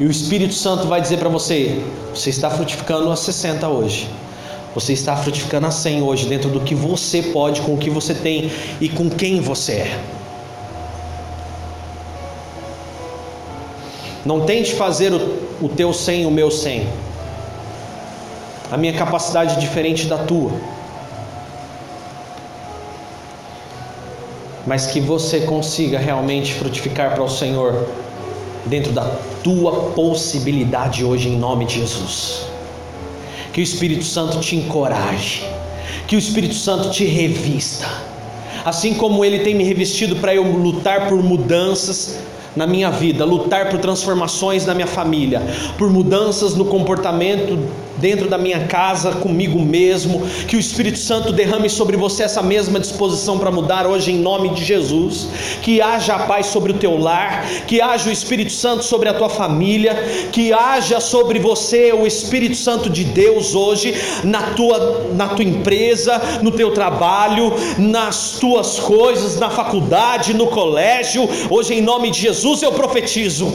E 0.00 0.04
o 0.04 0.10
Espírito 0.10 0.54
Santo 0.54 0.86
vai 0.86 1.00
dizer 1.00 1.18
para 1.18 1.28
você: 1.28 1.82
você 2.14 2.30
está 2.30 2.50
frutificando 2.50 3.10
a 3.10 3.16
60 3.16 3.68
hoje. 3.68 4.08
Você 4.78 4.92
está 4.92 5.16
frutificando 5.16 5.66
a 5.66 5.72
100 5.72 6.04
hoje, 6.04 6.26
dentro 6.28 6.48
do 6.50 6.60
que 6.60 6.72
você 6.72 7.20
pode, 7.20 7.60
com 7.62 7.74
o 7.74 7.76
que 7.76 7.90
você 7.90 8.14
tem 8.14 8.48
e 8.80 8.88
com 8.88 9.10
quem 9.10 9.40
você 9.40 9.72
é. 9.72 10.00
Não 14.24 14.46
tente 14.46 14.76
fazer 14.76 15.12
o, 15.12 15.16
o 15.60 15.68
teu 15.68 15.92
100 15.92 16.26
o 16.26 16.30
meu 16.30 16.48
100. 16.48 16.86
A 18.70 18.76
minha 18.76 18.92
capacidade 18.92 19.56
é 19.56 19.58
diferente 19.58 20.06
da 20.06 20.18
tua. 20.18 20.52
Mas 24.64 24.86
que 24.86 25.00
você 25.00 25.40
consiga 25.40 25.98
realmente 25.98 26.54
frutificar 26.54 27.14
para 27.14 27.24
o 27.24 27.28
Senhor 27.28 27.88
dentro 28.64 28.92
da 28.92 29.10
tua 29.42 29.90
possibilidade 29.90 31.04
hoje, 31.04 31.30
em 31.30 31.36
nome 31.36 31.64
de 31.64 31.80
Jesus 31.80 32.57
Que 33.52 33.60
o 33.60 33.62
Espírito 33.62 34.04
Santo 34.04 34.40
te 34.40 34.56
encoraje, 34.56 35.44
que 36.06 36.16
o 36.16 36.18
Espírito 36.18 36.54
Santo 36.54 36.90
te 36.90 37.04
revista, 37.04 37.86
assim 38.64 38.94
como 38.94 39.24
ele 39.24 39.40
tem 39.40 39.54
me 39.54 39.64
revestido 39.64 40.16
para 40.16 40.34
eu 40.34 40.44
lutar 40.44 41.08
por 41.08 41.22
mudanças 41.22 42.18
na 42.54 42.66
minha 42.66 42.90
vida, 42.90 43.24
lutar 43.24 43.70
por 43.70 43.78
transformações 43.78 44.66
na 44.66 44.74
minha 44.74 44.86
família, 44.86 45.42
por 45.76 45.90
mudanças 45.90 46.54
no 46.54 46.64
comportamento 46.64 47.58
dentro 48.00 48.28
da 48.28 48.38
minha 48.38 48.66
casa, 48.66 49.12
comigo 49.12 49.60
mesmo, 49.60 50.22
que 50.46 50.56
o 50.56 50.60
Espírito 50.60 50.98
Santo 50.98 51.32
derrame 51.32 51.68
sobre 51.68 51.96
você 51.96 52.22
essa 52.22 52.42
mesma 52.42 52.80
disposição 52.80 53.38
para 53.38 53.50
mudar 53.50 53.86
hoje 53.86 54.12
em 54.12 54.18
nome 54.18 54.50
de 54.50 54.64
Jesus, 54.64 55.28
que 55.62 55.80
haja 55.80 56.14
a 56.14 56.18
paz 56.20 56.46
sobre 56.46 56.72
o 56.72 56.78
teu 56.78 56.98
lar, 56.98 57.46
que 57.66 57.80
haja 57.80 58.08
o 58.08 58.12
Espírito 58.12 58.52
Santo 58.52 58.84
sobre 58.84 59.08
a 59.08 59.14
tua 59.14 59.28
família, 59.28 59.94
que 60.32 60.52
haja 60.52 61.00
sobre 61.00 61.38
você 61.38 61.92
o 61.92 62.06
Espírito 62.06 62.56
Santo 62.56 62.88
de 62.88 63.04
Deus 63.04 63.54
hoje 63.54 63.94
na 64.24 64.42
tua 64.54 65.08
na 65.14 65.28
tua 65.28 65.44
empresa, 65.44 66.20
no 66.42 66.50
teu 66.50 66.72
trabalho, 66.72 67.52
nas 67.78 68.38
tuas 68.38 68.78
coisas, 68.78 69.38
na 69.38 69.50
faculdade, 69.50 70.34
no 70.34 70.46
colégio, 70.48 71.28
hoje 71.50 71.74
em 71.74 71.82
nome 71.82 72.10
de 72.10 72.20
Jesus 72.20 72.62
eu 72.62 72.72
profetizo 72.72 73.52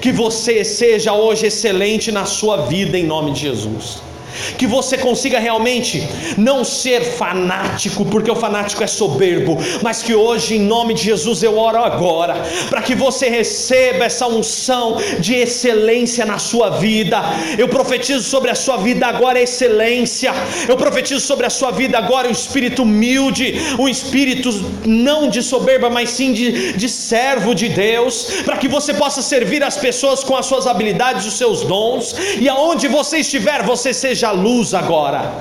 que 0.00 0.12
você 0.12 0.64
seja 0.64 1.12
hoje 1.12 1.46
excelente 1.46 2.10
na 2.10 2.24
sua 2.24 2.66
vida 2.66 2.98
em 2.98 3.04
nome 3.04 3.32
de 3.32 3.40
Jesus 3.40 4.09
que 4.56 4.66
você 4.66 4.96
consiga 4.98 5.38
realmente 5.38 6.06
não 6.36 6.64
ser 6.64 7.02
fanático, 7.16 8.04
porque 8.04 8.30
o 8.30 8.36
fanático 8.36 8.82
é 8.82 8.86
soberbo, 8.86 9.56
mas 9.82 10.02
que 10.02 10.14
hoje, 10.14 10.56
em 10.56 10.60
nome 10.60 10.94
de 10.94 11.02
Jesus, 11.02 11.42
eu 11.42 11.58
oro 11.58 11.78
agora, 11.78 12.34
para 12.68 12.82
que 12.82 12.94
você 12.94 13.28
receba 13.28 14.04
essa 14.04 14.26
unção 14.26 14.96
de 15.18 15.34
excelência 15.34 16.24
na 16.24 16.38
sua 16.38 16.70
vida. 16.70 17.20
Eu 17.58 17.68
profetizo 17.68 18.22
sobre 18.22 18.50
a 18.50 18.54
sua 18.54 18.76
vida 18.76 19.06
agora 19.06 19.40
excelência, 19.40 20.32
eu 20.68 20.76
profetizo 20.76 21.20
sobre 21.20 21.46
a 21.46 21.50
sua 21.50 21.70
vida 21.70 21.96
agora 21.98 22.28
um 22.28 22.32
espírito 22.32 22.82
humilde, 22.82 23.54
um 23.78 23.88
espírito 23.88 24.50
não 24.86 25.28
de 25.28 25.42
soberba, 25.42 25.88
mas 25.88 26.10
sim 26.10 26.32
de, 26.32 26.72
de 26.72 26.88
servo 26.88 27.54
de 27.54 27.68
Deus, 27.68 28.42
para 28.44 28.56
que 28.56 28.68
você 28.68 28.92
possa 28.94 29.22
servir 29.22 29.62
as 29.62 29.76
pessoas 29.76 30.22
com 30.22 30.36
as 30.36 30.46
suas 30.46 30.66
habilidades, 30.66 31.26
os 31.26 31.34
seus 31.34 31.62
dons, 31.62 32.14
e 32.38 32.48
aonde 32.48 32.88
você 32.88 33.18
estiver, 33.18 33.62
você 33.62 33.92
seja 33.92 34.19
a 34.24 34.32
luz 34.32 34.74
agora. 34.74 35.32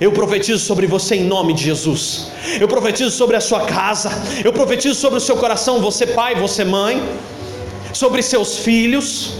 Eu 0.00 0.12
profetizo 0.12 0.64
sobre 0.64 0.86
você 0.86 1.16
em 1.16 1.24
nome 1.24 1.52
de 1.52 1.64
Jesus. 1.64 2.28
Eu 2.58 2.66
profetizo 2.66 3.10
sobre 3.10 3.36
a 3.36 3.40
sua 3.40 3.60
casa. 3.60 4.10
Eu 4.44 4.52
profetizo 4.52 4.94
sobre 4.94 5.18
o 5.18 5.20
seu 5.20 5.36
coração, 5.36 5.80
você 5.80 6.06
pai, 6.06 6.34
você 6.34 6.64
mãe, 6.64 7.02
sobre 7.92 8.22
seus 8.22 8.58
filhos. 8.58 9.34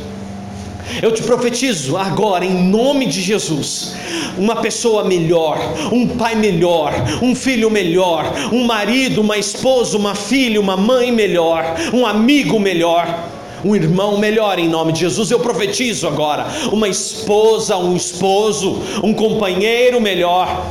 Eu 1.01 1.13
te 1.13 1.23
profetizo 1.23 1.97
agora, 1.97 2.45
em 2.45 2.69
nome 2.69 3.07
de 3.07 3.21
Jesus, 3.21 3.95
uma 4.37 4.57
pessoa 4.57 5.05
melhor, 5.05 5.59
um 5.91 6.07
pai 6.09 6.35
melhor, 6.35 6.93
um 7.23 7.35
filho 7.35 7.71
melhor, 7.71 8.33
um 8.53 8.65
marido, 8.65 9.21
uma 9.21 9.39
esposa, 9.39 9.97
uma 9.97 10.15
filha, 10.15 10.61
uma 10.61 10.77
mãe 10.77 11.11
melhor, 11.11 11.77
um 11.95 12.05
amigo 12.05 12.59
melhor 12.61 13.31
um 13.65 13.75
irmão 13.77 14.19
melhor 14.19 14.59
em 14.59 14.69
nome 14.69 14.93
de 14.93 15.01
Jesus. 15.01 15.31
Eu 15.31 15.41
profetizo 15.41 16.07
agora 16.07 16.47
uma 16.73 16.89
esposa, 16.89 17.77
um 17.77 17.97
esposo, 17.97 18.81
um 19.03 19.15
companheiro 19.15 20.01
melhor. 20.01 20.67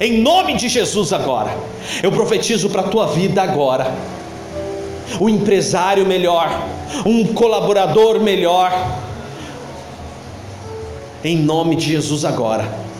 Em 0.00 0.20
nome 0.20 0.56
de 0.56 0.68
Jesus 0.68 1.12
agora. 1.12 1.56
Eu 2.02 2.12
profetizo 2.12 2.70
para 2.70 2.82
a 2.82 2.88
tua 2.88 3.06
vida 3.06 3.42
agora. 3.42 3.92
Um 5.20 5.28
empresário 5.28 6.06
melhor, 6.06 6.66
um 7.04 7.34
colaborador 7.34 8.20
melhor. 8.20 8.72
Em 11.24 11.36
nome 11.36 11.76
de 11.76 11.86
Jesus 11.86 12.24
agora 12.24 12.91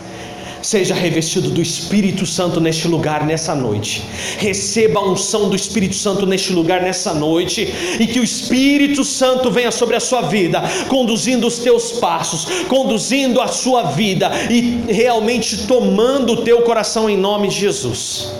Seja 0.63 0.95
revestido 0.95 1.49
do 1.49 1.61
Espírito 1.61 2.25
Santo 2.25 2.61
neste 2.61 2.87
lugar, 2.87 3.25
nessa 3.25 3.53
noite. 3.53 4.01
Receba 4.37 5.01
a 5.01 5.11
unção 5.11 5.49
do 5.49 5.57
Espírito 5.57 5.93
Santo 5.93 6.25
neste 6.25 6.53
lugar, 6.53 6.81
nessa 6.81 7.13
noite. 7.13 7.67
E 7.99 8.07
que 8.07 8.17
o 8.17 8.23
Espírito 8.23 9.03
Santo 9.03 9.51
venha 9.51 9.71
sobre 9.73 9.97
a 9.97 9.99
sua 9.99 10.21
vida, 10.21 10.63
conduzindo 10.87 11.45
os 11.45 11.59
teus 11.59 11.91
passos, 11.91 12.63
conduzindo 12.69 13.41
a 13.41 13.49
sua 13.49 13.91
vida 13.91 14.31
e 14.49 14.85
realmente 14.87 15.67
tomando 15.67 16.31
o 16.31 16.43
teu 16.43 16.61
coração 16.61 17.09
em 17.09 17.17
nome 17.17 17.49
de 17.49 17.59
Jesus. 17.59 18.31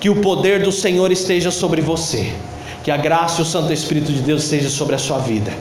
Que 0.00 0.08
o 0.08 0.20
poder 0.20 0.62
do 0.62 0.70
Senhor 0.70 1.10
esteja 1.10 1.50
sobre 1.50 1.80
você. 1.80 2.32
Que 2.84 2.90
a 2.92 2.96
graça 2.96 3.40
e 3.40 3.42
o 3.42 3.46
Santo 3.46 3.72
Espírito 3.72 4.12
de 4.12 4.20
Deus 4.20 4.44
esteja 4.44 4.70
sobre 4.70 4.94
a 4.94 4.98
sua 4.98 5.18
vida. 5.18 5.52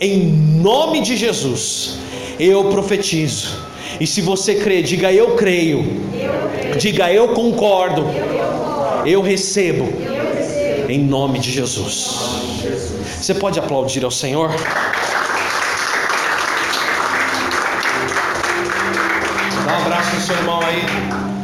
Em 0.00 0.24
nome 0.24 1.00
de 1.00 1.16
Jesus, 1.16 1.96
eu 2.38 2.66
profetizo 2.66 3.66
e 4.00 4.06
se 4.06 4.20
você 4.20 4.56
crê, 4.56 4.82
diga 4.82 5.12
eu 5.12 5.36
creio. 5.36 5.78
Eu 6.12 6.50
creio. 6.50 6.76
Diga 6.76 7.12
eu 7.12 7.28
concordo. 7.28 8.02
Eu, 8.02 9.06
eu 9.06 9.22
recebo. 9.22 9.84
recebo. 9.84 10.90
Em 10.90 10.98
nome 10.98 11.38
de 11.38 11.50
Jesus. 11.50 12.36
Você 13.20 13.34
pode 13.34 13.58
aplaudir 13.58 14.04
ao 14.04 14.10
Senhor? 14.10 14.50
Dá 19.64 19.72
um 19.72 19.82
abraço 19.82 20.14
no 20.14 20.20
seu 20.20 20.36
irmão 20.36 20.60
aí. 20.60 21.35